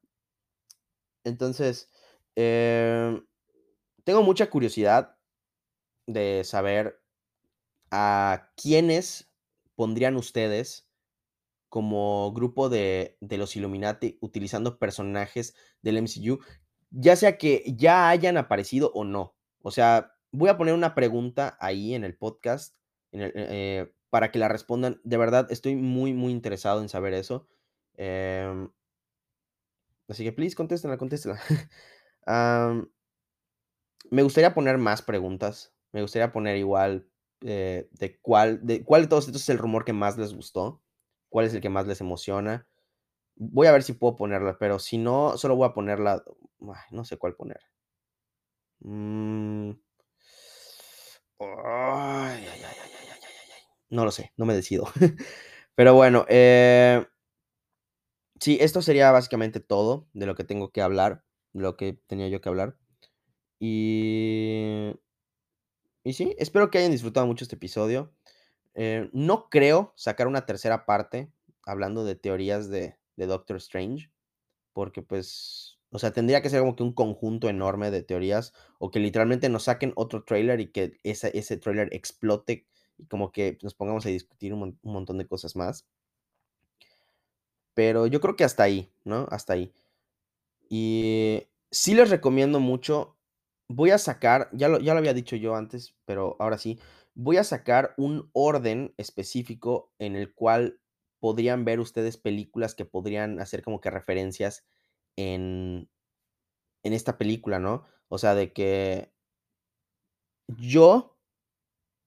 entonces, 1.27 1.89
em, 2.35 3.25
tengo 4.03 4.23
mucha 4.23 4.49
curiosidad 4.49 5.17
de 6.07 6.43
saber 6.43 7.01
a 7.91 8.51
quiénes 8.55 9.29
pondrían 9.75 10.15
ustedes 10.15 10.86
como 11.69 12.31
grupo 12.33 12.69
de, 12.69 13.17
de 13.21 13.37
los 13.37 13.55
Illuminati 13.55 14.17
utilizando 14.21 14.79
personajes 14.79 15.55
del 15.81 15.97
MCU, 15.97 16.39
ya 16.91 17.15
sea 17.15 17.37
que 17.37 17.63
ya 17.77 18.09
hayan 18.09 18.37
aparecido 18.37 18.91
o 18.93 19.03
no. 19.03 19.35
O 19.61 19.71
sea, 19.71 20.13
voy 20.31 20.49
a 20.49 20.57
poner 20.57 20.73
una 20.73 20.95
pregunta 20.95 21.57
ahí 21.59 21.93
en 21.93 22.03
el 22.03 22.15
podcast 22.17 22.75
el- 23.11 23.31
eh, 23.35 23.93
para 24.09 24.31
que 24.31 24.39
la 24.39 24.47
respondan. 24.47 25.01
De 25.03 25.17
verdad, 25.17 25.51
estoy 25.51 25.75
muy, 25.75 26.13
muy 26.13 26.31
interesado 26.31 26.81
en 26.81 26.89
saber 26.89 27.13
eso. 27.13 27.47
Em, 27.95 28.69
así 30.07 30.23
que, 30.23 30.31
please, 30.31 30.55
contéstenla, 30.55 30.97
contéstenla. 30.97 31.39
Me 34.09 34.23
gustaría 34.23 34.53
poner 34.53 34.77
más 34.77 35.01
preguntas. 35.01 35.73
Me 35.91 36.01
gustaría 36.01 36.31
poner 36.31 36.57
igual 36.57 37.09
eh, 37.41 37.89
de 37.91 38.19
cuál 38.19 38.65
de 38.65 38.83
cuál 38.83 39.03
de 39.03 39.07
todos 39.07 39.27
estos 39.27 39.41
es 39.43 39.49
el 39.49 39.57
rumor 39.57 39.85
que 39.85 39.93
más 39.93 40.17
les 40.17 40.33
gustó, 40.33 40.81
cuál 41.29 41.45
es 41.45 41.53
el 41.53 41.61
que 41.61 41.69
más 41.69 41.87
les 41.87 42.01
emociona. 42.01 42.67
Voy 43.35 43.67
a 43.67 43.71
ver 43.71 43.83
si 43.83 43.93
puedo 43.93 44.15
ponerla, 44.15 44.57
pero 44.59 44.79
si 44.79 44.97
no, 44.97 45.37
solo 45.37 45.55
voy 45.55 45.67
a 45.67 45.73
ponerla. 45.73 46.23
no 46.91 47.05
sé 47.05 47.17
cuál 47.17 47.35
poner. 47.35 47.59
No 53.89 54.03
lo 54.05 54.11
sé, 54.11 54.33
no 54.37 54.45
me 54.45 54.53
decido. 54.53 54.87
Pero 55.75 55.93
bueno, 55.93 56.25
eh, 56.29 57.05
sí, 58.39 58.57
esto 58.59 58.81
sería 58.81 59.11
básicamente 59.11 59.59
todo 59.59 60.07
de 60.13 60.25
lo 60.25 60.35
que 60.35 60.43
tengo 60.43 60.71
que 60.71 60.81
hablar, 60.81 61.23
lo 61.53 61.77
que 61.77 61.93
tenía 62.07 62.27
yo 62.27 62.41
que 62.41 62.49
hablar. 62.49 62.77
Y, 63.59 64.93
y 66.03 66.13
sí, 66.13 66.35
espero 66.37 66.69
que 66.69 66.79
hayan 66.79 66.91
disfrutado 66.91 67.27
mucho 67.27 67.43
este 67.43 67.55
episodio. 67.55 68.13
Eh, 68.79 69.09
no 69.11 69.49
creo 69.49 69.91
sacar 69.95 70.27
una 70.27 70.45
tercera 70.45 70.85
parte 70.85 71.31
hablando 71.65 72.05
de 72.05 72.13
teorías 72.15 72.69
de, 72.69 72.95
Doctor 73.15 73.57
Strange, 73.57 74.11
porque 74.71 75.01
pues, 75.01 75.79
o 75.89 75.97
sea, 75.97 76.13
tendría 76.13 76.43
que 76.43 76.51
ser 76.51 76.59
como 76.59 76.75
que 76.75 76.83
un 76.83 76.93
conjunto 76.93 77.49
enorme 77.49 77.89
de 77.89 78.03
teorías, 78.03 78.53
o 78.77 78.91
que 78.91 78.99
literalmente 78.99 79.49
nos 79.49 79.63
saquen 79.63 79.93
otro 79.95 80.23
trailer 80.23 80.59
y 80.59 80.67
que 80.67 80.99
ese, 81.03 81.35
ese 81.35 81.57
trailer 81.57 81.89
explote 81.91 82.67
y 82.99 83.05
como 83.07 83.31
que 83.31 83.57
nos 83.63 83.73
pongamos 83.73 84.05
a 84.05 84.09
discutir 84.09 84.53
un, 84.53 84.61
un 84.61 84.93
montón 84.93 85.17
de 85.17 85.27
cosas 85.27 85.55
más. 85.55 85.87
Pero 87.73 88.05
yo 88.05 88.21
creo 88.21 88.35
que 88.35 88.43
hasta 88.43 88.61
ahí, 88.61 88.91
¿no? 89.03 89.27
Hasta 89.31 89.53
ahí. 89.53 89.73
Y 90.69 91.47
sí 91.71 91.95
les 91.95 92.11
recomiendo 92.11 92.59
mucho. 92.59 93.15
Voy 93.67 93.89
a 93.89 93.97
sacar, 93.97 94.49
ya 94.53 94.67
lo, 94.67 94.79
ya 94.79 94.93
lo 94.93 94.99
había 94.99 95.15
dicho 95.15 95.35
yo 95.35 95.55
antes, 95.55 95.95
pero 96.05 96.35
ahora 96.39 96.59
sí, 96.59 96.79
voy 97.17 97.37
a 97.37 97.43
sacar 97.43 97.95
un 97.97 98.29
orden 98.33 98.93
específico 98.97 99.91
en 99.97 100.15
el 100.15 100.35
cual 100.35 100.79
podrían 101.19 101.65
ver 101.65 101.79
ustedes 101.79 102.15
películas 102.15 102.75
que 102.75 102.85
podrían 102.85 103.39
hacer 103.39 103.63
como 103.63 103.81
que 103.81 103.89
referencias 103.89 104.67
en, 105.15 105.89
en 106.83 106.93
esta 106.93 107.17
película, 107.17 107.57
¿no? 107.57 107.85
O 108.07 108.19
sea, 108.19 108.35
de 108.35 108.53
que 108.53 109.11
yo, 110.47 111.17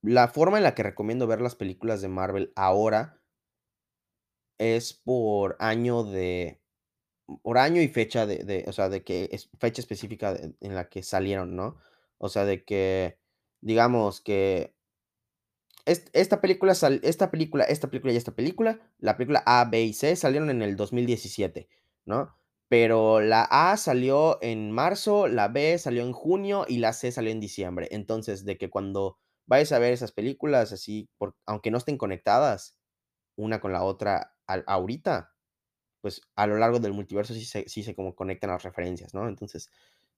la 0.00 0.28
forma 0.28 0.58
en 0.58 0.62
la 0.62 0.76
que 0.76 0.84
recomiendo 0.84 1.26
ver 1.26 1.40
las 1.40 1.56
películas 1.56 2.00
de 2.02 2.08
Marvel 2.08 2.52
ahora 2.54 3.20
es 4.58 4.92
por 4.94 5.56
año 5.58 6.04
de 6.04 6.62
por 7.42 7.58
año 7.58 7.82
y 7.82 7.88
fecha 7.88 8.26
de 8.26 8.44
de, 8.44 8.64
o 8.68 8.72
sea, 8.72 8.88
de 8.88 9.02
que 9.02 9.28
es 9.32 9.50
fecha 9.58 9.80
específica 9.80 10.36
en 10.60 10.74
la 10.76 10.88
que 10.88 11.02
salieron, 11.02 11.56
¿no? 11.56 11.78
O 12.18 12.28
sea, 12.28 12.44
de 12.44 12.64
que, 12.64 13.18
digamos 13.60 14.20
que 14.20 14.76
esta 16.12 16.40
película 16.40 16.72
esta 16.72 17.30
película, 17.30 17.64
esta 17.64 17.88
película 17.88 18.12
y 18.12 18.16
esta 18.16 18.32
película, 18.34 18.80
la 18.98 19.16
película 19.16 19.42
A, 19.46 19.64
B 19.64 19.82
y 19.82 19.92
C 19.92 20.16
salieron 20.16 20.50
en 20.50 20.62
el 20.62 20.76
2017, 20.76 21.68
¿no? 22.04 22.34
Pero 22.68 23.20
la 23.20 23.42
A 23.50 23.76
salió 23.76 24.38
en 24.42 24.70
marzo, 24.70 25.26
la 25.26 25.48
B 25.48 25.76
salió 25.78 26.02
en 26.02 26.12
junio 26.12 26.64
y 26.68 26.78
la 26.78 26.92
C 26.92 27.10
salió 27.12 27.32
en 27.32 27.40
diciembre. 27.40 27.88
Entonces, 27.90 28.44
de 28.44 28.56
que 28.58 28.70
cuando 28.70 29.18
vayas 29.46 29.72
a 29.72 29.78
ver 29.80 29.92
esas 29.92 30.12
películas 30.12 30.72
así, 30.72 31.08
por 31.18 31.34
aunque 31.46 31.70
no 31.72 31.78
estén 31.78 31.98
conectadas 31.98 32.76
una 33.36 33.60
con 33.60 33.72
la 33.72 33.82
otra 33.84 34.34
al 34.46 34.64
ahorita, 34.66 35.32
pues, 36.00 36.22
a 36.36 36.46
lo 36.46 36.56
largo 36.58 36.78
del 36.80 36.92
multiverso 36.94 37.34
sí 37.34 37.44
se 37.44 37.68
sí 37.68 37.82
se 37.82 37.94
como 37.94 38.14
conectan 38.14 38.50
las 38.50 38.62
referencias, 38.62 39.14
¿no? 39.14 39.28
Entonces, 39.28 39.70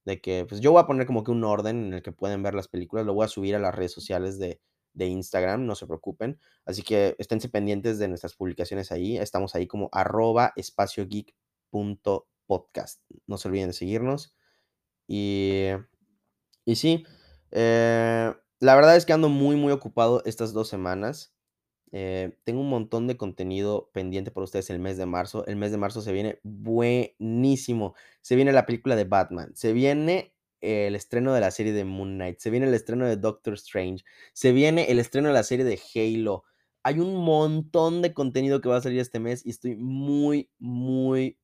de 0.05 0.21
que, 0.21 0.45
pues, 0.49 0.61
yo 0.61 0.73
voy 0.73 0.83
a 0.83 0.87
poner 0.87 1.07
como 1.07 1.25
que 1.25 1.31
un 1.33 1.45
orden 1.45 1.87
en 1.87 1.95
el 1.95 2.03
que 2.03 2.13
pueden 2.13 2.43
ver 2.43 2.55
las 2.55 2.69
películas, 2.69 3.07
lo 3.07 3.15
voy 3.15 3.25
a 3.27 3.29
subir 3.29 3.55
a 3.57 3.59
las 3.61 3.75
redes 3.75 3.93
sociales 3.93 4.39
de 4.39 4.61
de 4.95 5.07
Instagram, 5.07 5.67
no 5.67 5.75
se 5.75 5.87
preocupen. 5.87 6.39
Así 6.65 6.83
que 6.83 7.17
esténse 7.19 7.49
pendientes 7.49 7.99
de 7.99 8.09
nuestras 8.09 8.35
publicaciones 8.35 8.93
ahí. 8.93 9.17
Estamos 9.19 9.55
ahí 9.55 9.67
como 9.67 9.89
arroba 9.93 10.53
espaciogeek.podcast. 10.57 13.01
No 13.27 13.39
se 13.39 13.49
olviden 13.49 13.69
de 13.69 13.75
seguirnos. 13.75 14.35
Y 15.09 15.71
y 16.65 16.77
sí, 16.77 17.05
eh, 17.51 18.33
la 18.61 18.75
verdad 18.75 18.97
es 18.97 19.07
que 19.07 19.13
ando 19.13 19.29
muy, 19.29 19.57
muy 19.57 19.73
ocupado 19.73 20.23
estas 20.25 20.53
2 20.53 20.69
semanas. 20.69 21.35
Eh, 21.91 22.39
tengo 22.45 22.61
un 22.61 22.71
montón 22.71 23.07
de 23.07 23.17
contenido 23.17 23.91
pendiente 23.93 24.31
para 24.31 24.45
ustedes 24.45 24.71
el 24.71 24.79
mes 24.79 24.97
de 24.97 25.07
marzo. 25.07 25.47
El 25.47 25.57
mes 25.57 25.73
de 25.73 25.79
marzo 25.79 26.01
se 26.03 26.13
viene 26.13 26.39
buenísimo. 26.43 27.95
Se 28.23 28.37
viene 28.37 28.53
la 28.53 28.67
película 28.67 28.97
de 28.97 29.05
Batman, 29.05 29.53
se 29.55 29.73
viene 29.73 30.32
el 30.63 30.95
estreno 30.95 31.35
de 31.35 31.41
la 31.41 31.51
serie 31.51 31.73
de 31.73 31.85
Moon 31.85 32.15
Knight, 32.15 32.39
se 32.39 32.51
viene 32.51 32.67
el 32.67 32.75
estreno 32.75 33.07
de 33.07 33.17
Doctor 33.17 33.55
Strange, 33.55 34.05
se 34.33 34.53
viene 34.53 34.91
el 34.91 34.99
estreno 34.99 35.29
de 35.29 35.35
la 35.35 35.43
serie 35.43 35.65
de 35.65 35.81
Halo. 35.95 36.45
Hay 36.83 36.99
un 37.01 37.17
montón 37.17 38.03
de 38.03 38.15
contenido 38.15 38.61
que 38.61 38.69
va 38.69 38.77
a 38.79 38.81
salir 38.81 39.01
este 39.01 39.21
mes 39.21 39.45
y 39.45 39.51
estoy 39.51 39.77
muy, 39.77 40.51
muy, 40.59 41.39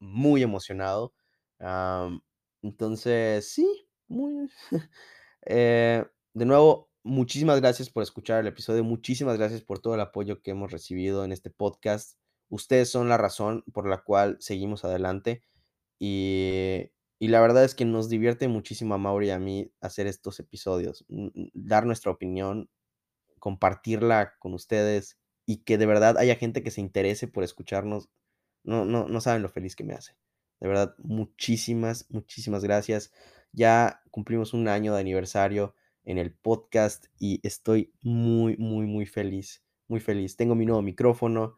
muy 0.00 0.42
emocionado. 0.42 1.14
Am, 1.60 2.22
entonces, 2.62 3.48
sí, 3.52 3.86
muy 4.08 4.48
eh, 5.46 6.04
de 6.34 6.44
nuevo, 6.46 6.90
muchísimas 7.02 7.60
gracias 7.60 7.90
por 7.90 8.02
escuchar 8.02 8.40
el 8.40 8.46
episodio, 8.48 8.84
muchísimas 8.84 9.38
gracias 9.38 9.62
por 9.62 9.78
todo 9.80 9.94
el 9.94 10.00
apoyo 10.00 10.42
que 10.42 10.52
hemos 10.52 10.72
recibido 10.72 11.24
en 11.24 11.32
este 11.32 11.50
podcast. 11.50 12.18
Ustedes 12.48 12.90
son 12.90 13.08
la 13.08 13.18
razón 13.18 13.64
por 13.72 13.88
la 13.88 14.02
cual 14.02 14.36
seguimos 14.40 14.84
adelante, 14.84 15.42
y 16.04 16.90
y 17.22 17.28
la 17.28 17.40
verdad 17.40 17.62
es 17.62 17.76
que 17.76 17.84
nos 17.84 18.08
divierte 18.08 18.48
muchísimo 18.48 18.94
a 18.94 18.98
Mauri 18.98 19.28
y 19.28 19.30
a 19.30 19.38
mí 19.38 19.70
hacer 19.80 20.08
estos 20.08 20.40
episodios, 20.40 21.06
dar 21.54 21.86
nuestra 21.86 22.10
opinión, 22.10 22.68
compartirla 23.38 24.34
con 24.40 24.54
ustedes, 24.54 25.20
y 25.46 25.58
que 25.58 25.78
de 25.78 25.86
verdad 25.86 26.18
haya 26.18 26.34
gente 26.34 26.64
que 26.64 26.72
se 26.72 26.80
interese 26.80 27.28
por 27.28 27.44
escucharnos. 27.44 28.10
No 28.64 28.84
no 28.84 29.06
no 29.06 29.20
saben 29.20 29.42
lo 29.42 29.48
feliz 29.48 29.76
que 29.76 29.84
me 29.84 29.94
hace. 29.94 30.16
De 30.58 30.66
verdad, 30.66 30.96
muchísimas, 30.98 32.10
muchísimas 32.10 32.64
gracias. 32.64 33.12
Ya 33.52 34.02
cumplimos 34.10 34.52
un 34.52 34.66
año 34.66 34.92
de 34.92 35.00
aniversario 35.02 35.76
en 36.02 36.18
el 36.18 36.34
podcast 36.34 37.06
y 37.20 37.38
estoy 37.46 37.94
muy, 38.02 38.56
muy, 38.56 38.86
muy 38.86 39.06
feliz, 39.06 39.62
muy 39.86 40.00
feliz. 40.00 40.34
Tengo 40.34 40.56
mi 40.56 40.66
nuevo 40.66 40.82
micrófono, 40.82 41.54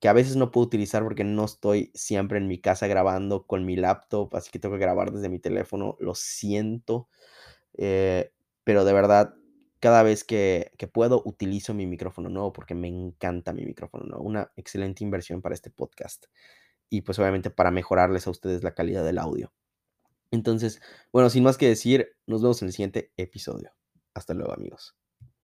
que 0.00 0.08
a 0.08 0.12
veces 0.12 0.36
no 0.36 0.50
puedo 0.50 0.66
utilizar 0.66 1.02
porque 1.02 1.24
no 1.24 1.44
estoy 1.44 1.90
siempre 1.94 2.38
en 2.38 2.48
mi 2.48 2.60
casa 2.60 2.86
grabando 2.86 3.46
con 3.46 3.64
mi 3.64 3.76
laptop, 3.76 4.34
así 4.36 4.50
que 4.50 4.58
tengo 4.58 4.74
que 4.76 4.80
grabar 4.82 5.12
desde 5.12 5.28
mi 5.28 5.38
teléfono, 5.38 5.96
lo 6.00 6.14
siento, 6.14 7.08
eh, 7.74 8.32
pero 8.64 8.84
de 8.84 8.92
verdad, 8.92 9.34
cada 9.80 10.02
vez 10.02 10.24
que 10.24 10.72
que 10.78 10.88
puedo 10.88 11.22
utilizo 11.24 11.74
mi 11.74 11.86
micrófono 11.86 12.28
nuevo 12.30 12.52
porque 12.52 12.74
me 12.74 12.88
encanta 12.88 13.52
mi 13.52 13.64
micrófono 13.66 14.04
nuevo, 14.06 14.24
una 14.24 14.52
excelente 14.56 15.04
inversión 15.04 15.42
para 15.42 15.54
este 15.54 15.70
podcast 15.70 16.26
y, 16.90 17.02
pues, 17.02 17.18
obviamente, 17.18 17.50
para 17.50 17.70
mejorarles 17.70 18.26
a 18.26 18.30
ustedes 18.30 18.62
la 18.64 18.74
calidad 18.74 19.04
del 19.04 19.18
audio. 19.18 19.52
Entonces, 20.30 20.80
bueno, 21.12 21.30
sin 21.30 21.44
más 21.44 21.58
que 21.58 21.68
decir, 21.68 22.16
nos 22.26 22.42
vemos 22.42 22.62
en 22.62 22.68
el 22.68 22.72
siguiente 22.74 23.12
episodio. 23.16 23.72
Hasta 24.14 24.34
luego, 24.34 24.52
amigos. 24.54 24.96